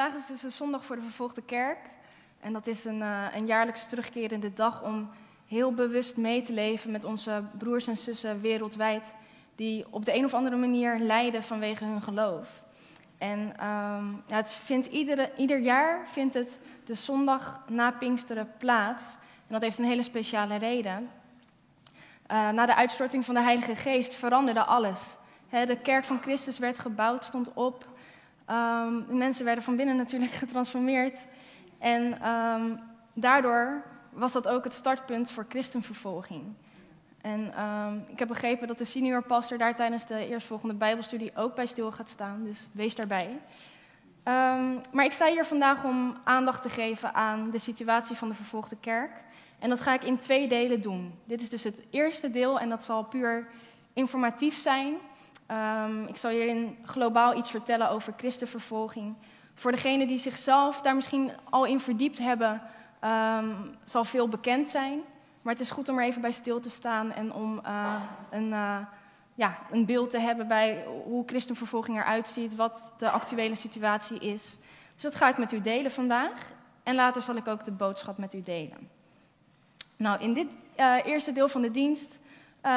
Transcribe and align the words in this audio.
Vandaag 0.00 0.20
is 0.20 0.26
dus 0.26 0.42
een 0.42 0.50
zondag 0.50 0.84
voor 0.84 0.96
de 0.96 1.02
vervolgde 1.02 1.42
kerk. 1.42 1.78
En 2.40 2.52
dat 2.52 2.66
is 2.66 2.84
een, 2.84 2.98
uh, 2.98 3.24
een 3.34 3.46
jaarlijks 3.46 3.86
terugkerende 3.86 4.52
dag 4.52 4.82
om 4.82 5.10
heel 5.46 5.74
bewust 5.74 6.16
mee 6.16 6.42
te 6.42 6.52
leven 6.52 6.90
met 6.90 7.04
onze 7.04 7.42
broers 7.58 7.86
en 7.86 7.96
zussen 7.96 8.40
wereldwijd. 8.40 9.14
Die 9.56 9.84
op 9.90 10.04
de 10.04 10.14
een 10.14 10.24
of 10.24 10.34
andere 10.34 10.56
manier 10.56 10.98
lijden 10.98 11.42
vanwege 11.42 11.84
hun 11.84 12.02
geloof. 12.02 12.62
En 13.18 13.38
um, 13.38 14.22
ja, 14.26 14.36
het 14.36 14.52
vindt 14.52 14.86
iedere, 14.86 15.30
ieder 15.36 15.58
jaar 15.58 16.08
vindt 16.08 16.34
het 16.34 16.60
de 16.84 16.94
zondag 16.94 17.60
na 17.68 17.90
Pinksteren 17.90 18.52
plaats. 18.58 19.14
En 19.46 19.52
dat 19.52 19.62
heeft 19.62 19.78
een 19.78 19.84
hele 19.84 20.02
speciale 20.02 20.56
reden. 20.56 21.10
Uh, 22.30 22.50
na 22.50 22.66
de 22.66 22.74
uitstorting 22.74 23.24
van 23.24 23.34
de 23.34 23.42
Heilige 23.42 23.74
Geest 23.74 24.14
veranderde 24.14 24.64
alles. 24.64 25.16
De 25.50 25.78
kerk 25.82 26.04
van 26.04 26.18
Christus 26.18 26.58
werd 26.58 26.78
gebouwd, 26.78 27.24
stond 27.24 27.52
op. 27.54 27.89
Um, 28.50 29.06
mensen 29.18 29.44
werden 29.44 29.64
van 29.64 29.76
binnen 29.76 29.96
natuurlijk 29.96 30.32
getransformeerd. 30.44 31.26
En 31.78 32.28
um, 32.28 32.80
daardoor 33.14 33.82
was 34.10 34.32
dat 34.32 34.48
ook 34.48 34.64
het 34.64 34.74
startpunt 34.74 35.30
voor 35.30 35.46
christenvervolging. 35.48 36.42
En 37.20 37.64
um, 37.64 38.04
ik 38.08 38.18
heb 38.18 38.28
begrepen 38.28 38.68
dat 38.68 38.78
de 38.78 38.84
senior 38.84 39.22
pastor 39.22 39.58
daar 39.58 39.76
tijdens 39.76 40.06
de 40.06 40.28
eerstvolgende 40.28 40.74
Bijbelstudie 40.74 41.36
ook 41.36 41.54
bij 41.54 41.66
stil 41.66 41.92
gaat 41.92 42.08
staan, 42.08 42.44
dus 42.44 42.68
wees 42.72 42.94
daarbij. 42.94 43.40
Maar 44.92 45.04
ik 45.04 45.12
sta 45.12 45.26
hier 45.26 45.44
vandaag 45.44 45.84
om 45.84 46.16
aandacht 46.24 46.62
te 46.62 46.68
geven 46.68 47.14
aan 47.14 47.50
de 47.50 47.58
situatie 47.58 48.16
van 48.16 48.28
de 48.28 48.34
vervolgde 48.34 48.76
kerk. 48.80 49.20
En 49.58 49.68
dat 49.68 49.80
ga 49.80 49.94
ik 49.94 50.04
in 50.04 50.18
twee 50.18 50.48
delen 50.48 50.80
doen. 50.80 51.14
Dit 51.24 51.40
is 51.42 51.48
dus 51.48 51.64
het 51.64 51.82
eerste 51.90 52.30
deel 52.30 52.60
en 52.60 52.68
dat 52.68 52.84
zal 52.84 53.04
puur 53.04 53.46
informatief 53.92 54.58
zijn. 54.58 54.94
Um, 55.52 56.06
ik 56.06 56.16
zal 56.16 56.30
hierin 56.30 56.76
globaal 56.84 57.36
iets 57.36 57.50
vertellen 57.50 57.90
over 57.90 58.14
christenvervolging. 58.16 59.14
Voor 59.54 59.70
degenen 59.70 60.06
die 60.06 60.18
zichzelf 60.18 60.80
daar 60.80 60.94
misschien 60.94 61.32
al 61.50 61.64
in 61.64 61.80
verdiept 61.80 62.18
hebben, 62.18 62.62
um, 63.04 63.74
zal 63.84 64.04
veel 64.04 64.28
bekend 64.28 64.70
zijn. 64.70 65.00
Maar 65.42 65.52
het 65.52 65.62
is 65.62 65.70
goed 65.70 65.88
om 65.88 65.98
er 65.98 66.04
even 66.04 66.20
bij 66.20 66.32
stil 66.32 66.60
te 66.60 66.70
staan 66.70 67.12
en 67.12 67.32
om 67.32 67.60
uh, 67.66 68.02
een, 68.30 68.48
uh, 68.48 68.76
ja, 69.34 69.58
een 69.70 69.86
beeld 69.86 70.10
te 70.10 70.18
hebben 70.18 70.48
bij 70.48 70.84
hoe 71.04 71.22
christenvervolging 71.26 71.98
eruit 71.98 72.28
ziet, 72.28 72.54
wat 72.54 72.92
de 72.98 73.10
actuele 73.10 73.54
situatie 73.54 74.18
is. 74.18 74.58
Dus 74.92 75.02
dat 75.02 75.14
ga 75.14 75.28
ik 75.28 75.38
met 75.38 75.52
u 75.52 75.60
delen 75.60 75.90
vandaag. 75.90 76.52
En 76.82 76.94
later 76.94 77.22
zal 77.22 77.36
ik 77.36 77.48
ook 77.48 77.64
de 77.64 77.72
boodschap 77.72 78.18
met 78.18 78.34
u 78.34 78.40
delen. 78.40 78.88
Nou, 79.96 80.20
in 80.20 80.34
dit 80.34 80.56
uh, 80.76 80.96
eerste 81.04 81.32
deel 81.32 81.48
van 81.48 81.62
de 81.62 81.70
dienst 81.70 82.18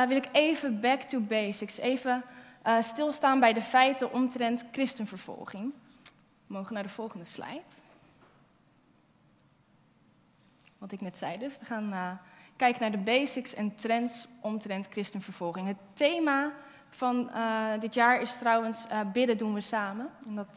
wil 0.08 0.18
ik 0.18 0.30
even 0.32 0.80
back 0.80 1.02
to 1.02 1.20
basics, 1.20 1.78
even 1.78 2.24
uh, 2.68 2.82
stilstaan 2.82 3.40
bij 3.40 3.54
de 3.54 3.62
feiten 3.62 4.14
omtrent 4.14 4.66
christenvervolging. 4.72 5.74
We 6.48 6.54
mogen 6.54 6.74
naar 6.74 6.84
de 6.84 6.90
volgende 6.90 7.26
slide. 7.26 7.62
Wat 10.78 10.92
ik 10.92 11.02
net 11.02 11.18
zei 11.18 11.38
dus. 11.38 11.58
We 11.58 11.66
gaan 11.66 11.94
uh, 11.94 12.12
kijken 12.56 12.82
naar 12.82 12.92
de 12.92 12.98
basics 12.98 13.54
en 13.54 13.76
trends 13.76 14.28
omtrent 14.40 14.88
christenvervolging. 14.90 15.68
Het 15.68 15.78
thema 15.94 16.52
van 16.90 17.30
uh, 17.34 17.80
dit 17.80 17.94
jaar 17.94 18.22
is 18.22 18.38
trouwens 18.38 18.86
bidden 19.14 19.38
doen 19.38 19.54
we 19.54 19.62
samen. 19.62 20.10
En 20.28 20.36
dat, 20.36 20.56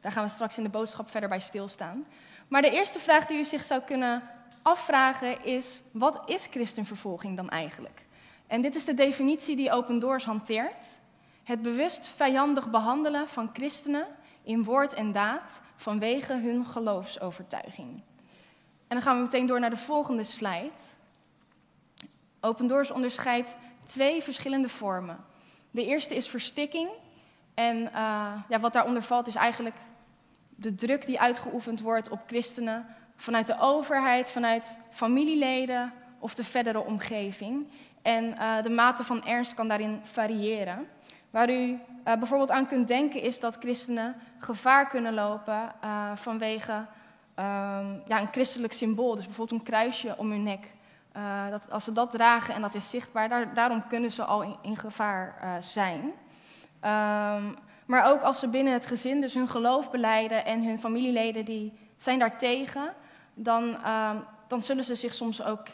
daar 0.00 0.12
gaan 0.12 0.24
we 0.24 0.30
straks 0.30 0.56
in 0.56 0.64
de 0.64 0.68
boodschap 0.68 1.10
verder 1.10 1.28
bij 1.28 1.38
stilstaan. 1.38 2.06
Maar 2.48 2.62
de 2.62 2.70
eerste 2.70 2.98
vraag 2.98 3.26
die 3.26 3.38
u 3.38 3.44
zich 3.44 3.64
zou 3.64 3.80
kunnen 3.80 4.22
afvragen 4.62 5.44
is: 5.44 5.82
wat 5.92 6.22
is 6.26 6.46
christenvervolging 6.46 7.36
dan 7.36 7.50
eigenlijk? 7.50 8.02
En 8.46 8.62
dit 8.62 8.74
is 8.74 8.84
de 8.84 8.94
definitie 8.94 9.56
die 9.56 9.72
Open 9.72 9.98
Doors 9.98 10.24
hanteert. 10.24 11.00
Het 11.44 11.62
bewust 11.62 12.08
vijandig 12.08 12.70
behandelen 12.70 13.28
van 13.28 13.50
christenen 13.52 14.06
in 14.42 14.64
woord 14.64 14.92
en 14.92 15.12
daad 15.12 15.60
vanwege 15.76 16.32
hun 16.32 16.66
geloofsovertuiging. 16.66 18.02
En 18.86 19.00
dan 19.00 19.02
gaan 19.02 19.16
we 19.16 19.22
meteen 19.22 19.46
door 19.46 19.60
naar 19.60 19.70
de 19.70 19.76
volgende 19.76 20.22
slide. 20.22 20.70
Open 22.40 22.66
Doors 22.66 22.90
onderscheidt 22.90 23.56
twee 23.84 24.22
verschillende 24.22 24.68
vormen. 24.68 25.24
De 25.70 25.86
eerste 25.86 26.16
is 26.16 26.28
verstikking. 26.28 26.88
En 27.54 27.76
uh, 27.76 27.90
ja, 28.48 28.60
wat 28.60 28.72
daaronder 28.72 29.02
valt 29.02 29.26
is 29.26 29.34
eigenlijk 29.34 29.76
de 30.48 30.74
druk 30.74 31.06
die 31.06 31.20
uitgeoefend 31.20 31.80
wordt 31.80 32.08
op 32.08 32.20
christenen 32.26 32.86
vanuit 33.16 33.46
de 33.46 33.58
overheid, 33.58 34.30
vanuit 34.30 34.76
familieleden 34.90 35.92
of 36.18 36.34
de 36.34 36.44
verdere 36.44 36.84
omgeving. 36.84 37.70
En 38.02 38.24
uh, 38.24 38.62
de 38.62 38.70
mate 38.70 39.04
van 39.04 39.24
ernst 39.24 39.54
kan 39.54 39.68
daarin 39.68 40.00
variëren. 40.02 40.88
Waar 41.34 41.50
u 41.50 41.70
uh, 41.70 41.78
bijvoorbeeld 42.04 42.50
aan 42.50 42.66
kunt 42.66 42.88
denken 42.88 43.22
is 43.22 43.40
dat 43.40 43.56
christenen 43.60 44.14
gevaar 44.38 44.88
kunnen 44.88 45.14
lopen 45.14 45.72
uh, 45.84 46.10
vanwege 46.14 46.72
um, 46.72 48.02
ja, 48.06 48.20
een 48.20 48.32
christelijk 48.32 48.72
symbool. 48.72 49.14
Dus 49.14 49.24
bijvoorbeeld 49.24 49.60
een 49.60 49.66
kruisje 49.66 50.14
om 50.16 50.30
hun 50.30 50.42
nek. 50.42 50.66
Uh, 51.16 51.50
dat, 51.50 51.70
als 51.70 51.84
ze 51.84 51.92
dat 51.92 52.10
dragen 52.10 52.54
en 52.54 52.62
dat 52.62 52.74
is 52.74 52.90
zichtbaar, 52.90 53.28
daar, 53.28 53.54
daarom 53.54 53.86
kunnen 53.86 54.12
ze 54.12 54.24
al 54.24 54.58
in, 54.62 54.76
gevaar 54.76 55.58
zijn. 55.60 56.00
Um, 56.00 57.56
maar 57.86 58.04
ook 58.04 58.22
als 58.22 58.38
ze 58.40 58.48
binnen 58.48 58.72
het 58.72 58.86
gezin 58.86 59.20
dus 59.20 59.34
hun 59.34 59.48
geloof 59.48 59.90
beleiden 59.90 60.44
en 60.44 60.64
hun 60.64 60.78
familieleden 60.78 61.44
die 61.44 61.72
zijn 61.96 62.18
daartegen, 62.18 62.92
dan, 63.34 63.68
uh, 63.68 64.10
dan 64.46 64.62
zullen 64.62 64.84
ze 64.84 64.94
zich 64.94 65.14
soms 65.14 65.42
ook 65.42 65.66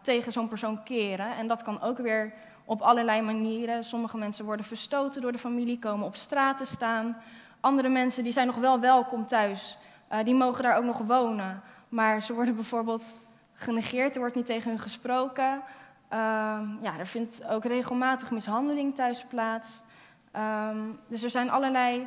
tegen 0.00 0.32
zo'n 0.32 0.48
persoon 0.48 0.82
keren. 0.82 1.36
En 1.36 1.46
dat 1.46 1.62
kan 1.62 1.82
ook 1.82 1.98
weer 1.98 2.32
op 2.64 2.80
allerlei 2.80 3.22
manieren. 3.22 3.84
Sommige 3.84 4.16
mensen 4.16 4.44
worden 4.44 4.66
verstoten 4.66 5.20
door 5.20 5.32
de 5.32 5.38
familie, 5.38 5.78
komen 5.78 6.06
op 6.06 6.14
straat 6.16 6.58
te 6.58 6.64
staan. 6.64 7.16
Andere 7.60 7.88
mensen 7.88 8.22
die 8.22 8.32
zijn 8.32 8.46
nog 8.46 8.56
wel 8.56 8.80
welkom 8.80 9.26
thuis, 9.26 9.78
uh, 10.12 10.18
die 10.24 10.34
mogen 10.34 10.62
daar 10.62 10.76
ook 10.76 10.84
nog 10.84 10.98
wonen. 10.98 11.62
Maar 11.88 12.22
ze 12.22 12.34
worden 12.34 12.54
bijvoorbeeld 12.54 13.02
genegeerd, 13.52 14.14
er 14.14 14.20
wordt 14.20 14.34
niet 14.34 14.46
tegen 14.46 14.70
hun 14.70 14.80
gesproken. 14.80 15.62
Uh, 16.12 16.60
ja, 16.80 16.98
er 16.98 17.06
vindt 17.06 17.46
ook 17.46 17.64
regelmatig 17.64 18.30
mishandeling 18.30 18.94
thuis 18.94 19.24
plaats. 19.24 19.82
Um, 20.36 20.98
dus 21.08 21.22
er 21.22 21.30
zijn 21.30 21.50
allerlei 21.50 22.00
uh, 22.00 22.06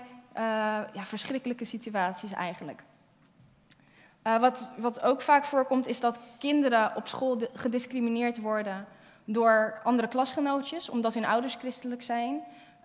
ja, 0.94 1.04
verschrikkelijke 1.04 1.66
situaties 1.66 2.34
eigenlijk. 2.34 2.84
Uh, 4.24 4.40
wat, 4.40 4.70
wat 4.78 5.02
ook 5.02 5.22
vaak 5.22 5.44
voorkomt 5.44 5.88
is 5.88 6.00
dat 6.00 6.20
kinderen 6.38 6.92
op 6.96 7.08
school 7.08 7.42
gediscrimineerd 7.54 8.40
worden 8.42 8.86
door 9.28 9.80
andere 9.84 10.08
klasgenootjes, 10.08 10.90
omdat 10.90 11.14
hun 11.14 11.26
ouders 11.26 11.56
christelijk 11.56 12.02
zijn. 12.02 12.42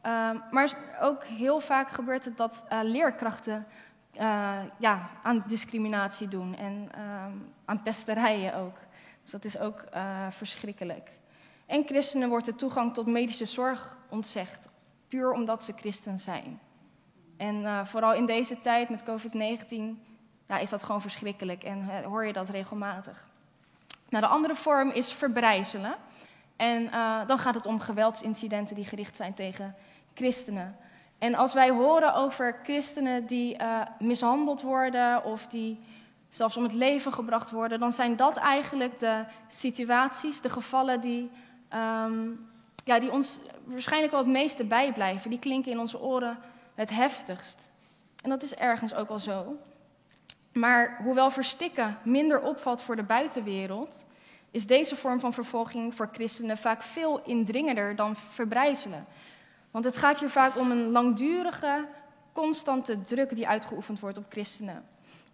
Uh, 0.06 0.30
maar 0.50 0.76
ook 1.00 1.24
heel 1.24 1.60
vaak 1.60 1.88
gebeurt 1.88 2.24
het 2.24 2.36
dat 2.36 2.64
uh, 2.72 2.78
leerkrachten 2.82 3.66
uh, 4.20 4.58
ja, 4.78 5.10
aan 5.22 5.44
discriminatie 5.46 6.28
doen 6.28 6.56
en 6.56 6.88
ehm, 6.94 7.32
aan 7.64 7.82
pesterijen 7.82 8.54
ook. 8.54 8.76
Dus 9.22 9.30
dat 9.30 9.44
is 9.44 9.58
ook 9.58 9.80
eh, 9.80 10.26
verschrikkelijk. 10.30 11.10
En 11.66 11.84
christenen 11.84 12.28
wordt 12.28 12.44
de 12.44 12.54
toegang 12.54 12.94
tot 12.94 13.06
medische 13.06 13.44
zorg 13.44 13.96
ontzegd, 14.08 14.68
puur 15.08 15.32
omdat 15.32 15.62
ze 15.62 15.72
christen 15.76 16.18
zijn. 16.18 16.60
En 17.36 17.66
eh, 17.66 17.84
vooral 17.84 18.14
in 18.14 18.26
deze 18.26 18.60
tijd 18.60 18.88
met 18.88 19.04
COVID-19 19.04 19.74
ja, 20.46 20.58
is 20.58 20.70
dat 20.70 20.82
gewoon 20.82 21.00
verschrikkelijk 21.00 21.64
en 21.64 22.04
hoor 22.04 22.24
je 22.24 22.32
dat 22.32 22.48
regelmatig. 22.48 23.26
Nou, 24.08 24.24
de 24.24 24.30
andere 24.30 24.54
vorm 24.54 24.90
is 24.90 25.12
verbrijzelen. 25.12 25.94
En 26.56 26.82
uh, 26.82 27.26
dan 27.26 27.38
gaat 27.38 27.54
het 27.54 27.66
om 27.66 27.80
geweldsincidenten 27.80 28.76
die 28.76 28.84
gericht 28.84 29.16
zijn 29.16 29.34
tegen 29.34 29.74
christenen. 30.14 30.76
En 31.18 31.34
als 31.34 31.52
wij 31.52 31.70
horen 31.70 32.14
over 32.14 32.60
christenen 32.62 33.26
die 33.26 33.58
uh, 33.60 33.80
mishandeld 33.98 34.62
worden 34.62 35.24
of 35.24 35.46
die 35.46 35.80
zelfs 36.28 36.56
om 36.56 36.62
het 36.62 36.72
leven 36.72 37.12
gebracht 37.12 37.50
worden, 37.50 37.80
dan 37.80 37.92
zijn 37.92 38.16
dat 38.16 38.36
eigenlijk 38.36 39.00
de 39.00 39.24
situaties, 39.48 40.40
de 40.40 40.50
gevallen 40.50 41.00
die, 41.00 41.30
um, 41.74 42.48
ja, 42.84 42.98
die 42.98 43.12
ons 43.12 43.40
waarschijnlijk 43.64 44.12
wel 44.12 44.22
het 44.22 44.32
meeste 44.32 44.64
bijblijven. 44.64 45.30
Die 45.30 45.38
klinken 45.38 45.72
in 45.72 45.80
onze 45.80 46.00
oren 46.00 46.38
het 46.74 46.90
heftigst. 46.90 47.70
En 48.22 48.30
dat 48.30 48.42
is 48.42 48.54
ergens 48.54 48.94
ook 48.94 49.08
al 49.08 49.18
zo. 49.18 49.56
Maar 50.52 51.00
hoewel 51.02 51.30
verstikken 51.30 51.98
minder 52.02 52.42
opvalt 52.42 52.82
voor 52.82 52.96
de 52.96 53.02
buitenwereld, 53.02 54.04
is 54.52 54.66
deze 54.66 54.96
vorm 54.96 55.20
van 55.20 55.32
vervolging 55.32 55.94
voor 55.94 56.08
christenen 56.12 56.58
vaak 56.58 56.82
veel 56.82 57.22
indringender 57.24 57.96
dan 57.96 58.16
verbrijzelen. 58.16 59.06
Want 59.70 59.84
het 59.84 59.96
gaat 59.96 60.18
hier 60.18 60.28
vaak 60.28 60.56
om 60.56 60.70
een 60.70 60.90
langdurige, 60.90 61.86
constante 62.32 63.00
druk 63.00 63.34
die 63.34 63.48
uitgeoefend 63.48 64.00
wordt 64.00 64.18
op 64.18 64.24
christenen. 64.28 64.84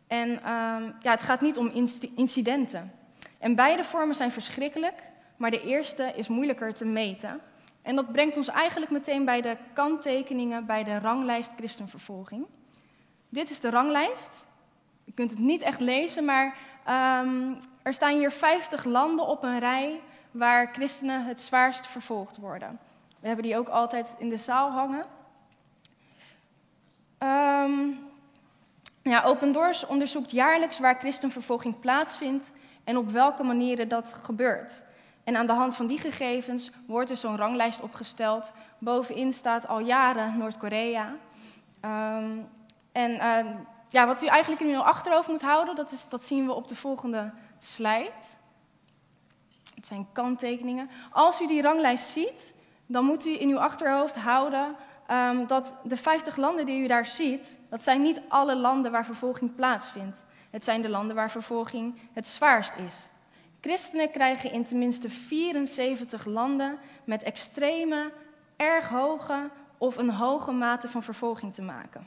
En 0.06 0.30
um, 0.30 0.94
ja, 1.00 1.10
het 1.10 1.22
gaat 1.22 1.40
niet 1.40 1.56
om 1.56 1.70
incidenten. 2.14 2.92
En 3.38 3.54
beide 3.54 3.84
vormen 3.84 4.14
zijn 4.14 4.30
verschrikkelijk, 4.30 5.02
maar 5.36 5.50
de 5.50 5.62
eerste 5.62 6.12
is 6.16 6.28
moeilijker 6.28 6.74
te 6.74 6.84
meten. 6.84 7.40
En 7.82 7.96
dat 7.96 8.12
brengt 8.12 8.36
ons 8.36 8.48
eigenlijk 8.48 8.90
meteen 8.90 9.24
bij 9.24 9.40
de 9.40 9.56
kanttekeningen 9.72 10.66
bij 10.66 10.84
de 10.84 10.98
ranglijst 10.98 11.52
christenvervolging. 11.56 12.46
Dit 13.28 13.50
is 13.50 13.60
de 13.60 13.70
ranglijst. 13.70 14.46
Je 15.04 15.12
kunt 15.12 15.30
het 15.30 15.38
niet 15.38 15.62
echt 15.62 15.80
lezen, 15.80 16.24
maar 16.24 16.56
um, 17.22 17.58
er 17.88 17.94
staan 17.94 18.18
hier 18.18 18.30
50 18.30 18.84
landen 18.84 19.26
op 19.26 19.42
een 19.42 19.58
rij 19.58 20.00
waar 20.30 20.68
christenen 20.72 21.24
het 21.24 21.40
zwaarst 21.40 21.86
vervolgd 21.86 22.36
worden. 22.36 22.78
We 23.20 23.26
hebben 23.26 23.44
die 23.44 23.56
ook 23.56 23.68
altijd 23.68 24.14
in 24.18 24.28
de 24.28 24.36
zaal 24.36 24.70
hangen. 24.70 25.04
Um, 27.18 28.06
Ja, 29.02 29.22
Open 29.22 29.52
Doors 29.52 29.86
onderzoekt 29.86 30.30
jaarlijks 30.30 30.78
waar 30.78 30.98
christenvervolging 30.98 31.80
plaatsvindt 31.80 32.52
en 32.84 32.96
op 32.96 33.10
welke 33.10 33.42
manieren 33.42 33.88
dat 33.88 34.18
gebeurt. 34.22 34.82
En 35.24 35.36
aan 35.36 35.46
de 35.46 35.52
hand 35.52 35.76
van 35.76 35.86
die 35.86 35.98
gegevens 35.98 36.70
wordt 36.86 37.10
er 37.10 37.16
zo'n 37.16 37.36
ranglijst 37.36 37.80
opgesteld. 37.80 38.52
Bovenin 38.78 39.32
staat 39.32 39.68
al 39.68 39.78
jaren 39.78 40.38
Noord-Korea. 40.38 41.14
Ehm, 41.80 42.38
en 42.92 43.10
uh, 43.10 43.50
ja, 43.88 44.06
wat 44.06 44.22
u 44.22 44.26
eigenlijk 44.26 44.62
in 44.62 44.74
uw 44.74 44.80
achterhoofd 44.80 45.28
moet 45.28 45.42
houden, 45.42 45.74
dat, 45.74 45.92
is, 45.92 46.08
dat 46.08 46.24
zien 46.24 46.46
we 46.46 46.52
op 46.52 46.68
de 46.68 46.76
volgende 46.76 47.30
slide. 47.58 48.12
Het 49.74 49.86
zijn 49.86 50.06
kanttekeningen. 50.12 50.90
Als 51.10 51.40
u 51.40 51.46
die 51.46 51.62
ranglijst 51.62 52.06
ziet, 52.06 52.54
dan 52.86 53.04
moet 53.04 53.26
u 53.26 53.40
in 53.40 53.48
uw 53.48 53.58
achterhoofd 53.58 54.16
houden 54.16 54.76
um, 55.10 55.46
dat 55.46 55.74
de 55.84 55.96
50 55.96 56.36
landen 56.36 56.66
die 56.66 56.82
u 56.82 56.86
daar 56.86 57.06
ziet, 57.06 57.58
dat 57.70 57.82
zijn 57.82 58.02
niet 58.02 58.20
alle 58.28 58.56
landen 58.56 58.92
waar 58.92 59.04
vervolging 59.04 59.54
plaatsvindt. 59.54 60.18
Het 60.50 60.64
zijn 60.64 60.82
de 60.82 60.88
landen 60.88 61.16
waar 61.16 61.30
vervolging 61.30 61.98
het 62.12 62.28
zwaarst 62.28 62.74
is. 62.86 62.96
Christenen 63.60 64.10
krijgen 64.10 64.52
in 64.52 64.64
tenminste 64.64 65.10
74 65.10 66.24
landen 66.24 66.78
met 67.04 67.22
extreme, 67.22 68.12
erg 68.56 68.88
hoge 68.88 69.50
of 69.78 69.96
een 69.96 70.10
hoge 70.10 70.52
mate 70.52 70.88
van 70.88 71.02
vervolging 71.02 71.54
te 71.54 71.62
maken. 71.62 72.06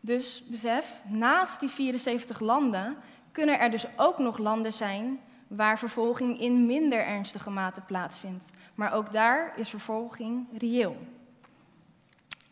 Dus 0.00 0.44
besef, 0.46 1.00
naast 1.06 1.60
die 1.60 1.68
74 1.68 2.40
landen 2.40 2.96
kunnen 3.38 3.58
er 3.58 3.70
dus 3.70 3.86
ook 3.96 4.18
nog 4.18 4.38
landen 4.38 4.72
zijn 4.72 5.20
waar 5.46 5.78
vervolging 5.78 6.40
in 6.40 6.66
minder 6.66 7.04
ernstige 7.04 7.50
mate 7.50 7.80
plaatsvindt. 7.80 8.46
Maar 8.74 8.92
ook 8.92 9.12
daar 9.12 9.52
is 9.56 9.70
vervolging 9.70 10.46
reëel. 10.58 10.96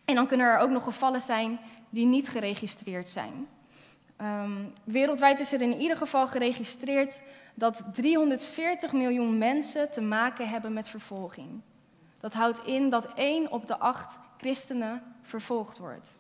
En 0.05 0.15
dan 0.15 0.27
kunnen 0.27 0.47
er 0.47 0.59
ook 0.59 0.71
nog 0.71 0.85
gevallen 0.85 1.23
zijn 1.23 1.59
die 1.91 2.07
niet 2.07 2.29
geregistreerd 2.29 3.09
zijn. 3.09 3.49
Um, 4.23 4.73
wereldwijd 4.85 5.41
is 5.41 5.53
er 5.53 5.61
in 5.61 5.81
ieder 5.81 5.97
geval 5.97 6.27
geregistreerd 6.27 7.23
dat 7.55 7.85
340 7.93 8.93
miljoen 8.93 9.39
mensen 9.39 9.91
te 9.91 10.01
maken 10.01 10.49
hebben 10.49 10.73
met 10.73 10.89
vervolging. 10.89 11.61
Dat 12.21 12.35
houdt 12.35 12.65
in 12.65 12.91
dat 12.91 13.15
1 13.15 13.51
op 13.51 13.67
de 13.67 13.79
8 13.79 14.19
christenen 14.37 15.03
vervolgd 15.23 15.79
wordt. 15.79 16.19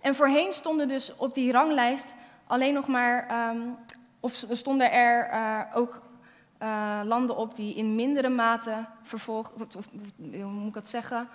En 0.00 0.14
voorheen 0.14 0.52
stonden 0.52 0.88
dus 0.88 1.16
op 1.16 1.34
die 1.34 1.52
ranglijst 1.52 2.14
alleen 2.48 2.74
nog 2.74 2.86
maar, 2.86 3.48
um, 3.50 3.76
of 4.20 4.44
stonden 4.50 4.92
er 4.92 5.30
uh, 5.32 5.60
ook 5.74 6.02
uh, 6.62 7.00
landen 7.04 7.36
op 7.36 7.56
die 7.56 7.74
in 7.74 7.94
mindere 7.94 8.28
mate 8.28 8.84
vervolgd, 9.02 9.76
of, 9.76 9.88
hoe 10.16 10.44
moet 10.44 10.68
ik 10.68 10.74
dat 10.74 10.88
zeggen, 10.88 11.28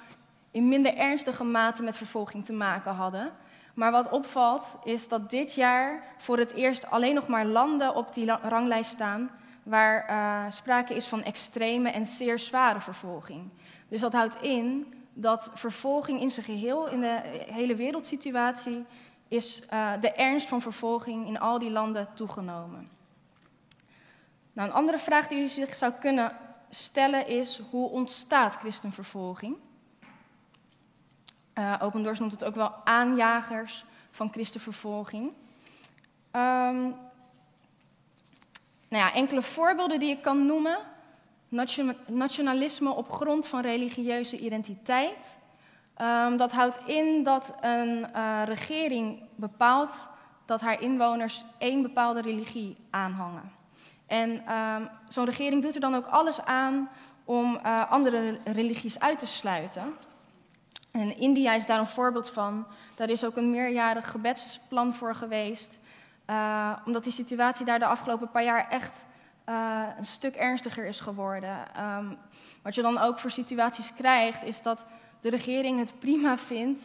in 0.51 0.67
minder 0.67 0.97
ernstige 0.97 1.43
mate 1.43 1.83
met 1.83 1.97
vervolging 1.97 2.45
te 2.45 2.53
maken 2.53 2.93
hadden. 2.93 3.31
Maar 3.73 3.91
wat 3.91 4.09
opvalt 4.09 4.77
is 4.83 5.07
dat 5.07 5.29
dit 5.29 5.53
jaar 5.53 6.03
voor 6.17 6.37
het 6.37 6.53
eerst 6.53 6.89
alleen 6.89 7.15
nog 7.15 7.27
maar 7.27 7.45
landen 7.45 7.95
op 7.95 8.13
die 8.13 8.31
ranglijst 8.31 8.91
staan 8.91 9.29
waar 9.63 10.09
uh, 10.09 10.51
sprake 10.51 10.95
is 10.95 11.07
van 11.07 11.23
extreme 11.23 11.89
en 11.89 12.05
zeer 12.05 12.39
zware 12.39 12.81
vervolging. 12.81 13.49
Dus 13.87 14.01
dat 14.01 14.13
houdt 14.13 14.41
in 14.41 14.93
dat 15.13 15.49
vervolging 15.53 16.21
in 16.21 16.29
zijn 16.29 16.45
geheel, 16.45 16.87
in 16.87 17.01
de 17.01 17.19
hele 17.51 17.75
wereldsituatie, 17.75 18.85
is 19.33 19.61
uh, 19.73 19.91
de 19.99 20.11
ernst 20.11 20.47
van 20.47 20.61
vervolging 20.61 21.27
in 21.27 21.39
al 21.39 21.59
die 21.59 21.71
landen 21.71 22.07
toegenomen. 22.13 22.89
Nou, 24.53 24.69
een 24.69 24.75
andere 24.75 24.97
vraag 24.97 25.27
die 25.27 25.41
u 25.41 25.47
zich 25.47 25.75
zou 25.75 25.91
kunnen 25.91 26.37
stellen 26.69 27.27
is: 27.27 27.61
hoe 27.69 27.89
ontstaat 27.89 28.55
christenvervolging? 28.55 29.55
Uh, 31.55 31.75
Open 31.79 32.03
Doors 32.03 32.19
noemt 32.19 32.31
het 32.31 32.43
ook 32.43 32.55
wel 32.55 32.73
aanjagers 32.83 33.85
van 34.11 34.31
christenvervolging. 34.31 35.23
Um, 36.31 36.95
nou 38.89 39.03
ja, 39.03 39.13
enkele 39.13 39.41
voorbeelden 39.41 39.99
die 39.99 40.09
ik 40.09 40.21
kan 40.21 40.45
noemen. 40.45 40.79
Nationalisme 42.07 42.89
op 42.89 43.11
grond 43.11 43.47
van 43.47 43.61
religieuze 43.61 44.37
identiteit. 44.37 45.37
Um, 46.01 46.37
dat 46.37 46.51
houdt 46.51 46.79
in 46.85 47.23
dat 47.23 47.55
een 47.61 48.07
uh, 48.15 48.41
regering 48.45 49.23
bepaalt 49.35 50.01
dat 50.45 50.61
haar 50.61 50.81
inwoners 50.81 51.43
één 51.57 51.81
bepaalde 51.81 52.21
religie 52.21 52.77
aanhangen. 52.89 53.51
En 54.07 54.53
um, 54.53 54.89
zo'n 55.07 55.25
regering 55.25 55.61
doet 55.61 55.75
er 55.75 55.81
dan 55.81 55.95
ook 55.95 56.05
alles 56.05 56.41
aan 56.41 56.89
om 57.25 57.59
uh, 57.65 57.91
andere 57.91 58.39
religies 58.43 58.99
uit 58.99 59.19
te 59.19 59.27
sluiten. 59.27 59.95
En 60.91 61.17
India 61.17 61.53
is 61.53 61.65
daar 61.65 61.79
een 61.79 61.85
voorbeeld 61.85 62.29
van. 62.29 62.65
Daar 62.95 63.09
is 63.09 63.25
ook 63.25 63.35
een 63.35 63.49
meerjarig 63.49 64.11
gebedsplan 64.11 64.93
voor 64.93 65.15
geweest. 65.15 65.79
Uh, 66.29 66.71
omdat 66.85 67.03
die 67.03 67.13
situatie 67.13 67.65
daar 67.65 67.79
de 67.79 67.85
afgelopen 67.85 68.31
paar 68.31 68.43
jaar 68.43 68.69
echt 68.69 69.05
een 69.97 70.05
stuk 70.05 70.35
ernstiger 70.35 70.85
is 70.85 70.99
geworden. 70.99 71.57
Um, 71.79 72.17
wat 72.61 72.75
je 72.75 72.81
dan 72.81 72.97
ook 72.97 73.19
voor 73.19 73.31
situaties 73.31 73.93
krijgt, 73.93 74.43
is 74.43 74.61
dat 74.61 74.85
de 75.23 75.29
regering 75.29 75.79
het 75.79 75.93
prima 75.99 76.37
vindt, 76.37 76.81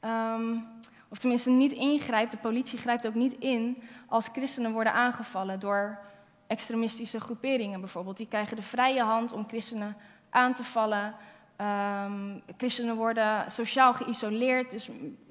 um, 0.00 0.66
of 1.08 1.18
tenminste 1.18 1.50
niet 1.50 1.72
ingrijpt, 1.72 2.30
de 2.30 2.36
politie 2.36 2.78
grijpt 2.78 3.06
ook 3.06 3.14
niet 3.14 3.32
in, 3.38 3.82
als 4.06 4.28
christenen 4.32 4.72
worden 4.72 4.92
aangevallen 4.92 5.60
door 5.60 5.98
extremistische 6.46 7.20
groeperingen 7.20 7.80
bijvoorbeeld. 7.80 8.16
Die 8.16 8.28
krijgen 8.28 8.56
de 8.56 8.62
vrije 8.62 9.02
hand 9.02 9.32
om 9.32 9.48
christenen 9.48 9.96
aan 10.30 10.54
te 10.54 10.64
vallen. 10.64 11.14
Um, 11.60 12.42
christenen 12.56 12.96
worden 12.96 13.50
sociaal 13.50 13.94
geïsoleerd, 13.94 14.70
dus 14.70 14.88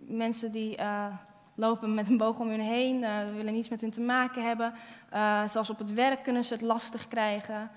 mensen 0.08 0.52
die 0.52 0.78
uh, 0.78 1.06
lopen 1.56 1.94
met 1.94 2.10
een 2.10 2.18
boog 2.18 2.40
om 2.40 2.50
hun 2.50 2.60
heen, 2.60 3.02
uh, 3.02 3.18
willen 3.36 3.54
niets 3.54 3.70
met 3.70 3.82
hun 3.82 3.92
te 3.92 4.02
maken 4.02 4.44
hebben. 4.44 4.74
Uh, 5.14 5.48
zelfs 5.48 5.70
op 5.70 5.78
het 5.78 5.94
werk 5.94 6.24
kunnen 6.24 6.44
ze 6.44 6.54
het 6.54 6.62
lastig 6.62 7.08
krijgen, 7.08 7.72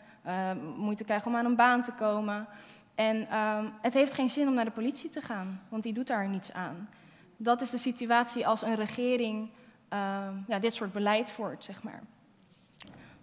moeite 0.76 1.04
krijgen 1.04 1.26
om 1.26 1.36
aan 1.36 1.44
een 1.44 1.56
baan 1.56 1.82
te 1.82 1.92
komen. 1.92 2.46
En 2.94 3.38
um, 3.38 3.72
het 3.80 3.94
heeft 3.94 4.14
geen 4.14 4.30
zin 4.30 4.48
om 4.48 4.54
naar 4.54 4.64
de 4.64 4.70
politie 4.70 5.10
te 5.10 5.20
gaan, 5.20 5.60
want 5.68 5.82
die 5.82 5.92
doet 5.92 6.06
daar 6.06 6.28
niets 6.28 6.52
aan. 6.52 6.88
Dat 7.36 7.60
is 7.60 7.70
de 7.70 7.78
situatie 7.78 8.46
als 8.46 8.62
een 8.62 8.74
regering 8.74 9.50
ja, 10.46 10.58
dit 10.60 10.74
soort 10.74 10.92
beleid 10.92 11.30
voert, 11.30 11.64
zeg 11.64 11.82
maar. 11.82 12.02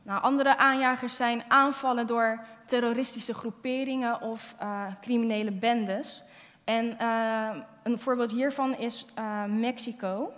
Nou, 0.03 0.21
andere 0.21 0.57
aanjagers 0.57 1.15
zijn 1.15 1.43
aanvallen 1.47 2.07
door 2.07 2.43
terroristische 2.65 3.33
groeperingen 3.33 4.21
of 4.21 4.55
uh, 4.61 4.85
criminele 5.01 5.51
bendes. 5.51 6.23
En 6.63 6.97
uh, 7.01 7.49
een 7.83 7.99
voorbeeld 7.99 8.31
hiervan 8.31 8.75
is 8.77 9.05
uh, 9.19 9.45
Mexico. 9.45 10.31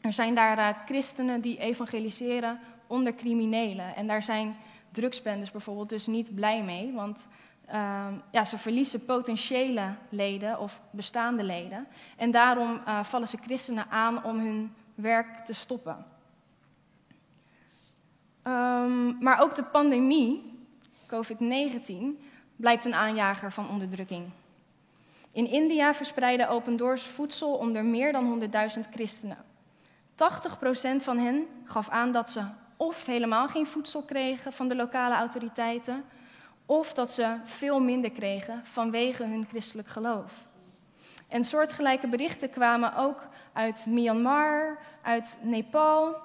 Er 0.00 0.12
zijn 0.12 0.34
daar 0.34 0.82
christenen 0.84 1.40
die 1.40 1.58
evangeliseren 1.58 2.58
onder 2.86 3.14
criminelen. 3.14 3.96
En 3.96 4.06
daar 4.06 4.22
zijn 4.22 4.56
drugsbendes 4.90 5.50
bijvoorbeeld 5.50 5.88
dus 5.88 6.06
niet 6.06 6.34
blij 6.34 6.62
mee, 6.62 6.92
want 6.92 7.28
ja, 8.30 8.44
ze 8.44 8.58
verliezen 8.58 9.04
potentiële 9.04 9.94
leden 10.08 10.60
of 10.60 10.80
bestaande 10.90 11.42
leden. 11.42 11.86
En 12.16 12.30
daarom 12.30 12.80
vallen 13.02 13.28
ze 13.28 13.36
christenen 13.36 13.90
aan 13.90 14.24
om 14.24 14.38
hun 14.38 14.74
werk 14.94 15.44
te 15.44 15.52
stoppen. 15.52 16.06
Um, 18.46 19.16
maar 19.20 19.40
ook 19.40 19.54
de 19.54 19.64
pandemie, 19.64 20.58
COVID-19, 21.06 21.92
blijkt 22.56 22.84
een 22.84 22.94
aanjager 22.94 23.52
van 23.52 23.70
onderdrukking. 23.70 24.30
In 25.32 25.46
India 25.46 25.94
verspreidde 25.94 26.48
Open 26.48 26.76
Doors 26.76 27.02
voedsel 27.02 27.52
onder 27.52 27.84
meer 27.84 28.12
dan 28.12 28.42
100.000 28.74 28.80
christenen. 28.92 29.36
80% 29.36 30.16
van 30.96 31.18
hen 31.18 31.46
gaf 31.64 31.88
aan 31.88 32.12
dat 32.12 32.30
ze 32.30 32.42
of 32.76 33.06
helemaal 33.06 33.48
geen 33.48 33.66
voedsel 33.66 34.02
kregen 34.02 34.52
van 34.52 34.68
de 34.68 34.76
lokale 34.76 35.14
autoriteiten, 35.14 36.04
of 36.66 36.92
dat 36.94 37.10
ze 37.10 37.36
veel 37.44 37.80
minder 37.80 38.10
kregen 38.10 38.60
vanwege 38.64 39.24
hun 39.24 39.46
christelijk 39.48 39.88
geloof. 39.88 40.32
En 41.28 41.44
soortgelijke 41.44 42.08
berichten 42.08 42.50
kwamen 42.50 42.96
ook 42.96 43.28
uit 43.52 43.86
Myanmar, 43.88 44.78
uit 45.02 45.38
Nepal 45.40 46.16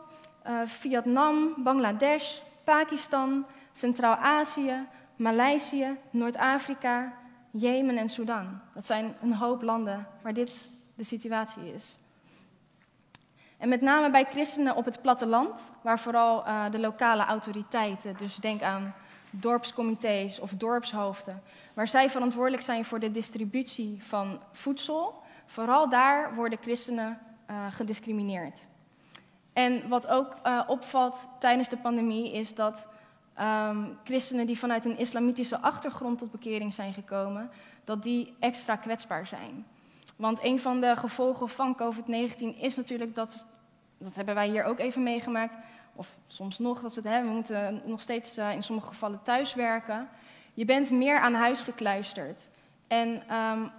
uh, 0.48 0.62
Vietnam, 0.66 1.54
Bangladesh, 1.58 2.40
Pakistan, 2.64 3.46
Centraal-Azië, 3.72 4.88
Maleisië, 5.16 5.98
Noord-Afrika, 6.10 7.14
Jemen 7.52 7.98
en 7.98 8.10
Sudan. 8.10 8.60
Dat 8.74 8.86
zijn 8.86 9.16
een 9.22 9.34
hoop 9.34 9.62
landen 9.62 10.08
waar 10.22 10.34
dit 10.34 10.68
de 10.96 11.04
situatie 11.04 11.74
is. 11.74 11.98
En 13.58 13.70
met 13.70 13.82
name 13.82 14.10
bij 14.10 14.26
christenen 14.26 14.76
op 14.76 14.86
het 14.86 15.02
platteland, 15.02 15.72
waar 15.82 16.00
vooral 16.00 16.48
uh, 16.48 16.72
de 16.72 16.80
lokale 16.80 17.26
autoriteiten, 17.26 18.18
dus 18.18 18.36
denk 18.36 18.62
aan 18.62 18.96
dorpscomité's 19.32 20.40
of 20.40 20.52
dorpshoofden, 20.52 21.42
waar 21.74 21.88
zij 21.88 22.10
verantwoordelijk 22.10 22.64
zijn 22.64 22.86
voor 22.86 23.00
de 23.00 23.12
distributie 23.12 24.04
van 24.04 24.42
voedsel, 24.52 25.24
vooral 25.46 25.90
daar 25.90 26.36
worden 26.36 26.60
christenen 26.62 27.20
uh, 27.50 27.66
gediscrimineerd. 27.70 28.68
En 29.54 29.90
wat 29.90 30.08
ook 30.08 30.36
uh, 30.46 30.62
opvalt 30.68 31.28
tijdens 31.40 31.70
de 31.70 31.78
pandemie 31.78 32.32
is 32.32 32.56
dat 32.56 32.88
um, 33.40 33.98
christenen 34.04 34.46
die 34.46 34.60
vanuit 34.60 34.86
een 34.86 34.98
islamitische 34.98 35.60
achtergrond 35.60 36.18
tot 36.18 36.32
bekering 36.32 36.74
zijn 36.74 36.94
gekomen, 36.94 37.50
dat 37.84 38.04
die 38.04 38.36
extra 38.40 38.76
kwetsbaar 38.76 39.28
zijn. 39.28 39.66
Want 40.16 40.44
een 40.44 40.60
van 40.60 40.82
de 40.82 40.96
gevolgen 40.96 41.50
van 41.50 41.78
COVID-19 41.82 42.60
is 42.60 42.76
natuurlijk 42.76 43.16
dat, 43.16 43.46
dat 43.98 44.16
hebben 44.16 44.36
wij 44.36 44.50
hier 44.50 44.64
ook 44.64 44.80
even 44.80 45.04
meegemaakt, 45.04 45.56
of 45.96 46.18
soms 46.28 46.60
nog, 46.60 46.82
dat 46.82 46.96
we 46.96 47.10
hebben, 47.10 47.30
we 47.30 47.36
moeten 47.36 47.82
nog 47.86 48.02
steeds 48.02 48.38
uh, 48.38 48.52
in 48.52 48.64
sommige 48.64 48.88
gevallen 48.88 49.24
thuiswerken. 49.24 50.10
Je 50.54 50.66
bent 50.66 50.92
meer 50.92 51.20
aan 51.20 51.34
huis 51.34 51.62
gekluisterd. 51.62 52.50
En 52.88 53.36
um, 53.36 53.72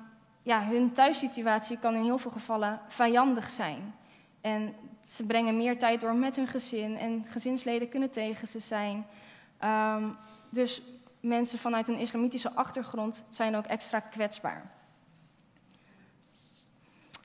ja, 0.42 0.64
hun 0.64 0.92
thuissituatie 0.92 1.78
kan 1.78 1.94
in 1.94 2.02
heel 2.02 2.18
veel 2.18 2.30
gevallen 2.30 2.80
vijandig 2.88 3.50
zijn. 3.50 3.94
En 4.40 4.74
ze 5.04 5.26
brengen 5.26 5.56
meer 5.56 5.78
tijd 5.78 6.00
door 6.00 6.14
met 6.14 6.36
hun 6.36 6.46
gezin 6.46 6.96
en 6.96 7.24
gezinsleden 7.26 7.88
kunnen 7.88 8.10
tegen 8.10 8.48
ze 8.48 8.58
zijn. 8.58 9.06
Um, 9.64 10.16
dus 10.50 10.82
mensen 11.20 11.58
vanuit 11.58 11.88
een 11.88 11.98
islamitische 11.98 12.52
achtergrond 12.52 13.24
zijn 13.30 13.56
ook 13.56 13.66
extra 13.66 14.00
kwetsbaar. 14.00 14.70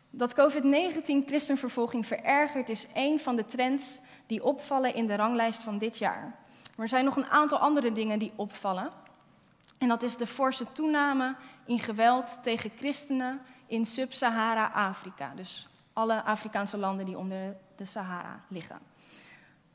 Dat 0.10 0.34
COVID-19 0.34 1.26
christenvervolging 1.26 2.06
verergert 2.06 2.70
is 2.70 2.88
een 2.94 3.20
van 3.20 3.36
de 3.36 3.46
trends 3.46 4.00
die 4.28 4.44
opvallen 4.44 4.94
in 4.94 5.08
de 5.08 5.16
ranglijst 5.16 5.64
van 5.64 5.78
dit 5.78 5.98
jaar. 5.98 6.36
Maar 6.76 6.86
er 6.86 6.88
zijn 6.88 7.06
nog 7.06 7.16
een 7.16 7.26
aantal 7.26 7.58
andere 7.58 7.92
dingen 7.92 8.20
die 8.20 8.32
opvallen. 8.36 8.90
En 9.78 9.88
dat 9.88 10.04
is 10.04 10.18
de 10.18 10.28
forse 10.28 10.72
toename 10.72 11.36
in 11.66 11.80
geweld 11.80 12.44
tegen 12.44 12.72
christenen 12.78 13.42
in 13.68 13.86
Sub-Sahara-Afrika. 13.86 15.32
Dus 15.36 15.68
alle 15.94 16.24
Afrikaanse 16.24 16.78
landen 16.78 17.06
die 17.06 17.18
onder 17.18 17.56
de 17.76 17.86
Sahara 17.86 18.40
liggen. 18.48 18.80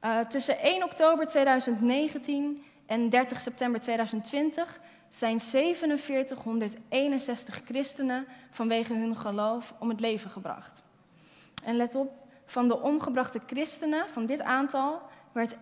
Uh, 0.05 0.21
tussen 0.21 0.59
1 0.59 0.83
oktober 0.83 1.27
2019 1.27 2.65
en 2.87 3.09
30 3.09 3.41
september 3.41 3.81
2020 3.81 4.81
zijn 5.09 5.41
4761 5.41 7.61
christenen 7.65 8.27
vanwege 8.51 8.95
hun 8.95 9.17
geloof 9.17 9.75
om 9.79 9.89
het 9.89 10.01
leven 10.01 10.31
gebracht. 10.31 10.83
En 11.65 11.77
let 11.77 11.95
op, 11.95 12.22
van 12.45 12.69
de 12.69 12.81
omgebrachte 12.81 13.41
christenen, 13.47 14.09
van 14.09 14.27
dit 14.27 14.41
aantal, 14.41 15.03
werd 15.33 15.57
91% 15.57 15.59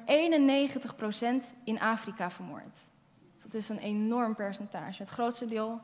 in 1.65 1.81
Afrika 1.81 2.31
vermoord. 2.31 2.89
Dus 3.35 3.43
dat 3.43 3.55
is 3.55 3.69
een 3.69 3.79
enorm 3.79 4.35
percentage. 4.35 5.03
Het 5.03 5.11
grootste 5.11 5.47
deel 5.47 5.81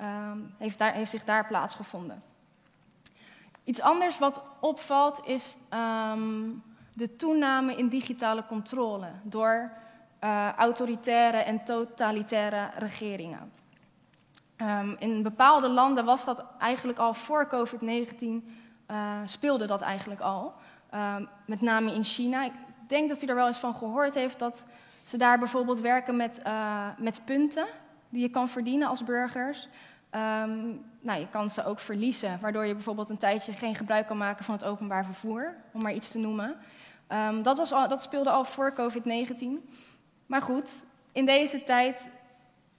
um, 0.00 0.54
heeft, 0.58 0.78
daar, 0.78 0.92
heeft, 0.92 1.10
zich 1.10 1.24
daar 1.24 1.46
plaatsgevonden. 1.46 2.22
Iets 3.64 3.80
anders 3.80 4.18
wat 4.18 4.42
opvalt 4.60 5.26
is 5.26 5.56
um, 5.70 6.62
de 6.92 7.16
toename 7.16 7.76
in 7.76 7.88
digitale 7.88 8.46
controle 8.46 9.08
door 9.22 9.72
uh, 10.24 10.52
autoritaire 10.52 11.36
en 11.36 11.64
totalitaire 11.64 12.70
regeringen. 12.76 13.52
Um, 14.56 14.96
in 14.98 15.22
bepaalde 15.22 15.68
landen 15.68 16.04
was 16.04 16.24
dat 16.24 16.44
eigenlijk 16.58 16.98
al 16.98 17.14
voor 17.14 17.46
COVID-19, 17.46 18.26
uh, 18.92 19.18
speelde 19.24 19.66
dat 19.66 19.80
eigenlijk 19.80 20.20
al. 20.20 20.54
Uh, 20.94 21.16
met 21.46 21.60
name 21.60 21.94
in 21.94 22.04
China. 22.04 22.44
Ik 22.44 22.52
denk 22.86 23.08
dat 23.08 23.22
u 23.22 23.26
er 23.26 23.34
wel 23.34 23.46
eens 23.46 23.58
van 23.58 23.74
gehoord 23.74 24.14
heeft 24.14 24.38
dat 24.38 24.64
ze 25.02 25.16
daar 25.16 25.38
bijvoorbeeld 25.38 25.80
werken 25.80 26.16
met, 26.16 26.40
uh, 26.46 26.86
met 26.98 27.24
punten 27.24 27.66
die 28.08 28.22
je 28.22 28.28
kan 28.28 28.48
verdienen 28.48 28.88
als 28.88 29.04
burgers. 29.04 29.68
Um, 30.14 30.84
nou, 31.00 31.20
je 31.20 31.28
kan 31.30 31.50
ze 31.50 31.64
ook 31.64 31.78
verliezen, 31.78 32.38
waardoor 32.40 32.66
je 32.66 32.74
bijvoorbeeld 32.74 33.10
een 33.10 33.18
tijdje 33.18 33.52
geen 33.52 33.74
gebruik 33.74 34.06
kan 34.06 34.16
maken 34.16 34.44
van 34.44 34.54
het 34.54 34.64
openbaar 34.64 35.04
vervoer, 35.04 35.54
om 35.72 35.82
maar 35.82 35.92
iets 35.92 36.10
te 36.10 36.18
noemen. 36.18 36.56
Um, 37.08 37.42
dat, 37.42 37.56
was 37.56 37.72
al, 37.72 37.88
dat 37.88 38.02
speelde 38.02 38.30
al 38.30 38.44
voor 38.44 38.72
COVID-19. 38.72 39.46
Maar 40.26 40.42
goed, 40.42 40.84
in 41.12 41.26
deze 41.26 41.62
tijd, 41.62 42.10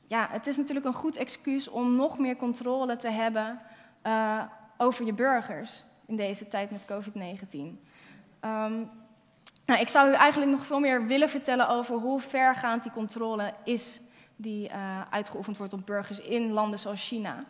ja, 0.08 0.28
het 0.32 0.48
is 0.48 0.58
natuurlijk 0.58 0.86
een 0.86 0.94
goed 0.94 1.18
excuus 1.18 1.68
om 1.68 1.96
nog 1.96 2.18
meer 2.18 2.36
controle 2.36 2.96
te 2.96 3.10
hebben 3.10 3.60
uh, 4.04 4.42
over 4.78 5.06
je 5.06 5.14
burgers 5.14 5.84
in 6.06 6.16
deze 6.16 6.48
tijd 6.48 6.72
met 6.72 6.86
COVID-19. 6.86 7.58
Um, 8.42 8.90
nou, 9.66 9.80
ik 9.80 9.88
zou 9.88 10.10
u 10.10 10.14
eigenlijk 10.14 10.52
nog 10.52 10.66
veel 10.66 10.80
meer 10.80 11.06
willen 11.06 11.30
vertellen 11.30 11.70
over 11.70 11.96
hoe 11.96 12.20
vergaand 12.20 12.84
die 12.84 12.92
controle 12.92 13.54
is 13.64 14.02
die 14.36 14.70
uh, 14.70 15.02
uitgeoefend 15.10 15.58
wordt 15.58 15.74
op 15.74 15.86
burgers 15.86 16.20
in 16.20 16.52
landen 16.52 16.80
zoals 16.80 17.08
China. 17.08 17.44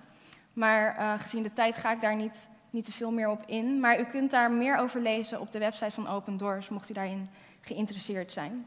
Maar 0.54 0.98
uh, 1.00 1.14
gezien 1.20 1.44
de 1.44 1.54
tijd 1.54 1.78
ga 1.78 1.92
ik 1.92 2.02
daar 2.02 2.16
niet, 2.16 2.50
niet 2.70 2.86
te 2.86 2.92
veel 2.92 3.12
meer 3.12 3.30
op 3.30 3.44
in. 3.46 3.80
Maar 3.80 4.00
u 4.00 4.04
kunt 4.04 4.32
daar 4.32 4.52
meer 4.52 4.78
over 4.78 5.02
lezen 5.02 5.40
op 5.40 5.52
de 5.52 5.60
website 5.60 5.92
van 5.92 6.08
Open 6.08 6.38
Doors, 6.38 6.70
mocht 6.70 6.90
u 6.90 6.94
daarin 6.94 7.30
geïnteresseerd 7.62 8.32
zijn. 8.32 8.66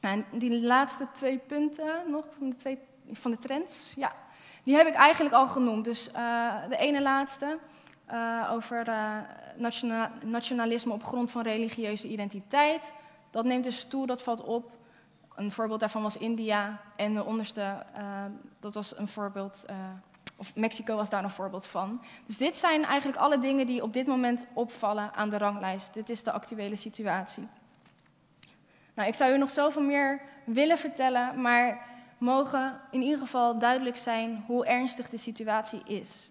En 0.00 0.24
die 0.32 0.62
laatste 0.62 1.06
twee 1.12 1.38
punten 1.38 2.02
nog 2.06 2.26
van 2.38 2.48
de, 2.50 2.56
twee, 2.56 2.78
van 3.12 3.30
de 3.30 3.38
trends, 3.38 3.92
ja, 3.96 4.12
die 4.62 4.76
heb 4.76 4.86
ik 4.86 4.94
eigenlijk 4.94 5.34
al 5.34 5.48
genoemd. 5.48 5.84
Dus 5.84 6.08
uh, 6.08 6.54
de 6.68 6.76
ene 6.76 7.02
laatste 7.02 7.58
uh, 8.12 8.50
over 8.52 8.86
nationaal, 9.56 10.08
nationalisme 10.24 10.92
op 10.92 11.04
grond 11.04 11.30
van 11.30 11.42
religieuze 11.42 12.08
identiteit. 12.08 12.92
Dat 13.30 13.44
neemt 13.44 13.64
dus 13.64 13.84
toe, 13.84 14.06
dat 14.06 14.22
valt 14.22 14.44
op. 14.44 14.70
Een 15.34 15.50
voorbeeld 15.50 15.80
daarvan 15.80 16.02
was 16.02 16.16
India. 16.16 16.80
En 16.96 17.14
de 17.14 17.24
onderste, 17.24 17.84
dat 18.60 18.74
was 18.74 18.98
een 18.98 19.08
voorbeeld, 19.08 19.64
of 20.36 20.54
Mexico 20.54 20.96
was 20.96 21.10
daar 21.10 21.24
een 21.24 21.30
voorbeeld 21.30 21.66
van. 21.66 22.02
Dus 22.26 22.36
dit 22.36 22.56
zijn 22.56 22.84
eigenlijk 22.84 23.18
alle 23.18 23.38
dingen 23.38 23.66
die 23.66 23.82
op 23.82 23.92
dit 23.92 24.06
moment 24.06 24.46
opvallen 24.52 25.14
aan 25.14 25.30
de 25.30 25.38
ranglijst. 25.38 25.94
Dit 25.94 26.08
is 26.08 26.22
de 26.22 26.32
actuele 26.32 26.76
situatie. 26.76 27.48
Nou, 28.94 29.08
ik 29.08 29.14
zou 29.14 29.32
u 29.32 29.38
nog 29.38 29.50
zoveel 29.50 29.82
meer 29.82 30.20
willen 30.44 30.78
vertellen, 30.78 31.40
maar 31.40 31.86
mogen 32.18 32.80
in 32.90 33.02
ieder 33.02 33.18
geval 33.18 33.58
duidelijk 33.58 33.96
zijn 33.96 34.44
hoe 34.46 34.66
ernstig 34.66 35.08
de 35.08 35.16
situatie 35.16 35.82
is. 35.84 36.30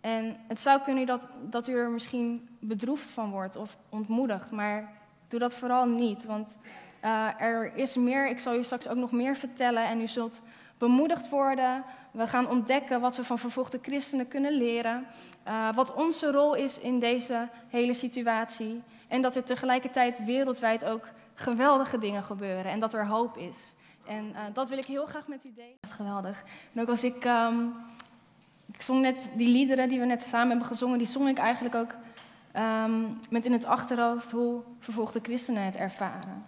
En 0.00 0.36
het 0.48 0.60
zou 0.60 0.80
kunnen 0.80 1.06
dat, 1.06 1.26
dat 1.42 1.68
u 1.68 1.74
er 1.74 1.90
misschien 1.90 2.48
bedroefd 2.58 3.10
van 3.10 3.30
wordt 3.30 3.56
of 3.56 3.76
ontmoedigd, 3.88 4.50
maar 4.50 4.92
doe 5.28 5.40
dat 5.40 5.54
vooral 5.54 5.86
niet. 5.86 6.24
Want 6.24 6.56
uh, 7.04 7.40
er 7.40 7.74
is 7.74 7.96
meer, 7.96 8.28
ik 8.28 8.40
zal 8.40 8.54
u 8.54 8.64
straks 8.64 8.88
ook 8.88 8.96
nog 8.96 9.12
meer 9.12 9.36
vertellen 9.36 9.84
en 9.84 10.00
u 10.00 10.08
zult 10.08 10.40
bemoedigd 10.78 11.28
worden. 11.28 11.84
We 12.10 12.26
gaan 12.26 12.48
ontdekken 12.48 13.00
wat 13.00 13.16
we 13.16 13.24
van 13.24 13.38
vervolgde 13.38 13.78
christenen 13.82 14.28
kunnen 14.28 14.52
leren, 14.52 15.06
uh, 15.48 15.74
wat 15.74 15.94
onze 15.94 16.30
rol 16.30 16.54
is 16.54 16.78
in 16.78 16.98
deze 16.98 17.48
hele 17.68 17.92
situatie. 17.92 18.82
En 19.08 19.22
dat 19.22 19.36
er 19.36 19.44
tegelijkertijd 19.44 20.24
wereldwijd 20.24 20.84
ook 20.84 21.08
geweldige 21.34 21.98
dingen 21.98 22.22
gebeuren 22.22 22.72
en 22.72 22.80
dat 22.80 22.94
er 22.94 23.06
hoop 23.06 23.36
is. 23.36 23.74
En 24.06 24.24
uh, 24.24 24.38
dat 24.52 24.68
wil 24.68 24.78
ik 24.78 24.84
heel 24.84 25.06
graag 25.06 25.26
met 25.26 25.44
u 25.44 25.52
delen. 25.54 25.76
Geweldig. 25.88 26.44
En 26.74 26.80
ook 26.80 26.88
als 26.88 27.04
ik, 27.04 27.24
um, 27.24 27.74
ik 28.72 28.82
zong 28.82 29.00
net 29.00 29.30
die 29.34 29.48
liederen 29.48 29.88
die 29.88 29.98
we 29.98 30.04
net 30.04 30.20
samen 30.20 30.48
hebben 30.48 30.66
gezongen, 30.66 30.98
die 30.98 31.06
zong 31.06 31.28
ik 31.28 31.38
eigenlijk 31.38 31.74
ook 31.74 31.94
um, 32.56 33.18
met 33.30 33.44
in 33.44 33.52
het 33.52 33.64
achterhoofd 33.64 34.30
hoe 34.30 34.62
vervolgde 34.78 35.20
christenen 35.22 35.62
het 35.62 35.76
ervaren. 35.76 36.44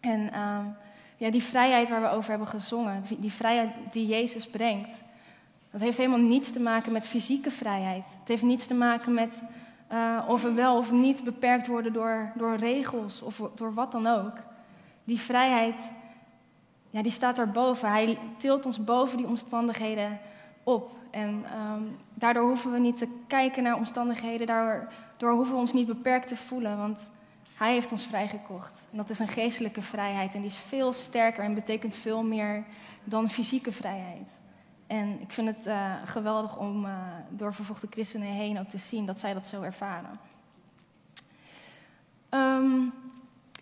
En 0.00 0.40
um, 0.40 0.76
ja, 1.16 1.30
die 1.30 1.42
vrijheid 1.42 1.88
waar 1.88 2.00
we 2.00 2.08
over 2.08 2.30
hebben 2.30 2.48
gezongen, 2.48 3.02
die, 3.18 3.32
vrijheid 3.32 3.72
die 3.92 4.06
Jezus 4.06 4.46
brengt, 4.46 4.92
dat 5.70 5.80
heeft 5.80 5.98
helemaal 5.98 6.18
niets 6.18 6.50
te 6.50 6.60
maken 6.60 6.92
met 6.92 7.08
fysieke 7.08 7.50
vrijheid. 7.50 8.04
Het 8.18 8.28
heeft 8.28 8.42
niets 8.42 8.66
te 8.66 8.74
maken 8.74 9.14
met 9.14 9.42
uh, 9.92 10.24
of 10.28 10.42
we 10.42 10.52
wel 10.52 10.76
of 10.76 10.92
niet 10.92 11.24
beperkt 11.24 11.66
worden 11.66 11.92
door, 11.92 12.32
door 12.34 12.56
regels 12.56 13.22
of 13.22 13.42
door 13.54 13.74
wat 13.74 13.92
dan 13.92 14.06
ook. 14.06 14.32
Die 15.04 15.20
vrijheid, 15.20 15.92
ja, 16.90 17.02
die 17.02 17.12
staat 17.12 17.36
daarboven. 17.36 17.90
Hij 17.90 18.18
tilt 18.36 18.66
ons 18.66 18.84
boven 18.84 19.16
die 19.16 19.26
omstandigheden 19.26 20.20
op. 20.62 20.90
En 21.10 21.44
um, 21.58 21.96
daardoor 22.14 22.46
hoeven 22.46 22.72
we 22.72 22.78
niet 22.78 22.98
te 22.98 23.08
kijken 23.26 23.62
naar 23.62 23.76
omstandigheden, 23.76 24.46
daardoor 24.46 25.32
hoeven 25.32 25.54
we 25.54 25.60
ons 25.60 25.72
niet 25.72 25.86
beperkt 25.86 26.28
te 26.28 26.36
voelen, 26.36 26.76
want 26.76 26.98
hij 27.56 27.72
heeft 27.72 27.92
ons 27.92 28.06
vrijgekocht. 28.06 28.72
En 28.90 28.96
dat 28.96 29.10
is 29.10 29.18
een 29.18 29.28
geestelijke 29.28 29.82
vrijheid 29.82 30.34
en 30.34 30.40
die 30.40 30.50
is 30.50 30.56
veel 30.56 30.92
sterker 30.92 31.44
en 31.44 31.54
betekent 31.54 31.94
veel 31.94 32.22
meer 32.22 32.64
dan 33.04 33.30
fysieke 33.30 33.72
vrijheid. 33.72 34.28
En 34.86 35.20
ik 35.20 35.32
vind 35.32 35.48
het 35.48 35.66
uh, 35.66 35.94
geweldig 36.04 36.58
om 36.58 36.84
uh, 36.84 36.92
door 37.28 37.54
vervolgde 37.54 37.86
christenen 37.90 38.28
heen 38.28 38.58
ook 38.58 38.68
te 38.68 38.78
zien 38.78 39.06
dat 39.06 39.20
zij 39.20 39.34
dat 39.34 39.46
zo 39.46 39.62
ervaren. 39.62 40.18
Um, 42.30 42.92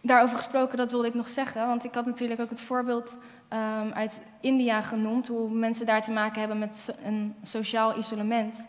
daarover 0.00 0.36
gesproken, 0.36 0.78
dat 0.78 0.90
wilde 0.90 1.06
ik 1.06 1.14
nog 1.14 1.28
zeggen, 1.28 1.66
want 1.66 1.84
ik 1.84 1.94
had 1.94 2.06
natuurlijk 2.06 2.40
ook 2.40 2.50
het 2.50 2.60
voorbeeld 2.60 3.16
um, 3.52 3.92
uit 3.92 4.20
India 4.40 4.80
genoemd, 4.82 5.28
hoe 5.28 5.50
mensen 5.50 5.86
daar 5.86 6.02
te 6.02 6.12
maken 6.12 6.40
hebben 6.40 6.58
met 6.58 6.94
een 7.04 7.34
sociaal 7.42 7.98
isolement. 7.98 8.66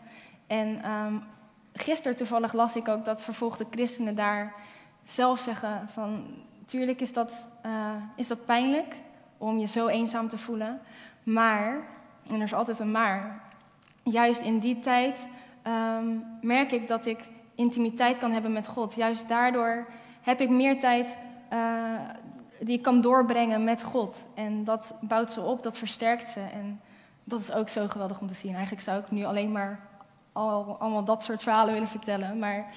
En 0.47 0.91
um, 0.91 1.23
gisteren 1.73 2.17
toevallig 2.17 2.53
las 2.53 2.75
ik 2.75 2.87
ook 2.87 3.05
dat 3.05 3.23
vervolgde 3.23 3.65
christenen 3.69 4.15
daar 4.15 4.53
zelf 5.03 5.39
zeggen 5.39 5.87
van, 5.87 6.25
tuurlijk 6.65 7.01
is 7.01 7.13
dat, 7.13 7.47
uh, 7.65 7.71
is 8.15 8.27
dat 8.27 8.45
pijnlijk 8.45 8.95
om 9.37 9.57
je 9.57 9.67
zo 9.67 9.87
eenzaam 9.87 10.27
te 10.27 10.37
voelen, 10.37 10.81
maar 11.23 11.87
en 12.29 12.35
er 12.35 12.41
is 12.41 12.53
altijd 12.53 12.79
een 12.79 12.91
maar. 12.91 13.41
Juist 14.03 14.41
in 14.41 14.59
die 14.59 14.79
tijd 14.79 15.27
um, 15.67 16.25
merk 16.41 16.71
ik 16.71 16.87
dat 16.87 17.05
ik 17.05 17.19
intimiteit 17.55 18.17
kan 18.17 18.31
hebben 18.31 18.53
met 18.53 18.67
God. 18.67 18.93
Juist 18.93 19.27
daardoor 19.27 19.87
heb 20.21 20.41
ik 20.41 20.49
meer 20.49 20.79
tijd 20.79 21.17
uh, 21.53 21.99
die 22.63 22.77
ik 22.77 22.83
kan 22.83 23.01
doorbrengen 23.01 23.63
met 23.63 23.83
God. 23.83 24.23
En 24.33 24.63
dat 24.63 24.93
bouwt 25.01 25.31
ze 25.31 25.41
op, 25.41 25.63
dat 25.63 25.77
versterkt 25.77 26.29
ze. 26.29 26.39
En 26.39 26.81
dat 27.23 27.39
is 27.39 27.51
ook 27.51 27.69
zo 27.69 27.87
geweldig 27.87 28.19
om 28.19 28.27
te 28.27 28.33
zien. 28.33 28.51
Eigenlijk 28.51 28.83
zou 28.83 28.99
ik 28.99 29.11
nu 29.11 29.23
alleen 29.23 29.51
maar 29.51 29.79
al, 30.31 30.77
allemaal 30.79 31.03
dat 31.03 31.23
soort 31.23 31.43
verhalen 31.43 31.73
willen 31.73 31.87
vertellen. 31.87 32.39
Maar 32.39 32.73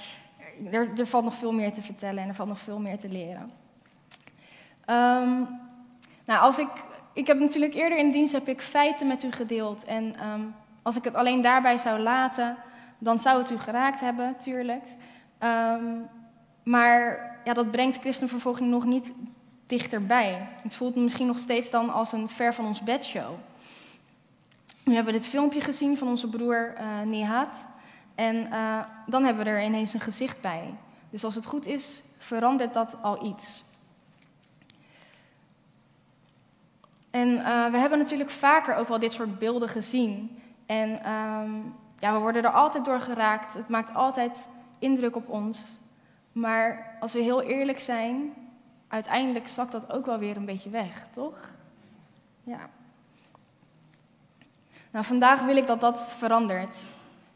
er, 0.70 0.88
er, 0.98 1.06
valt 1.06 1.24
nog 1.24 1.34
veel 1.34 1.52
meer 1.52 1.72
te 1.72 1.82
vertellen 1.82 2.22
en 2.22 2.28
er 2.28 2.34
valt 2.34 2.48
nog 2.48 2.60
veel 2.60 2.78
meer 2.78 2.98
te 2.98 3.08
leren. 3.08 3.50
Ehm, 4.84 5.42
nou, 6.24 6.40
als 6.40 6.58
ik, 6.58 6.70
ik 7.12 7.26
heb 7.26 7.38
natuurlijk 7.38 7.74
eerder 7.74 7.98
in 7.98 8.10
dienst 8.10 8.32
heb 8.32 8.48
ik 8.48 8.60
feiten 8.60 9.06
met 9.06 9.22
u 9.22 9.32
gedeeld. 9.32 9.84
En 9.84 10.16
ehm, 10.16 10.42
als 10.82 10.96
ik 10.96 11.04
het 11.04 11.14
alleen 11.14 11.40
daarbij 11.40 11.78
zou 11.78 12.00
laten, 12.00 12.56
dan 12.98 13.18
zou 13.18 13.38
het 13.38 13.50
u 13.50 13.58
geraakt 13.58 14.00
hebben, 14.00 14.36
tuurlijk. 14.36 14.84
Ehm, 15.38 15.84
maar 16.62 17.32
ja, 17.44 17.52
dat 17.52 17.70
brengt 17.70 17.98
christenvervolging 18.00 18.70
nog 18.70 18.84
niet 18.84 19.12
dichterbij. 19.66 20.48
Het 20.62 20.74
voelt 20.74 20.96
misschien 20.96 21.26
nog 21.26 21.38
steeds 21.38 21.70
dan 21.70 21.92
als 21.92 22.12
een 22.12 22.28
ver 22.28 22.54
van 22.54 22.66
ons 22.66 22.82
bedshow. 22.82 23.34
Nu 24.84 24.94
hebben 24.94 25.12
we 25.12 25.18
dit 25.18 25.28
filmpje 25.28 25.60
gezien 25.60 25.98
van 25.98 26.08
onze 26.08 26.28
broer 26.28 26.74
uh, 26.80 27.00
Nihat. 27.00 27.66
En 28.14 28.36
uh, 28.36 28.80
dan 29.06 29.24
hebben 29.24 29.44
we 29.44 29.50
er 29.50 29.64
ineens 29.64 29.94
een 29.94 30.00
gezicht 30.00 30.40
bij. 30.40 30.74
Dus 31.10 31.24
als 31.24 31.34
het 31.34 31.46
goed 31.46 31.66
is, 31.66 32.02
verandert 32.18 32.74
dat 32.74 32.96
al 33.02 33.26
iets. 33.26 33.64
En 37.10 37.28
uh, 37.28 37.70
we 37.70 37.78
hebben 37.78 37.98
natuurlijk 37.98 38.30
vaker 38.30 38.74
ook 38.76 38.88
wel 38.88 38.98
dit 38.98 39.12
soort 39.12 39.38
beelden 39.38 39.68
gezien. 39.68 40.38
En 40.66 41.10
um, 41.10 41.74
ja, 41.98 42.12
we 42.12 42.18
worden 42.18 42.44
er 42.44 42.50
altijd 42.50 42.84
door 42.84 43.00
geraakt. 43.00 43.54
Het 43.54 43.68
maakt 43.68 43.94
altijd 43.94 44.48
indruk 44.78 45.16
op 45.16 45.28
ons. 45.28 45.78
Maar 46.32 46.96
als 47.00 47.12
we 47.12 47.20
heel 47.20 47.42
eerlijk 47.42 47.80
zijn, 47.80 48.32
uiteindelijk 48.88 49.48
zakt 49.48 49.72
dat 49.72 49.92
ook 49.92 50.06
wel 50.06 50.18
weer 50.18 50.36
een 50.36 50.44
beetje 50.44 50.70
weg, 50.70 51.06
toch? 51.10 51.50
Ja. 52.42 52.68
Nou, 54.90 55.04
vandaag 55.04 55.44
wil 55.44 55.56
ik 55.56 55.66
dat 55.66 55.80
dat 55.80 56.00
verandert. 56.00 56.78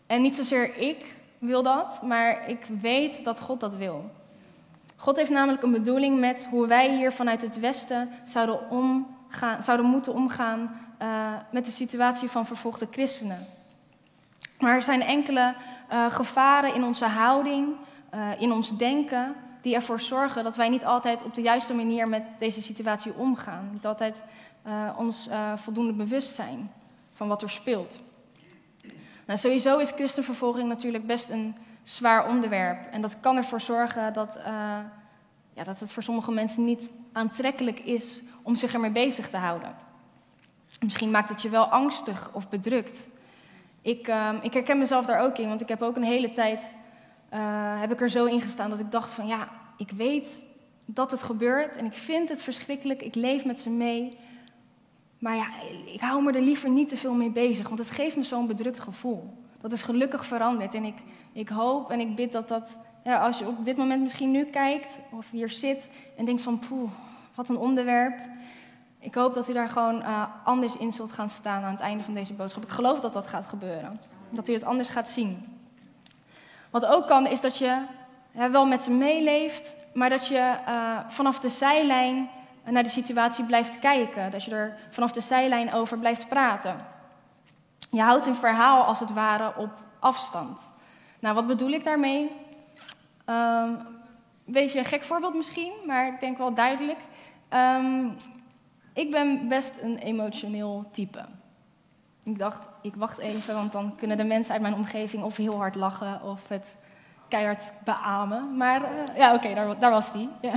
En 0.07 0.23
niet 0.23 0.35
zozeer 0.35 0.76
ik 0.76 1.17
wil 1.38 1.62
dat, 1.62 2.02
maar 2.02 2.49
ik 2.49 2.67
weet 2.81 3.25
dat 3.25 3.40
God 3.40 3.61
dat 3.61 3.75
wil. 3.75 4.11
God 4.97 5.17
heeft 5.17 5.31
namelijk 5.31 5.62
een 5.62 5.73
bedoeling 5.73 6.19
met 6.19 6.47
hoe 6.50 6.67
wij 6.67 6.97
hier 6.97 7.12
vanuit 7.12 7.43
het 7.43 7.61
Westen 7.61 8.11
zouden, 8.25 8.71
omgaan, 8.71 9.62
zouden 9.62 9.87
moeten 9.87 10.14
omgaan 10.14 10.88
uh, 11.02 11.33
met 11.50 11.64
de 11.64 11.71
situatie 11.71 12.28
van 12.28 12.47
vervolgde 12.47 12.88
christenen. 12.90 13.47
Maar 14.59 14.75
er 14.75 14.83
zijn 14.83 15.02
enkele 15.02 15.55
uh, 15.93 16.11
gevaren 16.11 16.75
in 16.75 16.85
onze 16.85 17.07
houding, 17.07 17.75
uh, 18.14 18.40
in 18.40 18.52
ons 18.52 18.76
denken, 18.76 19.35
die 19.61 19.75
ervoor 19.75 20.00
zorgen 20.00 20.45
dat 20.45 20.57
wij 20.57 20.69
niet 20.69 20.85
altijd 20.85 21.23
op 21.23 21.35
de 21.35 21.43
juiste 21.43 21.75
manier 21.75 22.09
met 22.09 22.23
deze 22.38 22.62
situatie 22.62 23.15
omgaan. 23.15 23.69
Niet 23.73 23.87
altijd 23.87 24.23
ons 24.97 25.29
voldoende 25.55 25.93
bewust 25.93 26.35
zijn 26.35 26.71
van 27.12 27.29
wat 27.29 27.43
er 27.43 27.50
speelt. 27.50 28.00
Nou, 29.27 29.38
sowieso 29.38 29.79
is 29.79 29.91
christenvervolging 29.91 30.69
natuurlijk 30.69 31.07
best 31.07 31.31
een 31.31 31.57
zwaar 31.83 32.29
onderwerp. 32.29 32.93
En 32.93 33.03
dat 33.03 33.21
kan 33.21 33.37
ervoor 33.37 33.61
zorgen 33.61 34.12
dat, 34.12 34.37
uh, 34.37 34.45
ja, 35.53 35.65
dat 35.65 35.81
het 35.81 35.93
voor 35.93 36.03
sommige 36.03 36.33
mensen 36.33 36.65
niet 36.65 36.91
aantrekkelijk 37.12 37.79
is 37.79 38.23
om 38.43 38.55
zich 38.55 38.73
ermee 38.73 38.91
bezig 38.91 39.31
te 39.31 39.37
houden. 39.37 39.75
Misschien 40.81 41.11
maakt 41.11 41.29
het 41.29 41.43
je 41.43 41.49
wel 41.49 41.65
angstig 41.65 42.31
of 42.33 42.49
bedrukt. 42.49 43.09
Ik, 43.83 44.09
uh, 44.09 44.33
ik 44.43 44.53
herken 44.53 44.79
mezelf 44.79 45.07
daar 45.07 45.21
ook 45.21 45.38
in, 45.38 45.49
want 45.49 45.61
ik 45.61 45.69
heb 45.69 45.83
ook 45.83 45.97
een 45.97 46.03
hele 46.03 46.33
tijd 46.33 46.61
heb 47.78 47.92
ik 47.92 48.00
er 48.00 48.11
zo 48.11 48.25
in 48.25 48.40
gestaan 48.40 48.70
dat 48.70 48.80
ik 48.80 48.90
dacht 48.90 49.11
van 49.11 49.26
ja, 49.26 49.49
ik 49.76 49.91
weet 49.91 50.43
dat 50.84 51.10
het 51.10 51.23
gebeurt 51.23 51.76
en 51.76 51.84
ik 51.84 51.93
vind 51.93 52.28
het 52.28 52.43
verschrikkelijk, 52.43 53.02
ik 53.02 53.14
leef 53.14 53.45
met 53.45 53.60
ze 53.60 53.71
mee. 53.71 54.08
Maar 55.19 55.36
ja, 55.36 55.47
ik 55.86 56.00
hou 56.00 56.23
me 56.23 56.32
er 56.32 56.43
liever 56.43 56.71
niet 56.71 56.88
te 56.88 56.97
veel 56.97 57.14
mee 57.14 57.30
bezig, 57.30 57.67
want 57.67 57.78
het 57.78 57.91
geeft 57.91 58.17
me 58.17 58.23
zo'n 58.23 58.47
bedrukt 58.47 58.78
gevoel. 58.78 59.32
Dat 59.60 59.73
is 59.73 59.82
gelukkig 59.82 60.26
veranderd 60.26 60.75
en 60.75 60.84
ik, 60.84 60.97
ik 61.32 61.49
hoop 61.49 61.91
en 61.91 62.00
ik 62.00 62.14
bid 62.14 62.32
dat 62.32 62.49
dat, 62.49 62.76
als 63.04 63.38
je 63.38 63.47
op 63.47 63.64
dit 63.64 63.76
moment 63.76 64.02
misschien 64.02 64.30
nu 64.30 64.45
kijkt 64.45 64.99
of 65.10 65.30
hier 65.30 65.50
zit 65.50 65.91
en 66.17 66.25
denkt 66.25 66.43
van 66.43 66.58
poeh, 66.58 66.91
wat 67.34 67.49
een 67.49 67.56
onderwerp. 67.56 68.21
Ik 69.00 69.14
hoop 69.14 69.34
dat 69.34 69.49
u 69.49 69.52
daar 69.52 69.69
gewoon 69.69 70.00
uh, 70.00 70.25
anders 70.45 70.76
in 70.76 70.93
zult 70.93 71.12
gaan 71.12 71.30
staan 71.30 71.62
aan 71.62 71.73
het 71.73 71.80
einde 71.80 72.04
van 72.04 72.14
deze 72.14 72.32
boodschap. 72.32 72.62
Ik 72.62 72.69
geloof 72.69 73.00
dat 73.00 73.12
dat 73.12 73.26
gaat 73.26 73.47
gebeuren. 73.47 73.97
Dat 74.30 74.49
u 74.49 74.52
het 74.52 74.64
anders 74.64 74.88
gaat 74.88 75.08
zien. 75.08 75.57
Wat 76.71 76.87
ook 76.87 77.07
kan, 77.07 77.26
is 77.26 77.41
dat 77.41 77.59
je 77.59 77.83
hè, 78.33 78.50
wel 78.50 78.67
met 78.67 78.83
ze 78.83 78.91
meeleeft, 78.91 79.76
maar 79.95 80.11
dat 80.11 80.26
je 80.26 80.54
uh, 80.69 80.99
vanaf 81.09 81.39
de 81.39 81.49
zijlijn 81.49 82.31
naar 82.65 82.83
de 82.83 82.89
situatie 82.89 83.45
blijft 83.45 83.78
kijken. 83.78 84.31
Dat 84.31 84.45
je 84.45 84.50
er 84.50 84.78
vanaf 84.91 85.13
de 85.13 85.21
zijlijn 85.21 85.73
over 85.73 85.99
blijft 85.99 86.28
praten. 86.28 86.87
Je 87.91 88.00
houdt 88.00 88.26
een 88.26 88.35
verhaal 88.35 88.83
als 88.83 89.00
het 89.00 89.13
ware 89.13 89.52
op 89.57 89.71
afstand. 89.99 90.61
Nou, 91.19 91.35
wat 91.35 91.47
bedoel 91.47 91.71
ik 91.71 91.85
daarmee? 91.85 92.31
Um, 93.26 93.78
weet 94.45 94.73
je, 94.73 94.78
een 94.78 94.85
gek 94.85 95.04
voorbeeld 95.04 95.35
misschien, 95.35 95.73
maar 95.87 96.07
ik 96.07 96.21
denk 96.21 96.39
wel 96.39 96.54
duidelijk. 96.54 96.99
Um, 97.50 98.17
ik 98.93 99.11
ben 99.11 99.49
best 99.49 99.83
een 99.83 99.99
emotioneel 99.99 100.89
type. 100.93 101.25
Ik 102.28 102.38
dacht, 102.38 102.69
ik 102.80 102.95
wacht 102.97 103.19
even, 103.19 103.54
want 103.54 103.73
dan 103.73 103.95
kunnen 103.97 104.17
de 104.17 104.25
mensen 104.25 104.52
uit 104.52 104.62
mijn 104.62 104.75
omgeving 104.75 105.23
of 105.23 105.36
heel 105.36 105.56
hard 105.56 105.75
lachen 105.75 106.23
of 106.23 106.49
het 106.49 106.76
keihard 107.28 107.73
beamen. 107.84 108.56
Maar 108.56 108.80
uh, 108.80 109.17
ja, 109.17 109.34
oké, 109.34 109.54
daar, 109.54 109.78
daar, 109.78 109.91
was 109.91 110.12
die. 110.12 110.28
Ja. 110.41 110.52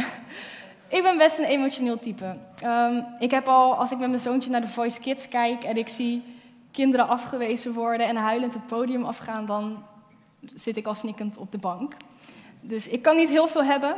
Ik 0.87 1.03
ben 1.03 1.17
best 1.17 1.37
een 1.37 1.45
emotioneel 1.45 1.99
type. 1.99 2.35
Um, 2.63 3.05
ik 3.19 3.31
heb 3.31 3.47
al, 3.47 3.75
als 3.75 3.91
ik 3.91 3.97
met 3.97 4.09
mijn 4.09 4.21
zoontje 4.21 4.49
naar 4.49 4.61
de 4.61 4.67
Voice 4.67 4.99
Kids 4.99 5.27
kijk 5.27 5.63
en 5.63 5.77
ik 5.77 5.87
zie 5.87 6.23
kinderen 6.71 7.07
afgewezen 7.07 7.73
worden 7.73 8.07
en 8.07 8.15
huilend 8.15 8.53
het 8.53 8.67
podium 8.67 9.05
afgaan, 9.05 9.45
dan 9.45 9.83
zit 10.55 10.77
ik 10.77 10.85
al 10.85 10.95
snikkend 10.95 11.37
op 11.37 11.51
de 11.51 11.57
bank. 11.57 11.93
Dus 12.59 12.87
ik 12.87 13.01
kan 13.01 13.15
niet 13.15 13.29
heel 13.29 13.47
veel 13.47 13.63
hebben. 13.63 13.95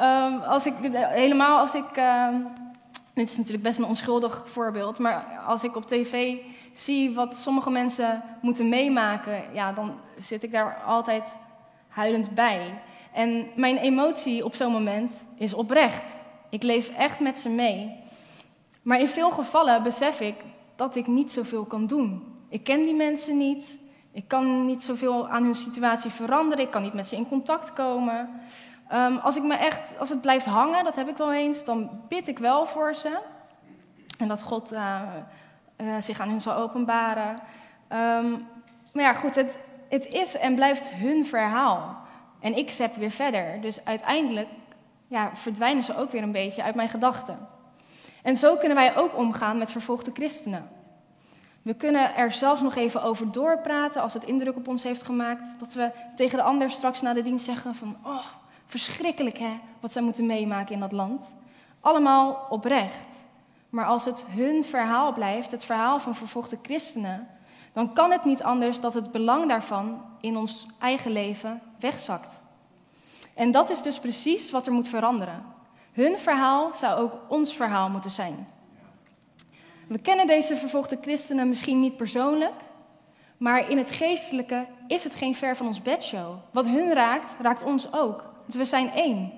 um, 0.00 0.40
als 0.54 0.66
ik, 0.66 0.74
helemaal 0.92 1.58
als 1.58 1.74
ik. 1.74 1.96
Um, 1.96 2.46
dit 3.14 3.28
is 3.28 3.36
natuurlijk 3.36 3.62
best 3.62 3.78
een 3.78 3.84
onschuldig 3.84 4.42
voorbeeld, 4.46 4.98
maar 4.98 5.42
als 5.46 5.64
ik 5.64 5.76
op 5.76 5.86
tv 5.86 6.36
zie 6.72 7.14
wat 7.14 7.36
sommige 7.36 7.70
mensen 7.70 8.22
moeten 8.40 8.68
meemaken, 8.68 9.42
ja, 9.52 9.72
dan 9.72 10.00
zit 10.16 10.42
ik 10.42 10.52
daar 10.52 10.82
altijd 10.86 11.36
huilend 11.88 12.34
bij. 12.34 12.82
En 13.12 13.46
mijn 13.54 13.76
emotie 13.76 14.44
op 14.44 14.54
zo'n 14.54 14.72
moment 14.72 15.12
is 15.36 15.54
oprecht. 15.54 16.10
Ik 16.50 16.62
leef 16.62 16.88
echt 16.88 17.20
met 17.20 17.38
ze 17.38 17.48
mee. 17.48 18.02
Maar 18.82 19.00
in 19.00 19.08
veel 19.08 19.30
gevallen 19.30 19.82
besef 19.82 20.20
ik 20.20 20.34
dat 20.74 20.96
ik 20.96 21.06
niet 21.06 21.32
zoveel 21.32 21.64
kan 21.64 21.86
doen. 21.86 22.22
Ik 22.48 22.64
ken 22.64 22.84
die 22.84 22.94
mensen 22.94 23.38
niet. 23.38 23.78
Ik 24.12 24.28
kan 24.28 24.66
niet 24.66 24.82
zoveel 24.82 25.28
aan 25.28 25.44
hun 25.44 25.54
situatie 25.54 26.10
veranderen. 26.10 26.64
Ik 26.64 26.70
kan 26.70 26.82
niet 26.82 26.92
met 26.92 27.06
ze 27.06 27.16
in 27.16 27.28
contact 27.28 27.72
komen. 27.72 28.28
Um, 28.94 29.16
als, 29.16 29.36
ik 29.36 29.42
me 29.42 29.54
echt, 29.54 29.98
als 29.98 30.08
het 30.08 30.20
blijft 30.20 30.46
hangen, 30.46 30.84
dat 30.84 30.96
heb 30.96 31.08
ik 31.08 31.16
wel 31.16 31.32
eens, 31.32 31.64
dan 31.64 31.90
bid 32.08 32.28
ik 32.28 32.38
wel 32.38 32.66
voor 32.66 32.94
ze. 32.94 33.18
En 34.18 34.28
dat 34.28 34.42
God 34.42 34.72
uh, 34.72 35.00
uh, 35.76 35.94
zich 35.98 36.20
aan 36.20 36.28
hun 36.28 36.40
zal 36.40 36.54
openbaren. 36.54 37.30
Um, 37.92 38.46
maar 38.92 39.04
ja, 39.04 39.12
goed, 39.12 39.34
het, 39.34 39.58
het 39.88 40.06
is 40.06 40.36
en 40.36 40.54
blijft 40.54 40.88
hun 40.88 41.26
verhaal. 41.26 41.96
En 42.40 42.56
ik 42.56 42.70
zet 42.70 42.96
weer 42.96 43.10
verder. 43.10 43.60
Dus 43.60 43.84
uiteindelijk 43.84 44.48
ja, 45.08 45.30
verdwijnen 45.32 45.82
ze 45.82 45.96
ook 45.96 46.10
weer 46.10 46.22
een 46.22 46.32
beetje 46.32 46.62
uit 46.62 46.74
mijn 46.74 46.88
gedachten. 46.88 47.48
En 48.22 48.36
zo 48.36 48.56
kunnen 48.56 48.76
wij 48.76 48.96
ook 48.96 49.16
omgaan 49.16 49.58
met 49.58 49.72
vervolgde 49.72 50.10
christenen. 50.14 50.68
We 51.62 51.74
kunnen 51.74 52.14
er 52.14 52.32
zelfs 52.32 52.60
nog 52.60 52.74
even 52.74 53.02
over 53.02 53.32
doorpraten 53.32 54.02
als 54.02 54.14
het 54.14 54.24
indruk 54.24 54.56
op 54.56 54.68
ons 54.68 54.82
heeft 54.82 55.02
gemaakt. 55.02 55.54
Dat 55.58 55.74
we 55.74 55.90
tegen 56.16 56.38
de 56.38 56.44
ander 56.44 56.70
straks 56.70 57.00
na 57.00 57.12
de 57.12 57.22
dienst 57.22 57.44
zeggen 57.44 57.74
van, 57.74 57.96
oh, 58.04 58.26
verschrikkelijk 58.66 59.38
hè, 59.38 59.60
wat 59.80 59.92
zij 59.92 60.02
moeten 60.02 60.26
meemaken 60.26 60.74
in 60.74 60.80
dat 60.80 60.92
land. 60.92 61.36
Allemaal 61.80 62.46
oprecht. 62.48 63.24
Maar 63.68 63.86
als 63.86 64.04
het 64.04 64.24
hun 64.28 64.64
verhaal 64.64 65.12
blijft, 65.12 65.50
het 65.50 65.64
verhaal 65.64 66.00
van 66.00 66.14
vervolgde 66.14 66.58
christenen, 66.62 67.28
dan 67.72 67.92
kan 67.92 68.10
het 68.10 68.24
niet 68.24 68.42
anders 68.42 68.80
dat 68.80 68.94
het 68.94 69.12
belang 69.12 69.48
daarvan 69.48 70.02
in 70.20 70.36
ons 70.36 70.66
eigen 70.78 71.10
leven 71.10 71.60
wegzakt. 71.78 72.40
En 73.34 73.50
dat 73.50 73.70
is 73.70 73.82
dus 73.82 73.98
precies 73.98 74.50
wat 74.50 74.66
er 74.66 74.72
moet 74.72 74.88
veranderen. 74.88 75.44
Hun 75.92 76.18
verhaal 76.18 76.74
zou 76.74 77.00
ook 77.00 77.18
ons 77.28 77.56
verhaal 77.56 77.88
moeten 77.90 78.10
zijn. 78.10 78.48
We 79.88 79.98
kennen 79.98 80.26
deze 80.26 80.56
vervolgde 80.56 80.98
christenen 81.00 81.48
misschien 81.48 81.80
niet 81.80 81.96
persoonlijk, 81.96 82.60
maar 83.36 83.70
in 83.70 83.78
het 83.78 83.90
geestelijke 83.90 84.66
is 84.86 85.04
het 85.04 85.14
geen 85.14 85.34
ver 85.34 85.56
van 85.56 85.66
ons 85.66 85.82
bedshow. 85.82 86.34
Wat 86.50 86.66
hun 86.66 86.92
raakt, 86.92 87.34
raakt 87.40 87.62
ons 87.62 87.92
ook. 87.92 88.33
Dus 88.46 88.54
we 88.54 88.64
zijn 88.64 88.90
één. 88.90 89.32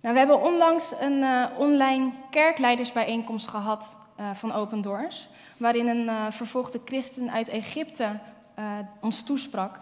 Nou, 0.00 0.14
we 0.14 0.18
hebben 0.18 0.42
onlangs 0.42 0.94
een 1.00 1.18
uh, 1.18 1.46
online 1.58 2.12
kerkleidersbijeenkomst 2.30 3.48
gehad 3.48 3.96
uh, 4.20 4.34
van 4.34 4.52
Open 4.52 4.82
Doors, 4.82 5.28
waarin 5.56 5.88
een 5.88 6.06
uh, 6.06 6.26
vervolgde 6.30 6.80
christen 6.84 7.30
uit 7.30 7.48
Egypte 7.48 8.18
ons 9.00 9.22
toesprak. 9.22 9.80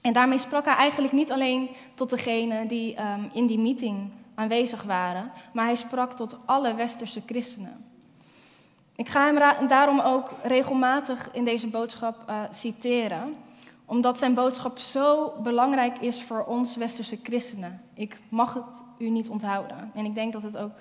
En 0.00 0.12
daarmee 0.12 0.38
sprak 0.38 0.64
hij 0.64 0.74
eigenlijk 0.74 1.12
niet 1.12 1.32
alleen 1.32 1.68
tot 1.94 2.10
degenen 2.10 2.68
die 2.68 3.00
um, 3.00 3.30
in 3.32 3.46
die 3.46 3.58
meeting 3.58 4.10
aanwezig 4.34 4.82
waren, 4.82 5.32
maar 5.52 5.64
hij 5.64 5.74
sprak 5.74 6.12
tot 6.12 6.36
alle 6.44 6.74
westerse 6.74 7.22
christenen. 7.26 7.84
Ik 8.96 9.08
ga 9.08 9.34
hem 9.34 9.66
daarom 9.66 10.00
ook 10.00 10.30
regelmatig 10.42 11.28
in 11.32 11.44
deze 11.44 11.68
boodschap 11.68 12.32
citeren, 12.50 13.36
omdat 13.88 14.18
zijn 14.18 14.34
boodschap 14.34 14.78
zo 14.78 15.32
belangrijk 15.42 15.98
is 15.98 16.22
voor 16.22 16.44
ons 16.44 16.76
westerse 16.76 17.18
christenen. 17.22 17.82
Ik 17.94 18.20
mag 18.28 18.54
het 18.54 18.82
u 18.98 19.08
niet 19.08 19.28
onthouden. 19.28 19.90
En 19.94 20.04
ik 20.04 20.14
denk 20.14 20.32
dat 20.32 20.42
het 20.42 20.56
ook 20.56 20.72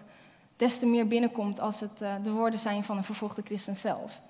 des 0.56 0.80
te 0.80 0.86
meer 0.86 1.08
binnenkomt 1.08 1.60
als 1.60 1.80
het 1.80 2.02
uh, 2.02 2.13
de 2.24 2.32
woorden 2.32 2.60
zijn 2.60 2.84
van 2.84 2.98
een 2.98 3.04
vervolgde 3.04 3.41
christen 3.41 3.76
zelf. 3.76 4.22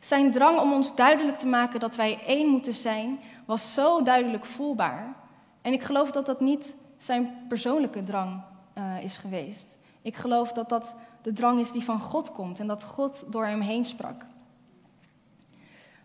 Zijn 0.00 0.30
drang 0.30 0.60
om 0.60 0.72
ons 0.72 0.94
duidelijk 0.94 1.38
te 1.38 1.46
maken 1.46 1.80
dat 1.80 1.96
wij 1.96 2.18
één 2.26 2.48
moeten 2.48 2.74
zijn, 2.74 3.20
was 3.44 3.74
zo 3.74 4.02
duidelijk 4.02 4.44
voelbaar. 4.44 5.14
En 5.62 5.72
ik 5.72 5.82
geloof 5.82 6.10
dat 6.10 6.26
dat 6.26 6.40
niet 6.40 6.76
zijn 6.96 7.44
persoonlijke 7.48 8.02
drang 8.02 8.42
uh, 8.78 9.04
is 9.04 9.18
geweest. 9.18 9.76
Ik 10.02 10.16
geloof 10.16 10.52
dat 10.52 10.68
dat 10.68 10.94
de 11.22 11.32
drang 11.32 11.60
is 11.60 11.72
die 11.72 11.84
van 11.84 12.00
God 12.00 12.32
komt 12.32 12.60
en 12.60 12.66
dat 12.66 12.84
God 12.84 13.24
door 13.28 13.44
hem 13.44 13.60
heen 13.60 13.84
sprak. 13.84 14.26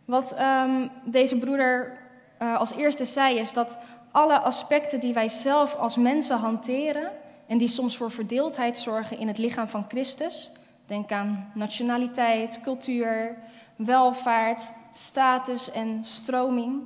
Wat 0.06 0.40
um, 0.40 0.90
deze 1.04 1.38
broeder 1.38 1.98
uh, 2.42 2.58
als 2.58 2.72
eerste 2.72 3.06
zei 3.06 3.38
is 3.38 3.54
dat 3.54 3.78
alle 4.12 4.40
aspecten 4.40 5.00
die 5.00 5.14
wij 5.14 5.30
zelf 5.30 5.76
als 5.76 5.98
mensen 5.98 6.38
hanteren 6.38 7.12
en 7.48 7.58
die 7.58 7.68
soms 7.68 7.98
voor 7.98 8.12
verdeeldheid 8.12 8.78
zorgen 8.78 9.18
in 9.18 9.28
het 9.28 9.38
lichaam 9.38 9.68
van 9.68 9.86
Christus, 9.88 10.52
denk 10.86 11.12
aan 11.12 11.52
nationaliteit, 11.54 12.62
cultuur, 12.62 13.38
welvaart, 13.76 14.72
status 14.92 15.72
en 15.72 16.00
stroming, 16.06 16.82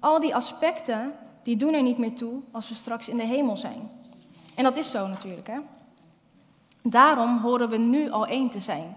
al 0.00 0.20
die 0.20 0.34
aspecten 0.34 1.12
die 1.42 1.56
doen 1.56 1.74
er 1.74 1.82
niet 1.82 1.98
meer 1.98 2.14
toe 2.14 2.40
als 2.52 2.68
we 2.68 2.74
straks 2.74 3.08
in 3.08 3.16
de 3.16 3.22
hemel 3.22 3.56
zijn. 3.56 3.90
En 4.54 4.64
dat 4.64 4.76
is 4.76 4.90
zo 4.90 5.06
natuurlijk, 5.06 5.46
hè? 5.46 5.58
Daarom 6.82 7.38
horen 7.38 7.68
we 7.68 7.76
nu 7.76 8.10
al 8.10 8.26
één 8.26 8.50
te 8.50 8.60
zijn. 8.60 8.96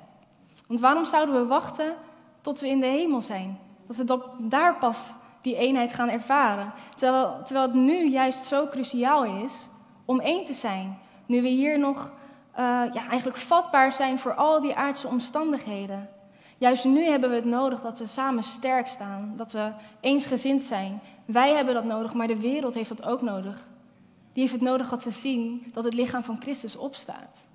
Want 0.68 0.80
waarom 0.80 1.06
zouden 1.06 1.36
we 1.36 1.46
wachten 1.46 1.94
tot 2.42 2.60
we 2.60 2.68
in 2.68 2.80
de 2.80 2.88
hemel 2.88 3.22
zijn? 3.22 3.60
Dat 3.88 3.96
we 3.96 4.04
dat, 4.04 4.30
daar 4.40 4.78
pas 4.78 5.16
die 5.42 5.56
eenheid 5.56 5.94
gaan 5.94 6.10
ervaren. 6.10 6.74
Terwijl, 6.96 7.40
terwijl 7.44 7.68
het 7.68 7.76
nu 7.76 8.10
juist 8.10 8.46
zo 8.46 8.68
cruciaal 8.68 9.24
is 9.26 9.68
om 10.06 10.20
één 10.20 10.46
te 10.46 10.54
zijn. 10.54 10.98
Nu 11.26 11.42
we 11.42 11.48
hier 11.48 11.80
nog 11.80 12.10
uh, 12.52 12.60
ja, 12.92 13.08
eigenlijk 13.10 13.38
vatbaar 13.38 13.92
zijn 13.92 14.20
voor 14.20 14.34
al 14.34 14.62
die 14.62 14.76
aardse 14.76 15.08
omstandigheden. 15.08 16.10
Juist 16.58 16.86
nu 16.86 17.04
hebben 17.04 17.30
we 17.30 17.36
het 17.36 17.46
nodig 17.46 17.82
dat 17.82 18.00
we 18.00 18.08
samen 18.08 18.44
sterk 18.44 18.88
staan, 18.88 19.34
dat 19.36 19.52
we 19.52 19.72
eensgezind 20.00 20.64
zijn. 20.64 21.02
Wij 21.26 21.54
hebben 21.54 21.74
dat 21.74 21.84
nodig, 21.84 22.14
maar 22.14 22.28
de 22.28 22.40
wereld 22.40 22.74
heeft 22.74 22.90
dat 22.90 23.06
ook 23.06 23.22
nodig. 23.22 23.70
Die 24.34 24.42
heeft 24.42 24.54
het 24.54 24.62
nodig 24.62 24.90
dat 24.90 25.02
ze 25.02 25.10
zien 25.10 25.70
dat 25.74 25.84
het 25.84 25.94
lichaam 25.94 26.24
van 26.24 26.42
Christus 26.42 26.76
opstaat. 26.76 27.48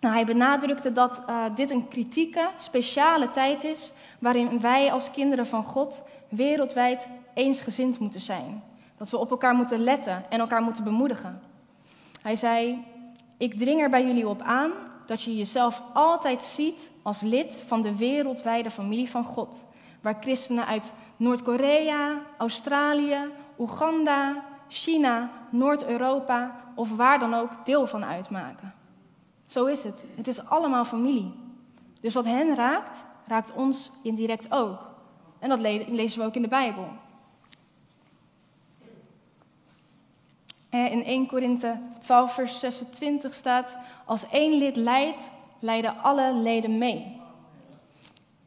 Nou, 0.00 0.14
hij 0.14 0.26
benadrukte 0.26 0.92
dat 0.92 1.22
uh, 1.28 1.44
dit 1.54 1.70
een 1.70 1.88
kritieke, 1.88 2.50
speciale 2.56 3.28
tijd 3.28 3.64
is 3.64 3.92
waarin 4.18 4.60
wij 4.60 4.92
als 4.92 5.10
kinderen 5.10 5.46
van 5.46 5.64
God 5.64 6.02
wereldwijd 6.28 7.10
eensgezind 7.34 7.98
moeten 7.98 8.20
zijn. 8.20 8.62
Dat 8.96 9.10
we 9.10 9.16
op 9.16 9.30
elkaar 9.30 9.54
moeten 9.54 9.78
letten 9.78 10.24
en 10.28 10.40
elkaar 10.40 10.62
moeten 10.62 10.84
bemoedigen. 10.84 11.42
Hij 12.22 12.36
zei: 12.36 12.84
Ik 13.36 13.58
dring 13.58 13.80
er 13.80 13.90
bij 13.90 14.06
jullie 14.06 14.28
op 14.28 14.42
aan 14.42 14.70
dat 15.06 15.22
je 15.22 15.36
jezelf 15.36 15.82
altijd 15.92 16.42
ziet 16.42 16.90
als 17.02 17.20
lid 17.20 17.62
van 17.66 17.82
de 17.82 17.96
wereldwijde 17.96 18.70
familie 18.70 19.10
van 19.10 19.24
God, 19.24 19.64
waar 20.00 20.16
christenen 20.20 20.66
uit 20.66 20.92
Noord-Korea, 21.16 22.22
Australië, 22.38 23.18
Oeganda, 23.58 24.44
China, 24.68 25.30
Noord-Europa 25.50 26.56
of 26.74 26.96
waar 26.96 27.18
dan 27.18 27.34
ook 27.34 27.50
deel 27.64 27.86
van 27.86 28.04
uitmaken. 28.04 28.74
Zo 29.46 29.64
is 29.64 29.84
het. 29.84 30.04
Het 30.14 30.28
is 30.28 30.44
allemaal 30.44 30.84
familie. 30.84 31.32
Dus 32.00 32.14
wat 32.14 32.24
hen 32.24 32.54
raakt, 32.54 33.04
raakt 33.26 33.52
ons 33.52 33.90
indirect 34.02 34.52
ook. 34.52 34.94
En 35.38 35.48
dat 35.48 35.60
lezen 35.88 36.20
we 36.20 36.26
ook 36.26 36.34
in 36.34 36.42
de 36.42 36.48
Bijbel. 36.48 36.88
In 40.70 41.04
1 41.04 41.26
Korinthe 41.26 41.78
12, 41.98 42.34
vers 42.34 42.58
26 42.58 43.34
staat: 43.34 43.76
Als 44.04 44.28
één 44.28 44.58
lid 44.58 44.76
leidt, 44.76 45.30
leiden 45.58 45.98
alle 46.02 46.34
leden 46.34 46.78
mee. 46.78 47.20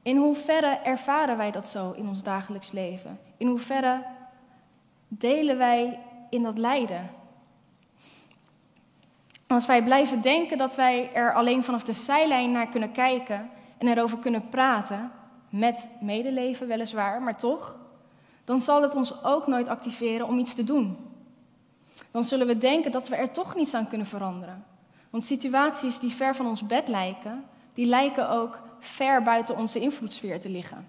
In 0.02 0.18
hoeverre 0.18 0.80
ervaren 0.84 1.38
wij 1.38 1.52
dat 1.52 1.68
zo 1.68 1.92
in 1.92 2.08
ons 2.08 2.24
dagelijks 2.24 2.72
leven? 2.72 3.20
In 3.38 3.48
hoeverre 3.48 4.06
delen 5.08 5.58
wij 5.58 6.00
in 6.30 6.44
dat 6.44 6.58
lijden? 6.58 7.10
Als 9.50 9.66
wij 9.66 9.84
blijven 9.84 10.22
denken 10.22 10.58
dat 10.58 10.76
wij 10.76 11.14
er 11.14 11.34
alleen 11.34 11.64
vanaf 11.64 11.84
de 11.84 11.94
zijlijn 11.94 12.52
naar 12.52 12.68
kunnen 12.68 12.92
kijken 12.92 13.50
en 13.78 13.88
erover 13.88 14.18
kunnen 14.18 14.50
praten, 14.50 15.12
met 15.50 15.88
medeleven 16.02 16.68
weliswaar, 16.68 17.22
maar 17.22 17.38
toch, 17.38 17.78
dan 18.44 18.62
zal 18.62 18.82
het 18.82 18.96
ons 18.96 19.24
ook 19.24 19.48
nooit 19.48 19.68
activeren 19.68 20.28
om 20.28 20.38
iets 20.38 20.54
te 20.54 20.64
doen. 20.64 20.98
Dan 22.12 22.24
zullen 22.24 22.48
we 22.48 22.58
denken 22.58 22.92
dat 22.92 23.08
we 23.08 23.16
er 23.16 23.32
toch 23.32 23.56
niets 23.56 23.74
aan 23.74 23.88
kunnen 23.88 24.08
veranderen. 24.08 24.66
Want 25.10 25.24
situaties 25.24 26.00
die 26.00 26.12
ver 26.12 26.36
van 26.36 26.48
ons 26.48 26.66
bed 26.66 26.88
lijken, 26.88 27.46
die 27.74 27.86
lijken 27.86 28.30
ook 28.30 28.60
ver 28.80 29.22
buiten 29.22 29.58
onze 29.58 29.80
invloedssfeer 29.80 30.40
te 30.40 30.50
liggen. 30.50 30.88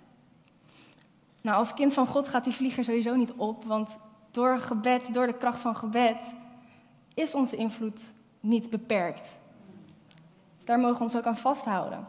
Nou, 1.40 1.56
als 1.56 1.74
kind 1.74 1.94
van 1.94 2.06
God 2.06 2.28
gaat 2.28 2.44
die 2.44 2.52
vlieger 2.52 2.84
sowieso 2.84 3.14
niet 3.14 3.32
op, 3.32 3.64
want 3.64 3.98
door 4.30 4.58
gebed, 4.58 5.14
door 5.14 5.26
de 5.26 5.36
kracht 5.36 5.60
van 5.60 5.76
gebed, 5.76 6.34
is 7.14 7.34
onze 7.34 7.56
invloed 7.56 8.00
niet 8.40 8.70
beperkt. 8.70 9.38
Dus 10.56 10.64
daar 10.64 10.78
mogen 10.78 10.96
we 10.96 11.02
ons 11.02 11.16
ook 11.16 11.24
aan 11.24 11.36
vasthouden. 11.36 12.06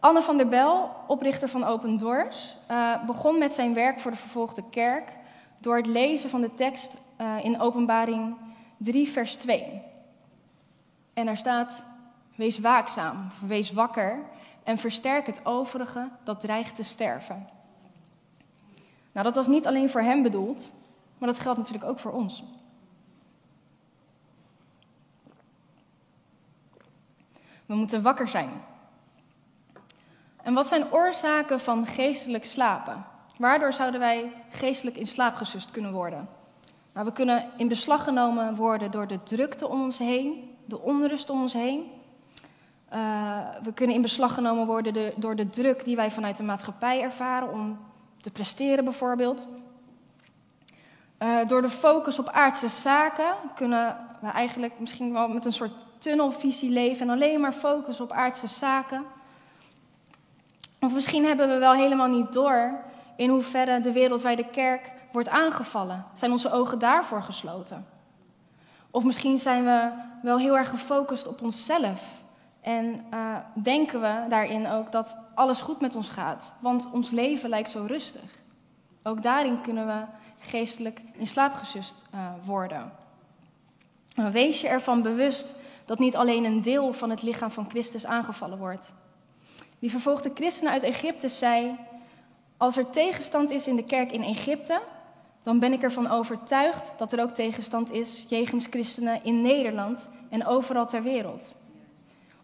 Anne 0.00 0.22
van 0.22 0.36
der 0.36 0.48
Bel, 0.48 0.90
oprichter 1.06 1.48
van 1.48 1.64
Open 1.64 1.96
Doors, 1.96 2.56
uh, 2.70 3.04
begon 3.04 3.38
met 3.38 3.52
zijn 3.52 3.74
werk 3.74 4.00
voor 4.00 4.10
de 4.10 4.16
vervolgde 4.16 4.62
kerk 4.70 5.12
door 5.58 5.76
het 5.76 5.86
lezen 5.86 6.30
van 6.30 6.40
de 6.40 6.54
tekst 6.54 6.96
uh, 7.20 7.44
in 7.44 7.60
Openbaring 7.60 8.36
3, 8.76 9.08
vers 9.08 9.34
2. 9.34 9.82
En 11.14 11.26
daar 11.26 11.36
staat: 11.36 11.84
Wees 12.34 12.58
waakzaam, 12.58 13.28
wees 13.46 13.72
wakker 13.72 14.18
en 14.62 14.78
versterk 14.78 15.26
het 15.26 15.46
overige 15.46 16.08
dat 16.24 16.40
dreigt 16.40 16.76
te 16.76 16.82
sterven. 16.82 17.48
Nou, 19.12 19.26
dat 19.26 19.34
was 19.34 19.46
niet 19.46 19.66
alleen 19.66 19.90
voor 19.90 20.00
hem 20.00 20.22
bedoeld, 20.22 20.72
maar 21.18 21.28
dat 21.28 21.38
geldt 21.38 21.58
natuurlijk 21.58 21.90
ook 21.90 21.98
voor 21.98 22.12
ons. 22.12 22.44
We 27.66 27.74
moeten 27.74 28.02
wakker 28.02 28.28
zijn. 28.28 28.50
En 30.42 30.54
wat 30.54 30.66
zijn 30.66 30.92
oorzaken 30.92 31.60
van 31.60 31.86
geestelijk 31.86 32.44
slapen? 32.44 33.04
Waardoor 33.36 33.72
zouden 33.72 34.00
wij 34.00 34.32
geestelijk 34.50 34.96
in 34.96 35.06
slaap 35.06 35.34
gesust 35.34 35.70
kunnen 35.70 35.92
worden? 35.92 36.28
Nou, 36.92 37.06
we 37.06 37.12
kunnen 37.12 37.50
in 37.56 37.68
beslag 37.68 38.04
genomen 38.04 38.54
worden 38.54 38.90
door 38.90 39.06
de 39.06 39.22
drukte 39.22 39.68
om 39.68 39.82
ons 39.82 39.98
heen, 39.98 40.56
de 40.64 40.80
onrust 40.80 41.30
om 41.30 41.40
ons 41.40 41.52
heen. 41.52 41.90
Uh, 42.92 43.38
we 43.62 43.72
kunnen 43.72 43.96
in 43.96 44.02
beslag 44.02 44.34
genomen 44.34 44.66
worden 44.66 44.92
de, 44.92 45.12
door 45.16 45.36
de 45.36 45.50
druk 45.50 45.84
die 45.84 45.96
wij 45.96 46.10
vanuit 46.10 46.36
de 46.36 46.42
maatschappij 46.42 47.02
ervaren 47.02 47.52
om 47.52 47.78
te 48.20 48.30
presteren 48.30 48.84
bijvoorbeeld. 48.84 49.46
Uh, 51.18 51.46
door 51.46 51.62
de 51.62 51.68
focus 51.68 52.18
op 52.18 52.28
aardse 52.28 52.68
zaken 52.68 53.34
kunnen 53.54 53.96
we 54.20 54.28
eigenlijk 54.28 54.78
misschien 54.78 55.12
wel 55.12 55.28
met 55.28 55.44
een 55.44 55.52
soort 55.52 55.84
tunnelvisie 56.02 56.70
leven 56.70 57.08
en 57.08 57.14
alleen 57.14 57.40
maar 57.40 57.52
focussen 57.52 58.04
op 58.04 58.12
aardse 58.12 58.46
zaken. 58.46 59.04
Of 60.80 60.94
misschien 60.94 61.24
hebben 61.24 61.48
we 61.48 61.58
wel 61.58 61.72
helemaal 61.72 62.08
niet 62.08 62.32
door 62.32 62.80
in 63.16 63.30
hoeverre 63.30 63.80
de 63.80 63.92
wereldwijde 63.92 64.44
kerk 64.50 64.92
wordt 65.12 65.28
aangevallen. 65.28 66.04
Zijn 66.12 66.30
onze 66.30 66.50
ogen 66.50 66.78
daarvoor 66.78 67.22
gesloten? 67.22 67.86
Of 68.90 69.04
misschien 69.04 69.38
zijn 69.38 69.64
we 69.64 69.90
wel 70.22 70.38
heel 70.38 70.56
erg 70.56 70.68
gefocust 70.68 71.26
op 71.26 71.42
onszelf 71.42 72.22
en 72.60 73.06
uh, 73.14 73.36
denken 73.54 74.00
we 74.00 74.24
daarin 74.28 74.66
ook 74.66 74.92
dat 74.92 75.16
alles 75.34 75.60
goed 75.60 75.80
met 75.80 75.94
ons 75.94 76.08
gaat, 76.08 76.52
want 76.60 76.88
ons 76.92 77.10
leven 77.10 77.48
lijkt 77.48 77.70
zo 77.70 77.84
rustig. 77.86 78.40
Ook 79.02 79.22
daarin 79.22 79.60
kunnen 79.60 79.86
we 79.86 80.04
geestelijk 80.38 81.00
in 81.12 81.26
slaap 81.26 81.54
gesust 81.54 82.04
uh, 82.14 82.20
worden. 82.44 82.92
Wees 84.32 84.60
je 84.60 84.68
ervan 84.68 85.02
bewust 85.02 85.54
dat 85.92 86.00
niet 86.00 86.16
alleen 86.16 86.44
een 86.44 86.62
deel 86.62 86.92
van 86.92 87.10
het 87.10 87.22
lichaam 87.22 87.50
van 87.50 87.70
Christus 87.70 88.06
aangevallen 88.06 88.58
wordt. 88.58 88.92
Die 89.78 89.90
vervolgde 89.90 90.30
christenen 90.34 90.72
uit 90.72 90.82
Egypte 90.82 91.28
zei: 91.28 91.76
Als 92.56 92.76
er 92.76 92.90
tegenstand 92.90 93.50
is 93.50 93.68
in 93.68 93.76
de 93.76 93.84
kerk 93.84 94.12
in 94.12 94.22
Egypte, 94.22 94.80
dan 95.42 95.58
ben 95.58 95.72
ik 95.72 95.82
ervan 95.82 96.10
overtuigd 96.10 96.92
dat 96.96 97.12
er 97.12 97.22
ook 97.22 97.30
tegenstand 97.30 97.90
is 97.90 98.24
jegens 98.28 98.66
christenen 98.66 99.24
in 99.24 99.40
Nederland 99.40 100.08
en 100.30 100.46
overal 100.46 100.86
ter 100.86 101.02
wereld. 101.02 101.54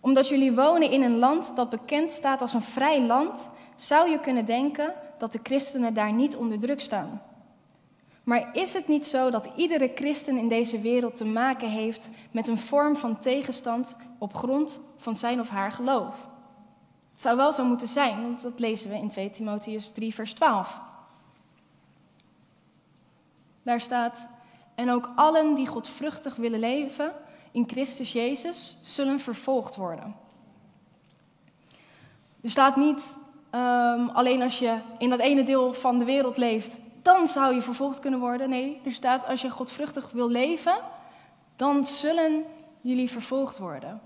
Omdat 0.01 0.29
jullie 0.29 0.53
wonen 0.53 0.91
in 0.91 1.03
een 1.03 1.19
land 1.19 1.57
dat 1.57 1.71
bekend 1.71 2.13
staat 2.13 2.41
als 2.41 2.53
een 2.53 2.63
vrij 2.63 3.03
land, 3.03 3.51
zou 3.77 4.11
je 4.11 4.21
kunnen 4.21 4.45
denken 4.45 4.93
dat 5.19 5.33
de 5.33 5.41
christenen 5.43 5.95
daar 5.95 6.13
niet 6.13 6.37
onder 6.37 6.59
druk 6.59 6.81
staan. 6.81 7.23
Maar 8.29 8.49
is 8.57 8.73
het 8.73 8.89
niet 8.89 9.07
zo 9.07 9.31
dat 9.31 9.49
iedere 9.57 9.93
christen 9.95 10.37
in 10.37 10.49
deze 10.49 10.81
wereld 10.81 11.17
te 11.17 11.25
maken 11.25 11.69
heeft 11.69 12.09
met 12.31 12.49
een 12.49 12.59
vorm 12.59 12.97
van 12.97 13.19
tegenstand 13.19 13.97
op 14.19 14.35
grond 14.35 14.81
van 14.97 15.17
zijn 15.17 15.41
of 15.41 15.49
haar 15.49 15.73
geloof? 15.73 16.15
Het 17.13 17.23
zou 17.23 17.37
wel 17.37 17.53
zo 17.53 17.65
moeten 17.65 17.89
zijn, 17.89 18.23
want 18.23 18.43
dat 18.43 18.59
lezen 18.59 18.91
we 18.91 18.97
in 18.97 19.09
2 19.09 19.31
Timotheus 19.31 19.93
3, 19.93 20.15
vers 20.15 20.33
12. 20.33 20.81
Daar 23.63 23.81
staat: 23.81 24.29
En 24.75 24.91
ook 24.91 25.11
allen 25.15 25.55
die 25.55 25.67
godvruchtig 25.67 26.37
willen 26.37 26.61
leven 26.61 27.13
in 27.51 27.69
Christus 27.69 28.13
Jezus 28.13 28.77
zullen 28.83 29.21
vervolgd 29.21 29.77
worden. 29.77 30.15
Er 32.41 32.51
staat 32.51 32.77
niet 32.77 33.17
um, 33.51 34.09
alleen 34.09 34.43
als 34.43 34.59
je 34.59 34.79
in 34.99 35.11
dat 35.11 35.21
ene 35.21 35.45
deel 35.45 35.75
van 35.75 35.99
de 35.99 36.05
wereld 36.05 36.37
leeft, 36.37 36.79
dan 37.09 37.27
zou 37.27 37.55
je 37.55 37.63
vervolgd 37.63 38.01
kunnen 38.01 38.21
worden. 38.21 38.49
Nee, 38.49 38.81
er 38.85 38.93
staat 38.93 39.27
als 39.27 39.41
je 39.41 39.51
godvruchtig 39.51 40.11
wil 40.11 40.29
leven, 40.29 40.77
dan 41.57 41.85
zullen 41.85 42.45
jullie 42.81 43.11
vervolgd 43.11 43.59
worden. 43.59 44.01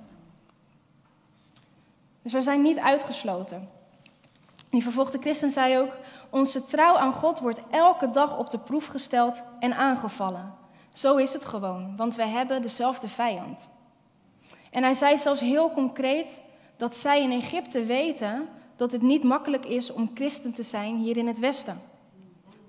Dus 2.22 2.32
we 2.32 2.42
zijn 2.42 2.62
niet 2.62 2.78
uitgesloten. 2.78 3.68
Die 4.70 4.82
vervolgde 4.82 5.18
christen 5.18 5.50
zei 5.50 5.78
ook: 5.78 5.96
Onze 6.30 6.64
trouw 6.64 6.96
aan 6.96 7.12
God 7.12 7.40
wordt 7.40 7.60
elke 7.70 8.10
dag 8.10 8.38
op 8.38 8.50
de 8.50 8.58
proef 8.58 8.86
gesteld 8.86 9.42
en 9.58 9.76
aangevallen. 9.76 10.54
Zo 10.92 11.16
is 11.16 11.32
het 11.32 11.44
gewoon, 11.44 11.96
want 11.96 12.14
wij 12.14 12.28
hebben 12.28 12.62
dezelfde 12.62 13.08
vijand. 13.08 13.68
En 14.70 14.82
hij 14.82 14.94
zei 14.94 15.18
zelfs 15.18 15.40
heel 15.40 15.70
concreet 15.70 16.40
dat 16.76 16.96
zij 16.96 17.22
in 17.22 17.32
Egypte 17.32 17.84
weten 17.84 18.48
dat 18.76 18.92
het 18.92 19.02
niet 19.02 19.22
makkelijk 19.22 19.66
is 19.66 19.92
om 19.92 20.10
christen 20.14 20.54
te 20.54 20.62
zijn 20.62 20.96
hier 20.96 21.16
in 21.16 21.26
het 21.26 21.38
Westen. 21.38 21.91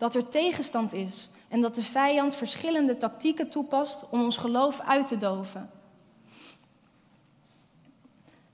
Dat 0.03 0.15
er 0.15 0.27
tegenstand 0.27 0.93
is 0.93 1.29
en 1.47 1.61
dat 1.61 1.75
de 1.75 1.83
vijand 1.83 2.35
verschillende 2.35 2.97
tactieken 2.97 3.49
toepast 3.49 4.09
om 4.09 4.21
ons 4.21 4.37
geloof 4.37 4.79
uit 4.79 5.07
te 5.07 5.17
doven. 5.17 5.69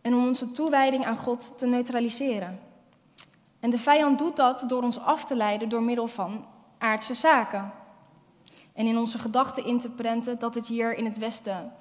En 0.02 0.14
om 0.14 0.28
onze 0.28 0.52
toewijding 0.52 1.06
aan 1.06 1.18
God 1.18 1.58
te 1.58 1.66
neutraliseren. 1.66 2.60
En 3.60 3.70
de 3.70 3.78
vijand 3.78 4.18
doet 4.18 4.36
dat 4.36 4.64
door 4.68 4.84
ons 4.84 5.00
af 5.00 5.26
te 5.26 5.36
leiden 5.36 5.70
door 5.70 5.84
middel 5.84 6.08
van 6.08 6.46
aardse 6.78 7.14
zaken. 7.14 7.72
En 8.74 8.86
in 8.86 8.98
onze 8.98 9.20
gedachten 9.20 9.66
in 9.66 9.80
te 9.80 9.90
prenten 9.90 10.40
dat 10.40 10.56
het 10.56 10.68
hier 10.68 10.96
in 10.96 11.06
het 11.06 11.18
Westen 11.18 11.74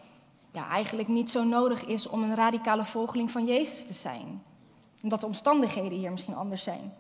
eigenlijk 0.53 1.09
niet 1.09 1.31
zo 1.31 1.45
nodig 1.45 1.85
is 1.85 2.07
om 2.07 2.23
een 2.23 2.35
radicale 2.35 2.85
volgeling 2.85 3.31
van 3.31 3.47
Jezus 3.47 3.87
te 3.87 3.95
zijn. 3.95 4.43
Omdat 5.03 5.21
de 5.21 5.27
omstandigheden 5.27 5.99
hier 5.99 6.11
misschien 6.11 6.37
anders 6.37 6.63
zijn. 6.63 6.93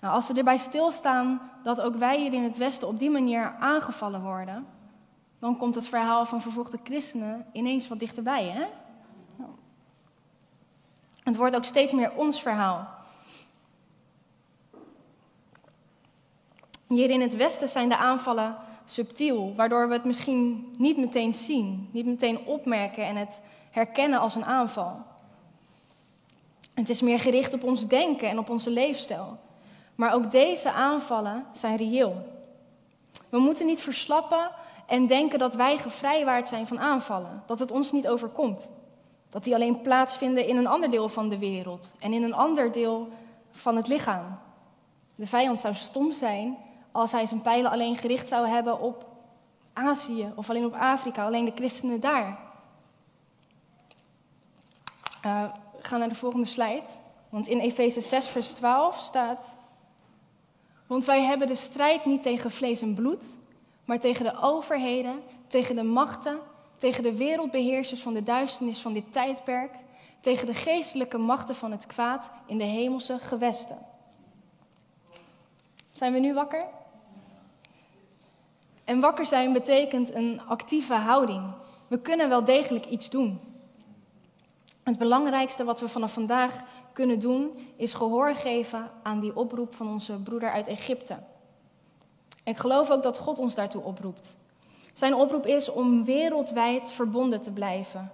Nou, 0.00 0.14
als 0.14 0.28
we 0.28 0.34
erbij 0.34 0.56
stilstaan 0.56 1.50
dat 1.62 1.80
ook 1.80 1.94
wij 1.94 2.20
hier 2.20 2.32
in 2.32 2.42
het 2.42 2.56
Westen 2.56 2.88
op 2.88 2.98
die 2.98 3.10
manier 3.10 3.54
aangevallen 3.60 4.22
worden, 4.22 4.66
dan 5.38 5.56
komt 5.56 5.74
het 5.74 5.88
verhaal 5.88 6.26
van 6.26 6.40
vervolgde 6.40 6.78
christenen 6.84 7.46
ineens 7.52 7.88
wat 7.88 7.98
dichterbij. 7.98 8.48
Hè? 8.48 8.66
Het 11.22 11.36
wordt 11.36 11.56
ook 11.56 11.64
steeds 11.64 11.92
meer 11.92 12.12
ons 12.16 12.42
verhaal. 12.42 12.88
Hier 16.86 17.10
in 17.10 17.20
het 17.20 17.36
Westen 17.36 17.68
zijn 17.68 17.88
de 17.88 17.96
aanvallen 17.96 18.56
subtiel, 18.84 19.54
waardoor 19.54 19.88
we 19.88 19.92
het 19.92 20.04
misschien 20.04 20.74
niet 20.76 20.96
meteen 20.96 21.34
zien, 21.34 21.88
niet 21.92 22.06
meteen 22.06 22.38
opmerken 22.38 23.04
en 23.04 23.16
het 23.16 23.40
herkennen 23.70 24.20
als 24.20 24.34
een 24.34 24.44
aanval. 24.44 25.02
Het 26.74 26.88
is 26.88 27.00
meer 27.00 27.18
gericht 27.18 27.54
op 27.54 27.64
ons 27.64 27.86
denken 27.86 28.28
en 28.28 28.38
op 28.38 28.50
onze 28.50 28.70
leefstijl. 28.70 29.38
Maar 29.94 30.12
ook 30.12 30.30
deze 30.30 30.70
aanvallen 30.70 31.46
zijn 31.52 31.76
reëel. 31.76 32.16
We 33.28 33.38
moeten 33.38 33.66
niet 33.66 33.82
verslappen 33.82 34.50
en 34.86 35.06
denken 35.06 35.38
dat 35.38 35.54
wij 35.54 35.78
gevrijwaard 35.78 36.48
zijn 36.48 36.66
van 36.66 36.80
aanvallen, 36.80 37.42
dat 37.46 37.58
het 37.58 37.70
ons 37.70 37.92
niet 37.92 38.08
overkomt. 38.08 38.70
Dat 39.28 39.44
die 39.44 39.54
alleen 39.54 39.80
plaatsvinden 39.80 40.46
in 40.46 40.56
een 40.56 40.66
ander 40.66 40.90
deel 40.90 41.08
van 41.08 41.28
de 41.28 41.38
wereld 41.38 41.92
en 41.98 42.12
in 42.12 42.22
een 42.22 42.34
ander 42.34 42.72
deel 42.72 43.08
van 43.50 43.76
het 43.76 43.88
lichaam. 43.88 44.38
De 45.14 45.26
vijand 45.26 45.60
zou 45.60 45.74
stom 45.74 46.12
zijn 46.12 46.58
als 46.92 47.12
hij 47.12 47.26
zijn 47.26 47.40
pijlen 47.40 47.70
alleen 47.70 47.96
gericht 47.96 48.28
zou 48.28 48.48
hebben 48.48 48.80
op 48.80 49.06
Azië 49.72 50.32
of 50.34 50.50
alleen 50.50 50.64
op 50.64 50.74
Afrika, 50.74 51.24
alleen 51.24 51.44
de 51.44 51.52
christenen 51.54 52.00
daar. 52.00 52.38
Uh, 55.26 55.42
we 55.76 55.84
gaan 55.84 55.98
naar 55.98 56.08
de 56.08 56.14
volgende 56.14 56.46
slide. 56.46 56.86
Want 57.28 57.46
in 57.46 57.58
Efeze 57.58 58.00
6, 58.00 58.28
vers 58.28 58.52
12 58.52 58.98
staat: 58.98 59.56
Want 60.90 61.04
wij 61.04 61.22
hebben 61.22 61.46
de 61.46 61.54
strijd 61.54 62.04
niet 62.04 62.22
tegen 62.22 62.50
vlees 62.50 62.82
en 62.82 62.94
bloed, 62.94 63.26
maar 63.84 64.00
tegen 64.00 64.24
de 64.24 64.40
overheden, 64.40 65.22
tegen 65.46 65.76
de 65.76 65.82
machten, 65.82 66.38
tegen 66.76 67.02
de 67.02 67.16
wereldbeheersers 67.16 68.00
van 68.00 68.14
de 68.14 68.22
duisternis 68.22 68.78
van 68.78 68.92
dit 68.92 69.12
tijdperk, 69.12 69.74
tegen 70.20 70.46
de 70.46 70.54
geestelijke 70.54 71.18
machten 71.18 71.54
van 71.54 71.70
het 71.70 71.86
kwaad 71.86 72.32
in 72.46 72.58
de 72.58 72.64
hemelse 72.64 73.18
gewesten. 73.18 73.78
Zijn 75.92 76.12
we 76.12 76.18
nu 76.18 76.34
wakker? 76.34 76.66
En 78.84 79.00
wakker 79.00 79.26
zijn 79.26 79.52
betekent 79.52 80.14
een 80.14 80.40
actieve 80.46 80.94
houding. 80.94 81.52
We 81.88 82.00
kunnen 82.00 82.28
wel 82.28 82.44
degelijk 82.44 82.86
iets 82.86 83.10
doen. 83.10 83.40
Het 84.82 84.98
belangrijkste 84.98 85.64
wat 85.64 85.80
we 85.80 85.88
vanaf 85.88 86.12
vandaag 86.12 86.62
kunnen 86.92 87.18
doen, 87.18 87.58
is 87.76 87.94
gehoor 87.94 88.34
geven 88.34 88.90
aan 89.02 89.20
die 89.20 89.36
oproep 89.36 89.74
van 89.74 89.88
onze 89.88 90.12
broeder 90.12 90.50
uit 90.50 90.66
Egypte. 90.66 91.18
ik 92.44 92.58
geloof 92.58 92.90
ook 92.90 93.02
dat 93.02 93.18
God 93.18 93.38
ons 93.38 93.54
daartoe 93.54 93.82
oproept. 93.82 94.36
Zijn 94.94 95.14
oproep 95.14 95.46
is 95.46 95.70
om 95.70 96.04
wereldwijd 96.04 96.92
verbonden 96.92 97.40
te 97.40 97.50
blijven, 97.52 98.12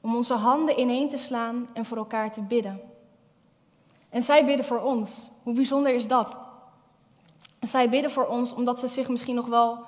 om 0.00 0.14
onze 0.14 0.34
handen 0.34 0.80
ineen 0.80 1.08
te 1.08 1.16
slaan 1.16 1.68
en 1.72 1.84
voor 1.84 1.96
elkaar 1.96 2.32
te 2.32 2.42
bidden. 2.42 2.80
En 4.08 4.22
zij 4.22 4.44
bidden 4.44 4.64
voor 4.64 4.80
ons. 4.80 5.30
Hoe 5.42 5.54
bijzonder 5.54 5.92
is 5.92 6.06
dat? 6.06 6.36
zij 7.60 7.88
bidden 7.88 8.10
voor 8.10 8.26
ons 8.26 8.54
omdat 8.54 8.78
ze 8.78 8.88
zich 8.88 9.08
misschien 9.08 9.34
nog 9.34 9.46
wel 9.46 9.78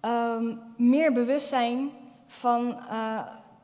um, 0.00 0.60
meer 0.76 1.12
bewust 1.12 1.48
zijn 1.48 1.90
van 2.26 2.78
uh, 2.90 3.18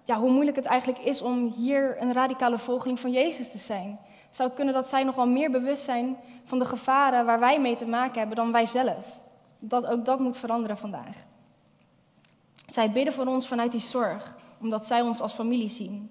ja, 0.08 0.20
hoe 0.20 0.30
moeilijk 0.30 0.56
het 0.56 0.64
eigenlijk 0.64 0.98
is 0.98 1.22
om 1.22 1.52
hier 1.56 2.02
een 2.02 2.12
radicale 2.12 2.58
volgeling 2.58 3.00
van 3.00 3.12
Jezus 3.12 3.50
te 3.50 3.58
zijn. 3.58 3.98
Het 4.26 4.36
zou 4.36 4.50
kunnen 4.50 4.74
dat 4.74 4.88
zij 4.88 5.04
nog 5.04 5.14
wel 5.14 5.28
meer 5.28 5.50
bewust 5.50 5.84
zijn 5.84 6.16
van 6.44 6.58
de 6.58 6.64
gevaren 6.64 7.26
waar 7.26 7.40
wij 7.40 7.60
mee 7.60 7.76
te 7.76 7.86
maken 7.86 8.18
hebben 8.18 8.36
dan 8.36 8.52
wij 8.52 8.66
zelf. 8.66 9.20
Dat, 9.58 9.86
ook 9.86 10.04
dat 10.04 10.18
moet 10.18 10.36
veranderen 10.36 10.78
vandaag. 10.78 11.16
Zij 12.66 12.92
bidden 12.92 13.12
voor 13.12 13.26
ons 13.26 13.48
vanuit 13.48 13.72
die 13.72 13.80
zorg, 13.80 14.36
omdat 14.60 14.86
zij 14.86 15.00
ons 15.00 15.20
als 15.20 15.32
familie 15.32 15.68
zien. 15.68 16.10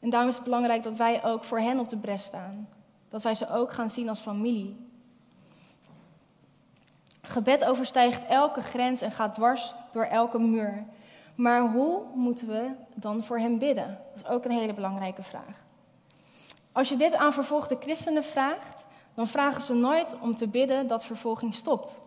En 0.00 0.10
daarom 0.10 0.28
is 0.28 0.34
het 0.34 0.44
belangrijk 0.44 0.82
dat 0.82 0.96
wij 0.96 1.24
ook 1.24 1.44
voor 1.44 1.58
hen 1.58 1.78
op 1.78 1.88
de 1.88 1.96
bres 1.96 2.24
staan. 2.24 2.68
Dat 3.08 3.22
wij 3.22 3.34
ze 3.34 3.50
ook 3.50 3.72
gaan 3.72 3.90
zien 3.90 4.08
als 4.08 4.20
familie. 4.20 4.76
Gebed 7.22 7.64
overstijgt 7.64 8.24
elke 8.24 8.62
grens 8.62 9.00
en 9.00 9.10
gaat 9.10 9.34
dwars 9.34 9.74
door 9.92 10.04
elke 10.04 10.38
muur. 10.38 10.84
Maar 11.36 11.70
hoe 11.70 12.02
moeten 12.14 12.48
we 12.48 12.70
dan 12.94 13.24
voor 13.24 13.38
hem 13.38 13.58
bidden? 13.58 13.98
Dat 14.14 14.24
is 14.24 14.30
ook 14.30 14.44
een 14.44 14.50
hele 14.50 14.74
belangrijke 14.74 15.22
vraag. 15.22 15.64
Als 16.72 16.88
je 16.88 16.96
dit 16.96 17.14
aan 17.14 17.32
vervolgde 17.32 17.76
christenen 17.80 18.24
vraagt, 18.24 18.86
dan 19.14 19.26
vragen 19.26 19.62
ze 19.62 19.74
nooit 19.74 20.16
om 20.20 20.34
te 20.34 20.48
bidden 20.48 20.86
dat 20.86 21.04
vervolging 21.04 21.54
stopt. 21.54 22.00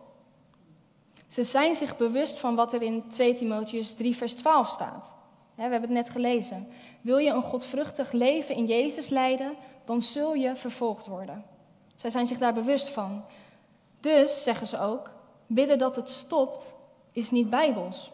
Ze 1.26 1.44
zijn 1.44 1.74
zich 1.74 1.96
bewust 1.96 2.38
van 2.38 2.54
wat 2.54 2.72
er 2.72 2.82
in 2.82 3.08
2 3.08 3.34
Timotheus 3.34 3.94
3, 3.94 4.16
vers 4.16 4.34
12 4.34 4.68
staat. 4.68 5.14
We 5.54 5.62
hebben 5.62 5.80
het 5.80 5.90
net 5.90 6.10
gelezen. 6.10 6.68
Wil 7.00 7.18
je 7.18 7.30
een 7.30 7.42
godvruchtig 7.42 8.12
leven 8.12 8.54
in 8.54 8.66
Jezus 8.66 9.08
leiden, 9.08 9.54
dan 9.84 10.00
zul 10.00 10.34
je 10.34 10.54
vervolgd 10.54 11.06
worden. 11.06 11.44
Zij 11.96 12.10
zijn 12.10 12.26
zich 12.26 12.38
daar 12.38 12.54
bewust 12.54 12.88
van. 12.88 13.24
Dus, 14.00 14.42
zeggen 14.42 14.66
ze 14.66 14.78
ook, 14.78 15.10
bidden 15.46 15.78
dat 15.78 15.96
het 15.96 16.08
stopt 16.08 16.74
is 17.12 17.30
niet 17.30 17.50
bijbels. 17.50 18.12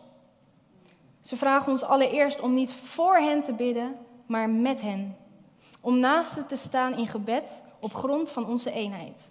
Ze 1.26 1.36
vragen 1.36 1.72
ons 1.72 1.82
allereerst 1.82 2.40
om 2.40 2.52
niet 2.52 2.74
voor 2.74 3.16
hen 3.16 3.42
te 3.42 3.52
bidden, 3.52 3.96
maar 4.26 4.50
met 4.50 4.80
hen. 4.80 5.16
Om 5.80 5.98
naast 5.98 6.32
ze 6.32 6.46
te 6.46 6.56
staan 6.56 6.96
in 6.96 7.08
gebed 7.08 7.62
op 7.80 7.94
grond 7.94 8.30
van 8.30 8.46
onze 8.46 8.70
eenheid. 8.70 9.30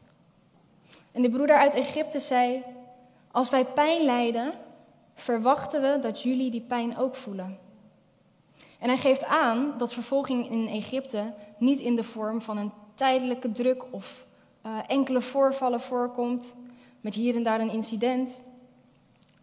En 1.11 1.21
de 1.21 1.29
broeder 1.29 1.57
uit 1.57 1.73
Egypte 1.73 2.19
zei: 2.19 2.63
Als 3.31 3.49
wij 3.49 3.65
pijn 3.65 4.01
lijden, 4.01 4.53
verwachten 5.13 5.81
we 5.81 5.99
dat 5.99 6.21
jullie 6.21 6.51
die 6.51 6.61
pijn 6.61 6.97
ook 6.97 7.15
voelen. 7.15 7.59
En 8.79 8.87
hij 8.87 8.97
geeft 8.97 9.25
aan 9.25 9.73
dat 9.77 9.93
vervolging 9.93 10.49
in 10.51 10.67
Egypte 10.67 11.33
niet 11.57 11.79
in 11.79 11.95
de 11.95 12.03
vorm 12.03 12.41
van 12.41 12.57
een 12.57 12.71
tijdelijke 12.93 13.51
druk 13.51 13.85
of 13.91 14.25
uh, 14.65 14.77
enkele 14.87 15.21
voorvallen 15.21 15.81
voorkomt, 15.81 16.55
met 17.01 17.13
hier 17.13 17.35
en 17.35 17.43
daar 17.43 17.59
een 17.59 17.71
incident. 17.71 18.41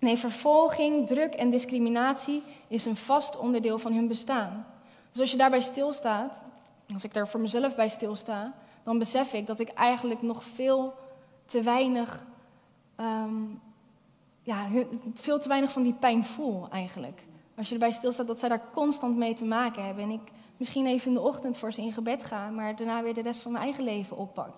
Nee, 0.03 0.17
vervolging, 0.17 1.07
druk 1.07 1.35
en 1.35 1.51
discriminatie 1.51 2.43
is 2.69 2.85
een 2.85 2.97
vast 2.97 3.39
onderdeel 3.39 3.79
van 3.79 3.93
hun 3.93 4.09
bestaan. 4.09 4.67
Dus 5.11 5.21
als 5.21 5.31
je 5.31 5.37
daarbij 5.37 5.61
stilstaat, 5.61 6.43
als 6.93 7.05
ik 7.05 7.15
daar 7.15 7.29
voor 7.29 7.41
mezelf 7.41 7.77
bij 7.77 7.89
stilsta, 7.89 8.55
dan 8.83 8.99
besef 8.99 9.33
ik 9.33 9.47
dat 9.47 9.61
ik 9.61 9.69
eigenlijk 9.69 10.23
nog 10.23 10.45
veel 10.45 10.95
te 11.45 11.63
weinig 11.63 12.25
um, 12.97 13.61
ja, 14.43 14.67
veel 15.15 15.39
te 15.39 15.49
weinig 15.49 15.73
van 15.73 15.83
die 15.83 15.95
pijn 15.95 16.25
voel 16.25 16.69
eigenlijk. 16.71 17.23
Als 17.57 17.69
je 17.69 17.75
erbij 17.75 17.93
stilstaat 17.93 18.27
dat 18.27 18.39
zij 18.39 18.49
daar 18.49 18.71
constant 18.73 19.17
mee 19.17 19.35
te 19.35 19.45
maken 19.45 19.85
hebben. 19.85 20.05
En 20.05 20.11
ik 20.11 20.31
misschien 20.57 20.87
even 20.87 21.09
in 21.09 21.15
de 21.15 21.21
ochtend 21.21 21.59
voor 21.59 21.73
ze 21.73 21.83
in 21.83 21.93
gebed 21.93 22.25
ga, 22.25 22.51
maar 22.51 22.77
daarna 22.77 23.03
weer 23.03 23.15
de 23.15 23.23
rest 23.23 23.41
van 23.41 23.53
mijn 23.53 23.65
eigen 23.65 23.85
leven 23.85 24.17
oppak. 24.17 24.55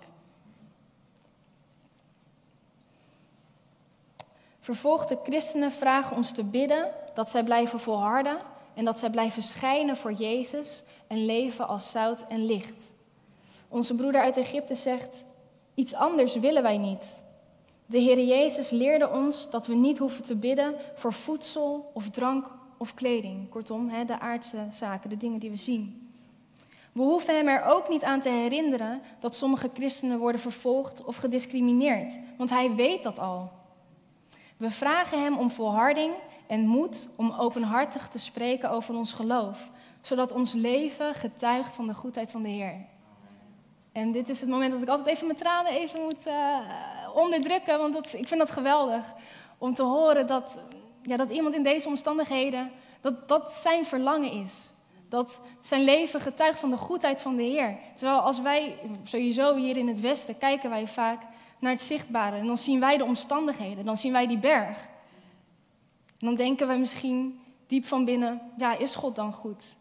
Vervolgde 4.64 5.18
christenen 5.22 5.72
vragen 5.72 6.16
ons 6.16 6.32
te 6.32 6.44
bidden 6.44 6.90
dat 7.14 7.30
zij 7.30 7.42
blijven 7.42 7.80
volharden 7.80 8.38
en 8.74 8.84
dat 8.84 8.98
zij 8.98 9.10
blijven 9.10 9.42
schijnen 9.42 9.96
voor 9.96 10.12
Jezus 10.12 10.82
en 11.06 11.24
leven 11.24 11.68
als 11.68 11.90
zout 11.90 12.24
en 12.28 12.46
licht. 12.46 12.92
Onze 13.68 13.94
broeder 13.94 14.20
uit 14.20 14.36
Egypte 14.36 14.74
zegt: 14.74 15.24
Iets 15.74 15.94
anders 15.94 16.36
willen 16.36 16.62
wij 16.62 16.78
niet. 16.78 17.22
De 17.86 17.98
Heer 17.98 18.24
Jezus 18.24 18.70
leerde 18.70 19.10
ons 19.10 19.50
dat 19.50 19.66
we 19.66 19.74
niet 19.74 19.98
hoeven 19.98 20.22
te 20.22 20.36
bidden 20.36 20.74
voor 20.94 21.12
voedsel 21.12 21.90
of 21.94 22.10
drank 22.10 22.50
of 22.78 22.94
kleding. 22.94 23.48
Kortom, 23.48 24.06
de 24.06 24.20
aardse 24.20 24.66
zaken, 24.70 25.10
de 25.10 25.16
dingen 25.16 25.38
die 25.38 25.50
we 25.50 25.56
zien. 25.56 26.12
We 26.92 27.02
hoeven 27.02 27.36
hem 27.36 27.48
er 27.48 27.64
ook 27.64 27.88
niet 27.88 28.04
aan 28.04 28.20
te 28.20 28.28
herinneren 28.28 29.02
dat 29.20 29.34
sommige 29.34 29.70
christenen 29.74 30.18
worden 30.18 30.40
vervolgd 30.40 31.04
of 31.04 31.16
gediscrimineerd, 31.16 32.18
want 32.36 32.50
hij 32.50 32.74
weet 32.74 33.02
dat 33.02 33.18
al. 33.18 33.62
We 34.56 34.70
vragen 34.70 35.22
hem 35.22 35.38
om 35.38 35.50
volharding 35.50 36.14
en 36.46 36.66
moed 36.66 37.08
om 37.16 37.32
openhartig 37.32 38.08
te 38.08 38.18
spreken 38.18 38.70
over 38.70 38.94
ons 38.94 39.12
geloof, 39.12 39.70
zodat 40.00 40.32
ons 40.32 40.52
leven 40.52 41.14
getuigt 41.14 41.74
van 41.74 41.86
de 41.86 41.94
goedheid 41.94 42.30
van 42.30 42.42
de 42.42 42.48
Heer. 42.48 42.74
En 43.92 44.12
dit 44.12 44.28
is 44.28 44.40
het 44.40 44.50
moment 44.50 44.72
dat 44.72 44.82
ik 44.82 44.88
altijd 44.88 45.08
even 45.08 45.26
mijn 45.26 45.38
tranen 45.38 45.72
even 45.72 46.02
moet 46.02 46.26
uh, 46.26 46.58
onderdrukken, 47.14 47.78
want 47.78 47.94
dat, 47.94 48.12
ik 48.12 48.28
vind 48.28 48.40
dat 48.40 48.50
geweldig. 48.50 49.12
Om 49.58 49.74
te 49.74 49.82
horen 49.82 50.26
dat, 50.26 50.58
ja, 51.02 51.16
dat 51.16 51.30
iemand 51.30 51.54
in 51.54 51.62
deze 51.62 51.88
omstandigheden, 51.88 52.70
dat 53.00 53.28
dat 53.28 53.52
zijn 53.52 53.84
verlangen 53.84 54.32
is. 54.32 54.72
Dat 55.08 55.40
zijn 55.60 55.84
leven 55.84 56.20
getuigt 56.20 56.60
van 56.60 56.70
de 56.70 56.76
goedheid 56.76 57.22
van 57.22 57.36
de 57.36 57.42
Heer. 57.42 57.76
Terwijl 57.94 58.20
als 58.20 58.40
wij, 58.40 58.78
sowieso 59.02 59.54
hier 59.54 59.76
in 59.76 59.88
het 59.88 60.00
Westen, 60.00 60.38
kijken 60.38 60.70
wij 60.70 60.86
vaak 60.86 61.22
naar 61.64 61.72
het 61.72 61.82
zichtbare. 61.82 62.36
En 62.36 62.46
dan 62.46 62.56
zien 62.56 62.80
wij 62.80 62.96
de 62.96 63.04
omstandigheden, 63.04 63.84
dan 63.84 63.96
zien 63.96 64.12
wij 64.12 64.26
die 64.26 64.38
berg. 64.38 64.88
Dan 66.18 66.34
denken 66.34 66.66
wij 66.66 66.78
misschien 66.78 67.40
diep 67.66 67.84
van 67.84 68.04
binnen, 68.04 68.40
ja, 68.56 68.78
is 68.78 68.94
God 68.94 69.16
dan 69.16 69.32
goed? 69.32 69.76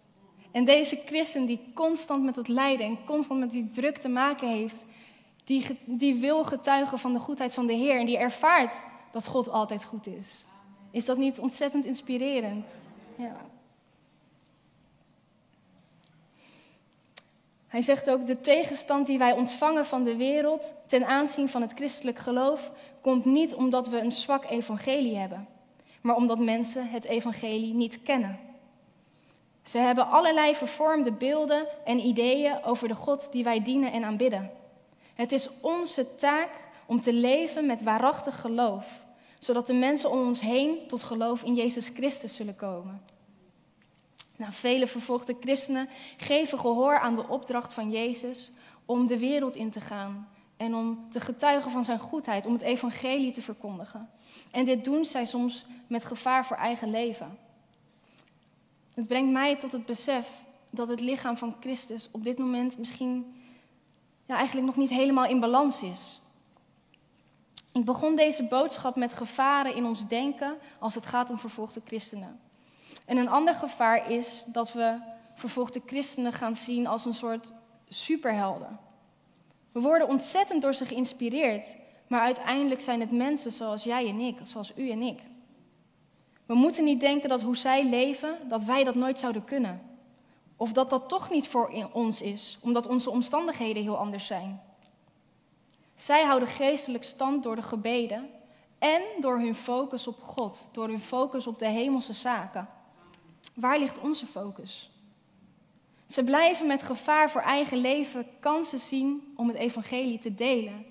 En 0.51 0.65
deze 0.65 0.95
christen 1.05 1.45
die 1.45 1.71
constant 1.73 2.23
met 2.23 2.35
het 2.35 2.47
lijden 2.47 2.85
en 2.85 2.97
constant 3.05 3.39
met 3.39 3.51
die 3.51 3.69
druk 3.69 3.97
te 3.97 4.09
maken 4.09 4.49
heeft, 4.49 4.83
die, 5.43 5.79
die 5.85 6.15
wil 6.15 6.43
getuigen 6.43 6.99
van 6.99 7.13
de 7.13 7.19
goedheid 7.19 7.53
van 7.53 7.67
de 7.67 7.73
Heer 7.73 7.99
en 7.99 8.05
die 8.05 8.17
ervaart 8.17 8.75
dat 9.11 9.27
God 9.27 9.49
altijd 9.49 9.83
goed 9.83 10.07
is. 10.07 10.45
Is 10.91 11.05
dat 11.05 11.17
niet 11.17 11.39
ontzettend 11.39 11.85
inspirerend? 11.85 12.67
Ja. 13.17 13.35
Hij 17.73 17.81
zegt 17.81 18.09
ook, 18.09 18.27
de 18.27 18.39
tegenstand 18.39 19.07
die 19.07 19.17
wij 19.17 19.31
ontvangen 19.31 19.85
van 19.85 20.03
de 20.03 20.15
wereld 20.15 20.73
ten 20.85 21.05
aanzien 21.05 21.49
van 21.49 21.61
het 21.61 21.73
christelijk 21.73 22.17
geloof, 22.17 22.71
komt 23.01 23.25
niet 23.25 23.55
omdat 23.55 23.87
we 23.87 23.99
een 23.99 24.11
zwak 24.11 24.45
evangelie 24.45 25.17
hebben, 25.17 25.47
maar 26.01 26.15
omdat 26.15 26.39
mensen 26.39 26.89
het 26.89 27.03
evangelie 27.03 27.73
niet 27.73 28.03
kennen. 28.03 28.39
Ze 29.63 29.77
hebben 29.77 30.07
allerlei 30.07 30.55
vervormde 30.55 31.11
beelden 31.11 31.67
en 31.85 31.99
ideeën 31.99 32.63
over 32.63 32.87
de 32.87 32.95
God 32.95 33.31
die 33.31 33.43
wij 33.43 33.61
dienen 33.61 33.91
en 33.91 34.03
aanbidden. 34.03 34.51
Het 35.13 35.31
is 35.31 35.49
onze 35.61 36.15
taak 36.15 36.49
om 36.85 37.01
te 37.01 37.13
leven 37.13 37.65
met 37.65 37.83
waarachtig 37.83 38.41
geloof, 38.41 39.05
zodat 39.39 39.67
de 39.67 39.73
mensen 39.73 40.11
om 40.11 40.27
ons 40.27 40.41
heen 40.41 40.87
tot 40.87 41.03
geloof 41.03 41.43
in 41.43 41.55
Jezus 41.55 41.89
Christus 41.89 42.35
zullen 42.35 42.55
komen. 42.55 43.12
Nou, 44.37 44.51
vele 44.51 44.87
vervolgde 44.87 45.35
christenen 45.39 45.89
geven 46.17 46.59
gehoor 46.59 46.99
aan 46.99 47.15
de 47.15 47.27
opdracht 47.27 47.73
van 47.73 47.91
Jezus 47.91 48.51
om 48.85 49.07
de 49.07 49.19
wereld 49.19 49.55
in 49.55 49.69
te 49.69 49.81
gaan 49.81 50.29
en 50.57 50.75
om 50.75 51.05
te 51.09 51.19
getuigen 51.19 51.71
van 51.71 51.83
zijn 51.83 51.99
goedheid, 51.99 52.45
om 52.45 52.53
het 52.53 52.61
evangelie 52.61 53.31
te 53.31 53.41
verkondigen. 53.41 54.09
En 54.51 54.65
dit 54.65 54.83
doen 54.83 55.05
zij 55.05 55.25
soms 55.25 55.65
met 55.87 56.05
gevaar 56.05 56.45
voor 56.45 56.57
eigen 56.57 56.91
leven. 56.91 57.37
Het 58.93 59.07
brengt 59.07 59.31
mij 59.31 59.55
tot 59.55 59.71
het 59.71 59.85
besef 59.85 60.27
dat 60.71 60.87
het 60.87 61.01
lichaam 61.01 61.37
van 61.37 61.55
Christus 61.59 62.09
op 62.11 62.23
dit 62.23 62.37
moment 62.37 62.77
misschien 62.77 63.41
ja, 64.25 64.35
eigenlijk 64.35 64.67
nog 64.67 64.75
niet 64.75 64.89
helemaal 64.89 65.25
in 65.25 65.39
balans 65.39 65.81
is. 65.81 66.21
Ik 67.71 67.85
begon 67.85 68.15
deze 68.15 68.43
boodschap 68.43 68.95
met 68.95 69.13
gevaren 69.13 69.75
in 69.75 69.85
ons 69.85 70.07
denken 70.07 70.57
als 70.79 70.95
het 70.95 71.05
gaat 71.05 71.29
om 71.29 71.39
vervolgde 71.39 71.81
christenen. 71.85 72.39
En 73.05 73.17
een 73.17 73.29
ander 73.29 73.55
gevaar 73.55 74.11
is 74.11 74.45
dat 74.47 74.73
we 74.73 74.97
vervolgde 75.33 75.81
christenen 75.85 76.33
gaan 76.33 76.55
zien 76.55 76.87
als 76.87 77.05
een 77.05 77.13
soort 77.13 77.53
superhelden. 77.87 78.79
We 79.71 79.79
worden 79.79 80.07
ontzettend 80.07 80.61
door 80.61 80.73
ze 80.73 80.85
geïnspireerd, 80.85 81.75
maar 82.07 82.21
uiteindelijk 82.21 82.81
zijn 82.81 82.99
het 82.99 83.11
mensen 83.11 83.51
zoals 83.51 83.83
jij 83.83 84.07
en 84.07 84.19
ik, 84.19 84.37
zoals 84.43 84.71
u 84.75 84.89
en 84.89 85.01
ik. 85.01 85.19
We 86.45 86.53
moeten 86.53 86.83
niet 86.83 86.99
denken 86.99 87.29
dat 87.29 87.41
hoe 87.41 87.57
zij 87.57 87.85
leven, 87.85 88.37
dat 88.47 88.63
wij 88.63 88.83
dat 88.83 88.95
nooit 88.95 89.19
zouden 89.19 89.43
kunnen. 89.43 89.81
Of 90.55 90.71
dat 90.71 90.89
dat 90.89 91.09
toch 91.09 91.29
niet 91.29 91.47
voor 91.47 91.89
ons 91.93 92.21
is, 92.21 92.57
omdat 92.61 92.87
onze 92.87 93.09
omstandigheden 93.09 93.83
heel 93.83 93.97
anders 93.97 94.25
zijn. 94.25 94.61
Zij 95.95 96.23
houden 96.23 96.47
geestelijk 96.47 97.03
stand 97.03 97.43
door 97.43 97.55
de 97.55 97.61
gebeden 97.61 98.29
en 98.79 99.01
door 99.19 99.39
hun 99.39 99.55
focus 99.55 100.07
op 100.07 100.21
God, 100.21 100.69
door 100.71 100.87
hun 100.87 100.99
focus 100.99 101.47
op 101.47 101.59
de 101.59 101.67
hemelse 101.67 102.13
zaken. 102.13 102.67
Waar 103.53 103.79
ligt 103.79 103.99
onze 103.99 104.25
focus? 104.25 104.91
Ze 106.07 106.23
blijven 106.23 106.67
met 106.67 106.81
gevaar 106.81 107.29
voor 107.29 107.41
eigen 107.41 107.77
leven 107.77 108.27
kansen 108.39 108.79
zien 108.79 109.33
om 109.35 109.47
het 109.47 109.57
evangelie 109.57 110.19
te 110.19 110.35
delen. 110.35 110.85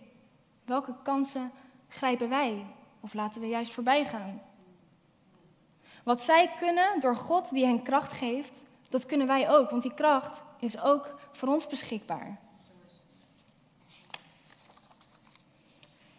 Welke 0.64 0.94
kansen 1.02 1.52
grijpen 1.88 2.28
wij 2.28 2.66
of 3.00 3.14
laten 3.14 3.40
we 3.40 3.46
juist 3.46 3.72
voorbij 3.72 4.04
gaan? 4.04 4.42
Wat 6.04 6.22
zij 6.22 6.50
kunnen 6.58 7.00
door 7.00 7.16
God 7.16 7.50
die 7.50 7.64
hen 7.64 7.82
kracht 7.82 8.12
geeft, 8.12 8.62
dat 8.88 9.06
kunnen 9.06 9.26
wij 9.26 9.50
ook, 9.50 9.70
want 9.70 9.82
die 9.82 9.94
kracht 9.94 10.42
is 10.58 10.80
ook 10.80 11.14
voor 11.32 11.48
ons 11.48 11.66
beschikbaar. 11.66 12.40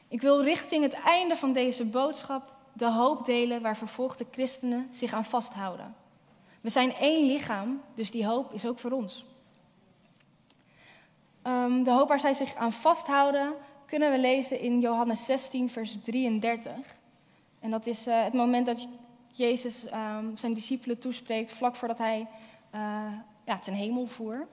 Ik 0.08 0.22
wil 0.22 0.44
richting 0.44 0.84
het 0.84 0.94
einde 0.94 1.36
van 1.36 1.54
deze 1.54 1.86
boodschap 1.86 2.54
de 2.74 2.92
hoop 2.92 3.26
delen 3.26 3.62
waar 3.62 3.78
vervolgde 3.78 4.26
christenen 4.32 4.88
zich 4.92 5.14
aan 5.14 5.26
vasthouden. 5.26 5.96
We 6.64 6.70
zijn 6.70 6.94
één 6.94 7.26
lichaam, 7.26 7.82
dus 7.96 8.12
die 8.12 8.26
hoop 8.26 8.54
is 8.54 8.66
ook 8.66 8.80
voor 8.80 8.92
ons. 8.92 9.26
Um, 11.44 11.84
de 11.84 11.92
hoop 11.92 12.08
waar 12.08 12.20
zij 12.20 12.34
zich 12.34 12.56
aan 12.56 12.72
vasthouden, 12.72 13.54
kunnen 13.86 14.12
we 14.12 14.20
lezen 14.20 14.60
in 14.60 14.80
Johannes 14.80 15.26
16, 15.26 15.70
vers 15.70 15.98
33. 16.04 16.72
En 17.60 17.72
dat 17.72 17.88
is 17.88 18.08
uh, 18.08 18.24
het 18.24 18.34
moment 18.34 18.66
dat 18.66 18.88
Jezus 19.32 19.86
um, 19.86 20.38
zijn 20.38 20.54
discipelen 20.54 21.00
toespreekt, 21.00 21.52
vlak 21.52 21.76
voordat 21.76 21.98
hij 21.98 22.28
uh, 22.76 23.12
ja, 23.46 23.60
ten 23.60 23.74
hemel 23.74 24.06
voer. 24.06 24.48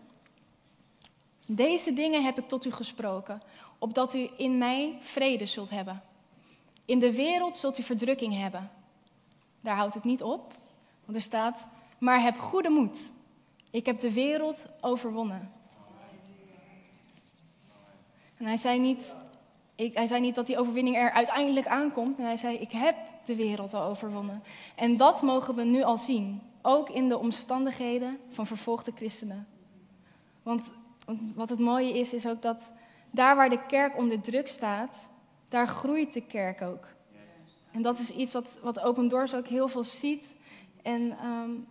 Deze 1.47 1.93
dingen 1.93 2.25
heb 2.25 2.39
ik 2.39 2.49
tot 2.49 2.65
u 2.65 2.73
gesproken, 2.73 3.43
opdat 3.79 4.15
u 4.15 4.31
in 4.37 4.59
mij 4.59 4.99
vrede 5.01 5.47
zult 5.47 5.71
hebben. 5.71 6.03
In 6.85 6.99
de 6.99 7.15
wereld 7.15 7.57
zult 7.57 7.79
u 7.79 7.83
verdrukking 7.83 8.39
hebben. 8.39 8.71
Daar 9.61 9.77
houdt 9.77 9.95
het 9.95 10.05
niet 10.05 10.23
op, 10.23 10.55
want 11.05 11.17
er 11.17 11.23
staat: 11.23 11.67
Maar 12.01 12.23
heb 12.23 12.39
goede 12.39 12.69
moed. 12.69 13.13
Ik 13.71 13.87
heb 13.87 14.01
de 14.01 14.13
wereld 14.13 14.67
overwonnen. 14.81 15.53
En 18.37 18.45
hij 18.45 18.57
zei 18.57 18.79
niet, 18.79 19.15
ik, 19.75 19.95
hij 19.95 20.07
zei 20.07 20.21
niet 20.21 20.35
dat 20.35 20.47
die 20.47 20.59
overwinning 20.59 20.97
er 20.97 21.11
uiteindelijk 21.11 21.67
aankomt. 21.67 22.19
hij 22.19 22.37
zei: 22.37 22.57
Ik 22.57 22.71
heb 22.71 22.97
de 23.25 23.37
wereld 23.37 23.75
al 23.75 23.83
overwonnen. 23.83 24.43
En 24.77 24.97
dat 24.97 25.23
mogen 25.23 25.55
we 25.55 25.63
nu 25.63 25.83
al 25.83 25.99
zien, 25.99 26.43
ook 26.63 26.89
in 26.89 27.09
de 27.09 27.19
omstandigheden 27.19 28.19
van 28.29 28.47
vervolgde 28.47 28.93
christenen. 28.95 29.47
Want, 30.43 30.73
wat 31.35 31.49
het 31.49 31.59
mooie 31.59 31.99
is, 31.99 32.13
is 32.13 32.27
ook 32.27 32.43
dat 32.43 32.73
daar 33.11 33.37
waar 33.37 33.49
de 33.49 33.67
kerk 33.67 33.97
onder 33.97 34.21
druk 34.21 34.49
staat, 34.49 35.09
daar 35.49 35.69
groeit 35.69 36.13
de 36.13 36.27
kerk 36.27 36.63
ook. 36.63 36.87
En 37.71 37.83
dat 37.83 37.99
is 37.99 38.11
iets 38.11 38.33
wat, 38.33 38.59
wat 38.63 38.81
Open 38.81 39.09
Doors 39.09 39.35
ook 39.35 39.47
heel 39.47 39.69
veel 39.69 39.85
ziet. 39.85 40.35
En 40.83 41.27
um, 41.27 41.67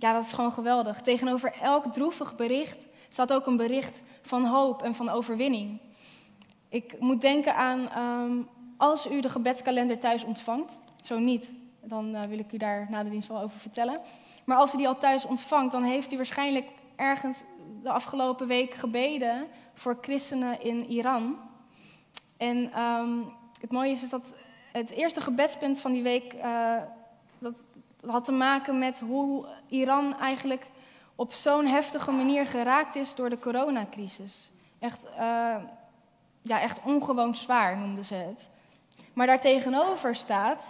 ja, 0.00 0.12
dat 0.12 0.24
is 0.24 0.32
gewoon 0.32 0.52
geweldig. 0.52 1.00
Tegenover 1.00 1.52
elk 1.62 1.92
droevig 1.92 2.34
bericht 2.34 2.86
staat 3.08 3.32
ook 3.32 3.46
een 3.46 3.56
bericht 3.56 4.02
van 4.22 4.44
hoop 4.44 4.82
en 4.82 4.94
van 4.94 5.08
overwinning. 5.08 5.80
Ik 6.68 7.00
moet 7.00 7.20
denken 7.20 7.54
aan 7.54 7.98
um, 7.98 8.48
als 8.76 9.10
u 9.10 9.20
de 9.20 9.28
gebedskalender 9.28 9.98
thuis 9.98 10.24
ontvangt. 10.24 10.78
Zo 11.02 11.18
niet, 11.18 11.50
dan 11.80 12.14
uh, 12.14 12.22
wil 12.22 12.38
ik 12.38 12.52
u 12.52 12.56
daar 12.56 12.86
na 12.90 13.02
de 13.02 13.10
dienst 13.10 13.28
wel 13.28 13.40
over 13.40 13.58
vertellen. 13.58 14.00
Maar 14.44 14.56
als 14.56 14.74
u 14.74 14.76
die 14.76 14.88
al 14.88 14.98
thuis 14.98 15.24
ontvangt, 15.24 15.72
dan 15.72 15.82
heeft 15.82 16.12
u 16.12 16.16
waarschijnlijk 16.16 16.66
ergens 16.96 17.44
de 17.82 17.90
afgelopen 17.90 18.46
week 18.46 18.74
gebeden 18.74 19.46
voor 19.74 19.98
christenen 20.00 20.62
in 20.62 20.86
Iran. 20.86 21.38
En 22.36 22.80
um, 22.80 23.32
het 23.60 23.72
mooie 23.72 23.90
is, 23.90 24.10
dat 24.10 24.24
Het 24.72 24.90
eerste 24.90 25.20
gebedspunt 25.20 25.80
van 25.80 25.92
die 25.92 26.02
week 26.02 26.32
dat 26.32 26.99
had 28.06 28.24
te 28.24 28.32
maken 28.32 28.78
met 28.78 29.00
hoe 29.00 29.46
Iran 29.68 30.18
eigenlijk 30.18 30.66
op 31.14 31.32
zo'n 31.32 31.66
heftige 31.66 32.10
manier 32.10 32.46
geraakt 32.46 32.96
is 32.96 33.14
door 33.14 33.30
de 33.30 33.38
coronacrisis. 33.38 34.50
Echt, 34.78 35.04
uh, 35.04 35.56
ja, 36.42 36.60
echt 36.60 36.80
ongewoon 36.84 37.34
zwaar 37.34 37.76
noemden 37.76 38.04
ze 38.04 38.14
het. 38.14 38.50
Maar 39.12 39.26
daartegenover 39.26 40.14
staat, 40.14 40.64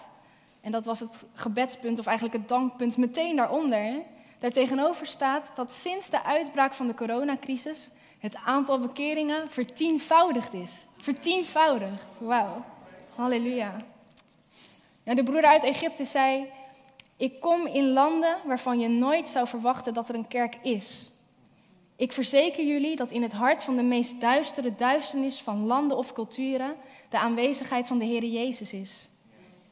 en 0.61 0.72
dat 0.72 0.85
was 0.85 1.01
het 1.01 1.24
gebedspunt 1.35 1.99
of 1.99 2.07
eigenlijk 2.07 2.39
het 2.39 2.49
dankpunt 2.49 2.97
meteen 2.97 3.37
daaronder, 3.37 4.03
daartegenover 4.39 5.07
staat 5.07 5.51
dat 5.55 5.72
sinds 5.72 6.11
de 6.11 6.24
uitbraak 6.24 6.74
van 6.74 6.87
de 6.87 6.95
coronacrisis 6.95 7.91
het 8.18 8.37
aantal 8.45 8.78
bekeringen 8.78 9.49
vertienvoudigd 9.49 10.53
is. 10.53 10.85
Vertienvoudigd. 10.97 12.05
Wauw. 12.18 12.64
Halleluja. 13.14 13.76
Nou, 15.05 15.16
de 15.16 15.22
broeder 15.22 15.51
uit 15.51 15.64
Egypte 15.64 16.05
zei: 16.05 16.51
Ik 17.20 17.40
kom 17.40 17.66
in 17.66 17.92
landen 17.92 18.36
waarvan 18.44 18.80
je 18.80 18.88
nooit 18.88 19.28
zou 19.28 19.46
verwachten 19.46 19.94
dat 19.94 20.08
er 20.08 20.14
een 20.14 20.28
kerk 20.28 20.58
is. 20.62 21.12
Ik 21.96 22.12
verzeker 22.12 22.64
jullie 22.64 22.96
dat 22.96 23.10
in 23.10 23.22
het 23.22 23.32
hart 23.32 23.64
van 23.64 23.76
de 23.76 23.82
meest 23.82 24.20
duistere 24.20 24.74
duisternis 24.74 25.40
van 25.40 25.66
landen 25.66 25.96
of 25.96 26.12
culturen 26.12 26.76
de 27.08 27.18
aanwezigheid 27.18 27.86
van 27.86 27.98
de 27.98 28.04
Heer 28.04 28.24
Jezus 28.24 28.72
is. 28.72 29.08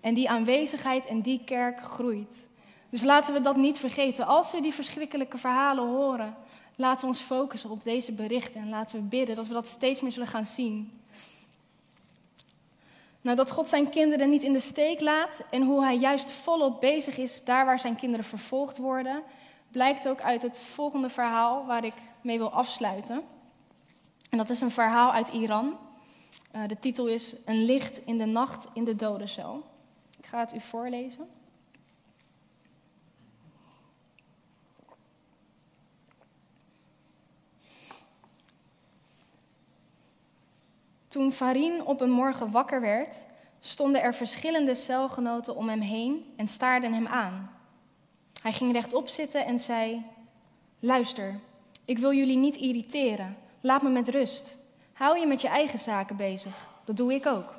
En 0.01 0.15
die 0.15 0.31
aanwezigheid 0.31 1.07
en 1.07 1.21
die 1.21 1.41
kerk 1.45 1.81
groeit. 1.81 2.47
Dus 2.91 3.03
laten 3.03 3.35
we 3.35 3.41
dat 3.41 3.57
niet 3.57 3.79
vergeten. 3.79 4.27
Als 4.27 4.53
we 4.53 4.61
die 4.61 4.75
verschrikkelijke 4.75 5.39
verhalen 5.39 5.87
horen, 5.87 6.37
laten 6.77 7.01
we 7.01 7.07
ons 7.07 7.21
focussen 7.21 7.71
op 7.71 7.85
deze 7.85 8.13
berichten 8.13 8.61
en 8.61 8.69
laten 8.69 8.97
we 8.97 9.05
bidden 9.05 9.37
dat 9.37 9.47
we 9.47 9.55
dat 9.55 9.69
steeds 9.69 10.01
meer 10.01 10.13
zullen 10.13 10.29
gaan 10.29 10.45
zien. 10.45 10.98
Nou, 13.29 13.41
dat 13.41 13.51
God 13.51 13.69
zijn 13.69 13.91
kinderen 13.91 14.31
niet 14.31 14.43
in 14.43 14.53
de 14.53 14.61
steek 14.61 15.01
laat 15.01 15.41
en 15.51 15.63
hoe 15.63 15.85
hij 15.85 15.97
juist 15.97 16.31
volop 16.31 16.81
bezig 16.81 17.19
is 17.19 17.45
daar 17.45 17.65
waar 17.65 17.79
zijn 17.79 17.97
kinderen 17.97 18.25
vervolgd 18.25 18.77
worden, 18.77 19.23
blijkt 19.71 20.09
ook 20.09 20.21
uit 20.21 20.43
het 20.43 20.63
volgende 20.63 21.09
verhaal 21.09 21.67
waar 21.67 21.85
ik 21.85 21.95
mee 22.21 22.39
wil 22.39 22.51
afsluiten. 22.51 23.23
En 24.31 24.39
dat 24.39 24.51
is 24.51 24.61
een 24.61 24.71
verhaal 24.71 25.13
uit 25.13 25.29
Iran. 25.29 25.77
Uh, 26.57 26.63
de 26.67 26.79
titel 26.79 27.07
is 27.07 27.35
Een 27.45 27.65
licht 27.65 28.01
in 28.07 28.19
de 28.19 28.25
nacht 28.25 28.67
in 28.73 28.85
de 28.85 28.95
dodencel. 28.95 29.63
Ik 30.19 30.27
ga 30.27 30.39
het 30.39 30.55
u 30.55 30.61
voorlezen. 30.61 31.29
Toen 41.09 41.33
Farin 41.33 41.85
op 41.85 42.01
een 42.01 42.11
morgen 42.11 42.51
wakker 42.51 42.81
werd, 42.81 43.27
stonden 43.61 44.03
er 44.03 44.15
verschillende 44.15 44.75
celgenoten 44.75 45.57
om 45.57 45.69
hem 45.69 45.81
heen 45.81 46.33
en 46.37 46.49
staarden 46.49 46.93
hem 46.93 47.07
aan. 47.07 47.51
Hij 48.43 48.53
ging 48.53 48.73
rechtop 48.73 49.09
zitten 49.09 49.45
en 49.45 49.59
zei: 49.59 50.05
Luister, 50.81 51.41
ik 51.85 51.99
wil 51.99 52.13
jullie 52.13 52.37
niet 52.37 52.57
irriteren. 52.57 53.37
Laat 53.61 53.83
me 53.83 53.89
met 53.89 54.09
rust. 54.09 54.59
Hou 54.93 55.19
je 55.19 55.27
met 55.27 55.41
je 55.41 55.49
eigen 55.49 55.79
zaken 55.79 56.17
bezig. 56.17 56.69
Dat 56.85 56.97
doe 56.97 57.15
ik 57.15 57.27
ook. 57.27 57.55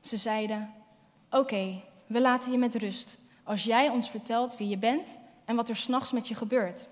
Ze 0.00 0.16
zeiden: 0.16 0.74
Oké, 1.30 1.82
we 2.06 2.20
laten 2.20 2.52
je 2.52 2.58
met 2.58 2.74
rust. 2.74 3.18
Als 3.44 3.64
jij 3.64 3.88
ons 3.88 4.10
vertelt 4.10 4.56
wie 4.56 4.68
je 4.68 4.78
bent 4.78 5.18
en 5.44 5.56
wat 5.56 5.68
er 5.68 5.76
s'nachts 5.76 6.12
met 6.12 6.28
je 6.28 6.34
gebeurt. 6.34 6.88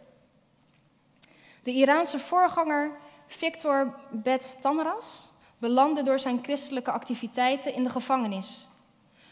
De 1.62 1.72
Iraanse 1.72 2.18
voorganger 2.18 2.90
Victor 3.26 3.94
Bet 4.10 4.56
Tamras 4.60 5.32
belandde 5.58 6.02
door 6.02 6.18
zijn 6.18 6.38
christelijke 6.42 6.90
activiteiten 6.90 7.74
in 7.74 7.82
de 7.82 7.90
gevangenis. 7.90 8.68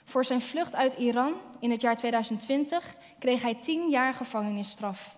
Voor 0.04 0.24
zijn 0.24 0.40
vlucht 0.40 0.74
uit 0.74 0.94
Iran 0.94 1.32
in 1.60 1.70
het 1.70 1.80
jaar 1.80 1.96
2020 1.96 2.94
kreeg 3.18 3.42
hij 3.42 3.54
tien 3.54 3.90
jaar 3.90 4.14
gevangenisstraf. 4.14 5.16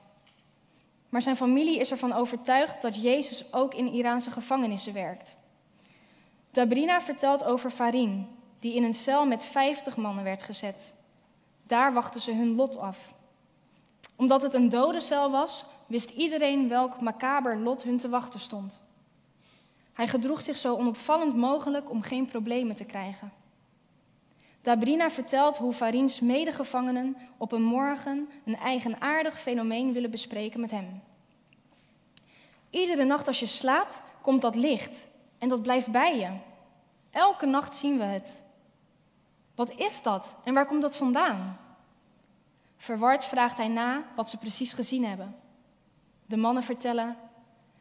Maar 1.08 1.22
zijn 1.22 1.36
familie 1.36 1.78
is 1.78 1.90
ervan 1.90 2.12
overtuigd 2.12 2.82
dat 2.82 3.02
Jezus 3.02 3.52
ook 3.52 3.74
in 3.74 3.92
Iraanse 3.92 4.30
gevangenissen 4.30 4.92
werkt. 4.92 5.36
Dabrina 6.50 7.00
vertelt 7.00 7.44
over 7.44 7.70
Farin, 7.70 8.26
die 8.58 8.74
in 8.74 8.82
een 8.82 8.94
cel 8.94 9.26
met 9.26 9.44
50 9.44 9.96
mannen 9.96 10.24
werd 10.24 10.42
gezet. 10.42 10.94
Daar 11.62 11.92
wachten 11.92 12.20
ze 12.20 12.32
hun 12.32 12.54
lot 12.54 12.76
af. 12.76 13.14
Omdat 14.16 14.42
het 14.42 14.54
een 14.54 14.68
dode 14.68 15.00
cel 15.00 15.30
was, 15.30 15.64
wist 15.86 16.10
iedereen 16.10 16.68
welk 16.68 17.00
macaber 17.00 17.58
lot 17.58 17.82
hun 17.82 17.98
te 17.98 18.08
wachten 18.08 18.40
stond. 18.40 18.82
Hij 19.92 20.08
gedroeg 20.08 20.42
zich 20.42 20.56
zo 20.56 20.76
onopvallend 20.76 21.36
mogelijk 21.36 21.90
om 21.90 22.02
geen 22.02 22.26
problemen 22.26 22.76
te 22.76 22.84
krijgen. 22.84 23.32
Dabrina 24.62 25.10
vertelt 25.10 25.56
hoe 25.56 25.72
Farins 25.72 26.20
medegevangenen 26.20 27.16
op 27.36 27.52
een 27.52 27.62
morgen 27.62 28.28
een 28.44 28.56
eigenaardig 28.56 29.40
fenomeen 29.40 29.92
willen 29.92 30.10
bespreken 30.10 30.60
met 30.60 30.70
hem. 30.70 31.02
Iedere 32.70 33.04
nacht 33.04 33.26
als 33.26 33.40
je 33.40 33.46
slaapt, 33.46 34.02
komt 34.22 34.42
dat 34.42 34.54
licht 34.54 35.08
en 35.38 35.48
dat 35.48 35.62
blijft 35.62 35.90
bij 35.90 36.18
je. 36.18 36.30
Elke 37.10 37.46
nacht 37.46 37.76
zien 37.76 37.98
we 37.98 38.04
het. 38.04 38.42
Wat 39.54 39.70
is 39.70 40.02
dat 40.02 40.36
en 40.44 40.54
waar 40.54 40.66
komt 40.66 40.82
dat 40.82 40.96
vandaan? 40.96 41.58
Verward 42.76 43.24
vraagt 43.24 43.56
hij 43.56 43.68
na 43.68 44.04
wat 44.16 44.28
ze 44.28 44.36
precies 44.36 44.72
gezien 44.72 45.04
hebben. 45.04 45.36
De 46.26 46.36
mannen 46.36 46.62
vertellen: 46.62 47.16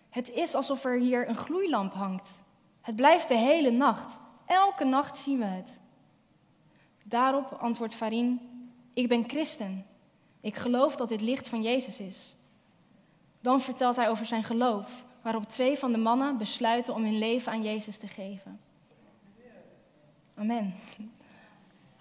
Het 0.10 0.32
is 0.32 0.56
alsof 0.56 0.84
er 0.84 1.00
hier 1.00 1.30
een 1.30 1.36
gloeilamp 1.36 1.94
hangt. 1.94 2.44
Het 2.82 2.96
blijft 2.96 3.28
de 3.28 3.38
hele 3.38 3.72
nacht. 3.72 4.20
Elke 4.46 4.84
nacht 4.84 5.18
zien 5.18 5.38
we 5.38 5.46
het. 5.46 5.80
Daarop 7.04 7.52
antwoordt 7.52 7.96
Farin: 7.96 8.40
Ik 8.94 9.08
ben 9.08 9.30
christen. 9.30 9.86
Ik 10.42 10.56
geloof 10.56 10.96
dat 10.96 11.10
dit 11.10 11.22
licht 11.22 11.48
van 11.48 11.62
Jezus 11.62 12.00
is. 12.00 12.36
Dan 13.42 13.62
vertelt 13.62 13.96
hij 13.96 14.10
over 14.10 14.26
zijn 14.26 14.44
geloof, 14.44 15.06
waarop 15.22 15.50
twee 15.50 15.78
van 15.78 15.92
de 15.92 15.98
mannen 15.98 16.38
besluiten 16.38 16.94
om 16.94 17.04
hun 17.04 17.18
leven 17.18 17.52
aan 17.52 17.64
Jezus 17.64 17.98
te 17.98 18.08
geven. 18.08 18.60
Amen. 20.36 20.76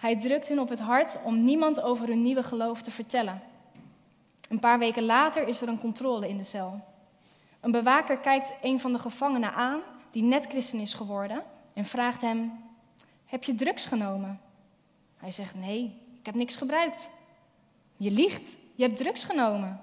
Hij 0.05 0.17
drukt 0.17 0.49
hun 0.49 0.61
op 0.61 0.69
het 0.69 0.81
hart 0.81 1.17
om 1.23 1.45
niemand 1.45 1.81
over 1.81 2.09
hun 2.09 2.23
nieuwe 2.23 2.43
geloof 2.43 2.83
te 2.83 2.91
vertellen. 2.91 3.43
Een 4.49 4.59
paar 4.59 4.79
weken 4.79 5.05
later 5.05 5.49
is 5.49 5.61
er 5.61 5.69
een 5.69 5.81
controle 5.81 6.29
in 6.29 6.37
de 6.37 6.45
cel. 6.45 6.81
Een 7.61 7.71
bewaker 7.71 8.19
kijkt 8.19 8.55
een 8.63 8.81
van 8.81 8.93
de 8.93 8.99
gevangenen 8.99 9.55
aan, 9.55 9.81
die 10.11 10.23
net 10.23 10.47
christen 10.47 10.79
is 10.79 10.95
geworden, 10.95 11.43
en 11.75 11.85
vraagt 11.85 12.21
hem: 12.21 12.53
Heb 13.27 13.45
je 13.45 13.55
drugs 13.55 13.87
genomen? 13.87 14.41
Hij 15.17 15.31
zegt: 15.31 15.55
Nee, 15.55 16.01
ik 16.19 16.27
heb 16.27 16.35
niks 16.35 16.57
gebruikt. 16.57 17.11
Je 17.97 18.11
liegt, 18.11 18.57
je 18.75 18.83
hebt 18.83 18.97
drugs 18.97 19.25
genomen. 19.25 19.81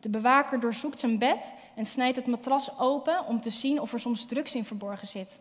De 0.00 0.08
bewaker 0.08 0.60
doorzoekt 0.60 1.00
zijn 1.00 1.18
bed 1.18 1.52
en 1.74 1.86
snijdt 1.86 2.16
het 2.16 2.26
matras 2.26 2.78
open 2.78 3.26
om 3.26 3.40
te 3.40 3.50
zien 3.50 3.80
of 3.80 3.92
er 3.92 4.00
soms 4.00 4.24
drugs 4.24 4.54
in 4.54 4.64
verborgen 4.64 5.08
zit. 5.08 5.40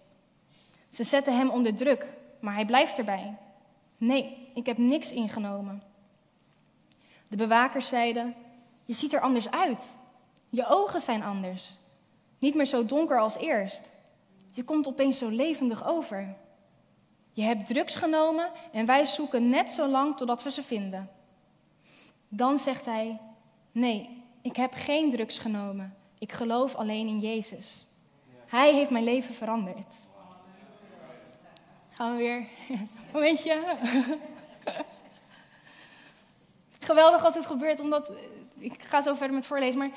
Ze 0.89 1.03
zetten 1.03 1.37
hem 1.37 1.49
onder 1.49 1.75
druk, 1.75 2.07
maar 2.39 2.53
hij 2.53 2.65
blijft 2.65 2.97
erbij. 2.97 3.37
Nee, 3.97 4.49
ik 4.53 4.65
heb 4.65 4.77
niks 4.77 5.11
ingenomen. 5.13 5.83
De 7.27 7.37
bewakers 7.37 7.87
zeiden: 7.87 8.35
Je 8.85 8.93
ziet 8.93 9.13
er 9.13 9.19
anders 9.19 9.51
uit. 9.51 9.97
Je 10.49 10.67
ogen 10.67 11.01
zijn 11.01 11.23
anders. 11.23 11.73
Niet 12.39 12.55
meer 12.55 12.65
zo 12.65 12.85
donker 12.85 13.19
als 13.19 13.37
eerst. 13.37 13.91
Je 14.51 14.63
komt 14.63 14.87
opeens 14.87 15.17
zo 15.17 15.29
levendig 15.29 15.87
over. 15.87 16.35
Je 17.31 17.41
hebt 17.41 17.65
drugs 17.65 17.95
genomen 17.95 18.51
en 18.71 18.85
wij 18.85 19.05
zoeken 19.05 19.49
net 19.49 19.71
zo 19.71 19.87
lang 19.87 20.17
totdat 20.17 20.43
we 20.43 20.51
ze 20.51 20.63
vinden. 20.63 21.09
Dan 22.27 22.57
zegt 22.57 22.85
hij: 22.85 23.19
Nee, 23.71 24.23
ik 24.41 24.55
heb 24.55 24.73
geen 24.73 25.09
drugs 25.09 25.39
genomen. 25.39 25.95
Ik 26.19 26.31
geloof 26.31 26.75
alleen 26.75 27.07
in 27.07 27.19
Jezus. 27.19 27.87
Hij 28.45 28.73
heeft 28.73 28.89
mijn 28.89 29.03
leven 29.03 29.35
veranderd. 29.35 30.04
Gaan 31.95 32.11
we 32.11 32.17
weer. 32.17 32.47
Momentje. 33.13 33.77
Geweldig 36.79 37.21
wat 37.21 37.33
dit 37.33 37.45
gebeurt, 37.45 37.79
omdat. 37.79 38.11
Ik 38.57 38.83
ga 38.83 39.01
zo 39.01 39.13
verder 39.13 39.35
met 39.35 39.45
voorlezen, 39.45 39.79
maar. 39.79 39.91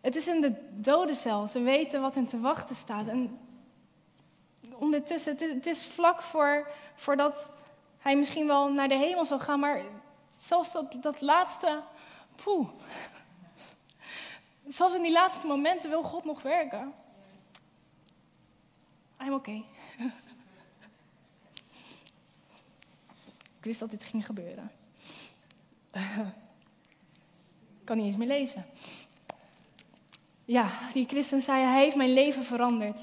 Het 0.00 0.16
is 0.16 0.28
in 0.28 0.40
de 0.40 0.52
dodencel. 0.70 1.46
Ze 1.46 1.60
weten 1.60 2.00
wat 2.00 2.14
hun 2.14 2.26
te 2.26 2.40
wachten 2.40 2.76
staat. 2.76 3.08
En 3.08 3.38
ondertussen, 4.72 5.32
het 5.32 5.40
is, 5.40 5.52
het 5.52 5.66
is 5.66 5.82
vlak 5.82 6.22
voor, 6.22 6.70
voordat 6.94 7.50
hij 7.98 8.16
misschien 8.16 8.46
wel 8.46 8.72
naar 8.72 8.88
de 8.88 8.96
hemel 8.96 9.24
zal 9.24 9.38
gaan, 9.38 9.60
maar 9.60 9.82
zelfs 10.36 10.72
dat, 10.72 10.96
dat 11.00 11.20
laatste. 11.20 11.82
Poeh. 12.44 12.68
Zelfs 14.66 14.94
in 14.94 15.02
die 15.02 15.12
laatste 15.12 15.46
momenten 15.46 15.90
wil 15.90 16.02
God 16.02 16.24
nog 16.24 16.42
werken. 16.42 16.94
I'm 19.20 19.32
okay. 19.32 19.64
Ik 23.64 23.70
wist 23.70 23.82
dat 23.82 23.90
dit 23.90 24.04
ging 24.04 24.26
gebeuren. 24.26 24.70
Ik 27.80 27.84
kan 27.84 27.96
niet 27.96 28.06
eens 28.06 28.16
meer 28.16 28.28
lezen. 28.28 28.64
Ja, 30.44 30.70
die 30.92 31.06
christen 31.06 31.42
zei, 31.42 31.64
hij 31.64 31.82
heeft 31.82 31.96
mijn 31.96 32.12
leven 32.12 32.44
veranderd. 32.44 33.00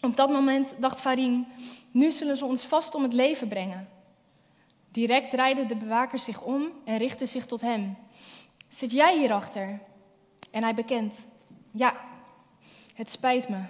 Op 0.00 0.16
dat 0.16 0.30
moment 0.30 0.74
dacht 0.78 1.00
Farin, 1.00 1.46
Nu 1.90 2.12
zullen 2.12 2.36
ze 2.36 2.44
ons 2.44 2.64
vast 2.64 2.94
om 2.94 3.02
het 3.02 3.12
leven 3.12 3.48
brengen. 3.48 3.88
Direct 4.90 5.30
draaiden 5.30 5.68
de 5.68 5.76
bewakers 5.76 6.24
zich 6.24 6.42
om 6.42 6.72
en 6.84 6.96
richtten 6.96 7.28
zich 7.28 7.46
tot 7.46 7.60
hem. 7.60 7.96
Zit 8.68 8.90
jij 8.90 9.18
hierachter? 9.18 9.80
En 10.50 10.62
hij 10.62 10.74
bekent: 10.74 11.26
Ja, 11.70 12.00
het 12.94 13.10
spijt 13.10 13.48
me. 13.48 13.62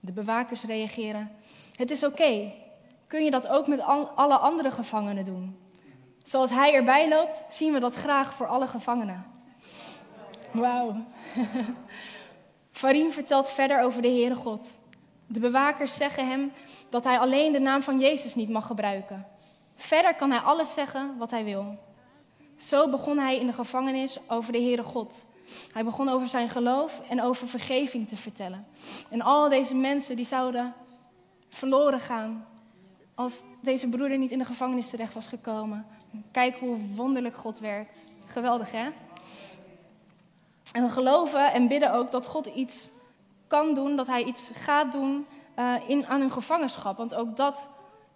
De 0.00 0.12
bewakers 0.12 0.62
reageren: 0.62 1.30
Het 1.76 1.90
is 1.90 2.04
oké. 2.04 2.66
Kun 3.08 3.24
je 3.24 3.30
dat 3.30 3.48
ook 3.48 3.66
met 3.66 3.80
alle 4.14 4.36
andere 4.36 4.70
gevangenen 4.70 5.24
doen? 5.24 5.58
Zoals 6.22 6.50
hij 6.50 6.74
erbij 6.74 7.08
loopt, 7.08 7.44
zien 7.48 7.72
we 7.72 7.80
dat 7.80 7.94
graag 7.94 8.34
voor 8.34 8.46
alle 8.46 8.66
gevangenen. 8.66 9.26
Wauw. 10.50 10.96
Farim 12.70 13.10
vertelt 13.10 13.50
verder 13.50 13.82
over 13.82 14.02
de 14.02 14.08
Heere 14.08 14.34
God. 14.34 14.66
De 15.26 15.40
bewakers 15.40 15.96
zeggen 15.96 16.26
hem 16.26 16.52
dat 16.88 17.04
hij 17.04 17.18
alleen 17.18 17.52
de 17.52 17.58
naam 17.58 17.82
van 17.82 18.00
Jezus 18.00 18.34
niet 18.34 18.48
mag 18.48 18.66
gebruiken. 18.66 19.26
Verder 19.74 20.14
kan 20.14 20.30
hij 20.30 20.40
alles 20.40 20.72
zeggen 20.72 21.16
wat 21.18 21.30
hij 21.30 21.44
wil. 21.44 21.78
Zo 22.58 22.90
begon 22.90 23.18
hij 23.18 23.38
in 23.38 23.46
de 23.46 23.52
gevangenis 23.52 24.18
over 24.26 24.52
de 24.52 24.60
Heere 24.60 24.82
God. 24.82 25.24
Hij 25.72 25.84
begon 25.84 26.08
over 26.08 26.28
zijn 26.28 26.48
geloof 26.48 27.02
en 27.08 27.22
over 27.22 27.48
vergeving 27.48 28.08
te 28.08 28.16
vertellen. 28.16 28.66
En 29.10 29.20
al 29.20 29.48
deze 29.48 29.74
mensen 29.74 30.16
die 30.16 30.24
zouden 30.24 30.74
verloren 31.48 32.00
gaan 32.00 32.46
als 33.18 33.42
deze 33.60 33.88
broeder 33.88 34.18
niet 34.18 34.32
in 34.32 34.38
de 34.38 34.44
gevangenis 34.44 34.88
terecht 34.88 35.14
was 35.14 35.26
gekomen. 35.26 35.86
Kijk 36.32 36.56
hoe 36.56 36.76
wonderlijk 36.94 37.36
God 37.36 37.58
werkt. 37.58 38.04
Geweldig 38.26 38.70
hè? 38.70 38.88
En 40.72 40.82
we 40.82 40.88
geloven 40.88 41.52
en 41.52 41.68
bidden 41.68 41.92
ook 41.92 42.10
dat 42.10 42.26
God 42.26 42.46
iets 42.46 42.88
kan 43.46 43.74
doen, 43.74 43.96
dat 43.96 44.06
Hij 44.06 44.24
iets 44.24 44.50
gaat 44.54 44.92
doen 44.92 45.26
uh, 45.58 45.74
in, 45.86 46.06
aan 46.06 46.20
hun 46.20 46.30
gevangenschap. 46.30 46.96
Want 46.96 47.14
ook 47.14 47.36
dat, 47.36 47.68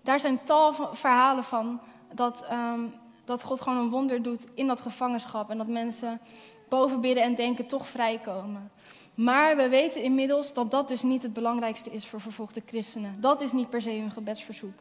daar 0.02 0.20
zijn 0.20 0.42
tal 0.42 0.72
van 0.72 0.96
verhalen 0.96 1.44
van 1.44 1.80
dat, 2.12 2.44
um, 2.52 2.94
dat 3.24 3.42
God 3.42 3.60
gewoon 3.60 3.78
een 3.78 3.90
wonder 3.90 4.22
doet 4.22 4.46
in 4.54 4.66
dat 4.66 4.80
gevangenschap. 4.80 5.50
En 5.50 5.58
dat 5.58 5.68
mensen 5.68 6.20
boven 6.68 7.00
bidden 7.00 7.22
en 7.22 7.34
denken 7.34 7.66
toch 7.66 7.86
vrijkomen. 7.86 8.70
Maar 9.14 9.56
we 9.56 9.68
weten 9.68 10.02
inmiddels 10.02 10.52
dat 10.52 10.70
dat 10.70 10.88
dus 10.88 11.02
niet 11.02 11.22
het 11.22 11.32
belangrijkste 11.32 11.90
is 11.90 12.06
voor 12.06 12.20
vervolgde 12.20 12.62
christenen. 12.66 13.16
Dat 13.20 13.40
is 13.40 13.52
niet 13.52 13.70
per 13.70 13.82
se 13.82 13.90
hun 13.90 14.10
gebedsverzoek. 14.10 14.78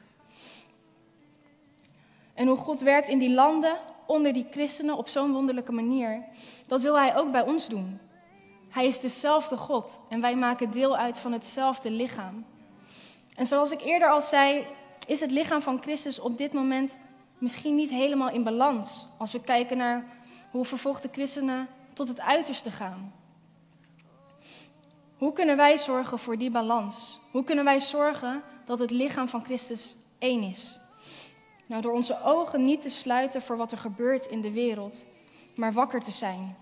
En 2.41 2.47
hoe 2.47 2.57
God 2.57 2.79
werkt 2.79 3.07
in 3.09 3.17
die 3.17 3.31
landen, 3.33 3.77
onder 4.05 4.33
die 4.33 4.47
christenen 4.51 4.97
op 4.97 5.07
zo'n 5.07 5.31
wonderlijke 5.31 5.71
manier, 5.71 6.23
dat 6.67 6.81
wil 6.81 6.97
Hij 6.99 7.15
ook 7.15 7.31
bij 7.31 7.41
ons 7.41 7.69
doen. 7.69 7.99
Hij 8.69 8.85
is 8.85 8.99
dezelfde 8.99 9.57
God 9.57 9.99
en 10.09 10.21
wij 10.21 10.35
maken 10.35 10.71
deel 10.71 10.97
uit 10.97 11.19
van 11.19 11.31
hetzelfde 11.31 11.91
lichaam. 11.91 12.45
En 13.35 13.45
zoals 13.45 13.71
ik 13.71 13.81
eerder 13.81 14.09
al 14.09 14.21
zei, 14.21 14.67
is 15.07 15.19
het 15.19 15.31
lichaam 15.31 15.61
van 15.61 15.81
Christus 15.81 16.19
op 16.19 16.37
dit 16.37 16.53
moment 16.53 16.97
misschien 17.37 17.75
niet 17.75 17.89
helemaal 17.89 18.29
in 18.29 18.43
balans 18.43 19.05
als 19.17 19.31
we 19.31 19.41
kijken 19.41 19.77
naar 19.77 20.05
hoe 20.51 20.65
vervolgde 20.65 21.09
christenen 21.11 21.67
tot 21.93 22.07
het 22.07 22.21
uiterste 22.21 22.71
gaan. 22.71 23.13
Hoe 25.17 25.33
kunnen 25.33 25.57
wij 25.57 25.77
zorgen 25.77 26.19
voor 26.19 26.37
die 26.37 26.51
balans? 26.51 27.19
Hoe 27.31 27.43
kunnen 27.43 27.65
wij 27.65 27.79
zorgen 27.79 28.43
dat 28.65 28.79
het 28.79 28.91
lichaam 28.91 29.27
van 29.27 29.43
Christus 29.43 29.95
één 30.19 30.43
is? 30.43 30.80
Nou, 31.71 31.83
door 31.83 31.93
onze 31.93 32.23
ogen 32.23 32.61
niet 32.61 32.81
te 32.81 32.89
sluiten 32.89 33.41
voor 33.41 33.57
wat 33.57 33.71
er 33.71 33.77
gebeurt 33.77 34.25
in 34.25 34.41
de 34.41 34.51
wereld, 34.51 35.05
maar 35.55 35.73
wakker 35.73 36.01
te 36.01 36.11
zijn. 36.11 36.55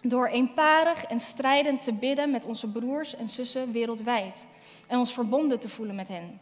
Door 0.00 0.26
eenparig 0.26 1.04
en 1.04 1.20
strijdend 1.20 1.82
te 1.82 1.92
bidden 1.92 2.30
met 2.30 2.44
onze 2.44 2.68
broers 2.68 3.14
en 3.14 3.28
zussen 3.28 3.72
wereldwijd 3.72 4.46
en 4.86 4.98
ons 4.98 5.12
verbonden 5.12 5.60
te 5.60 5.68
voelen 5.68 5.94
met 5.94 6.08
hen. 6.08 6.40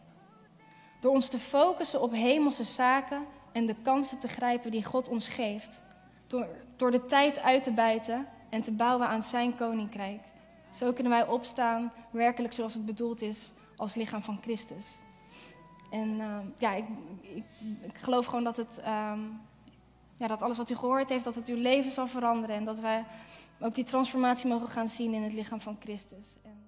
Door 1.01 1.11
ons 1.11 1.27
te 1.27 1.39
focussen 1.39 2.01
op 2.01 2.11
hemelse 2.11 2.63
zaken 2.63 3.25
en 3.51 3.65
de 3.65 3.75
kansen 3.83 4.19
te 4.19 4.27
grijpen 4.27 4.71
die 4.71 4.83
God 4.83 5.07
ons 5.07 5.27
geeft. 5.27 5.81
Door, 6.27 6.47
door 6.75 6.91
de 6.91 7.05
tijd 7.05 7.39
uit 7.39 7.63
te 7.63 7.71
buiten 7.71 8.27
en 8.49 8.61
te 8.61 8.71
bouwen 8.71 9.07
aan 9.07 9.23
Zijn 9.23 9.55
koninkrijk. 9.55 10.21
Zo 10.71 10.93
kunnen 10.93 11.11
wij 11.11 11.27
opstaan, 11.27 11.93
werkelijk 12.11 12.53
zoals 12.53 12.73
het 12.73 12.85
bedoeld 12.85 13.21
is, 13.21 13.51
als 13.75 13.95
lichaam 13.95 14.21
van 14.21 14.39
Christus. 14.41 15.02
En 15.93 16.09
uh, 16.19 16.37
ja, 16.57 16.73
ik, 16.73 16.85
ik, 17.81 17.97
geloof 18.01 18.25
gewoon 18.25 18.43
dat, 18.43 18.57
het, 18.57 18.77
um, 18.77 19.41
ja, 20.15 20.27
dat 20.27 20.41
alles 20.41 20.57
wat 20.57 20.69
u 20.69 20.75
gehoord 20.75 21.09
heeft, 21.09 21.23
dat 21.23 21.35
het 21.35 21.47
uw 21.47 21.55
leven 21.55 21.91
zal 21.91 22.07
veranderen. 22.07 22.55
En 22.55 22.65
dat 22.65 22.79
wij 22.79 23.05
ook 23.59 23.75
die 23.75 23.83
transformatie 23.83 24.49
mogen 24.49 24.67
gaan 24.67 24.87
zien 24.87 25.13
in 25.13 25.23
het 25.23 25.33
lichaam 25.33 25.61
van 25.61 25.77
Christus. 25.79 26.37
En... 26.43 26.63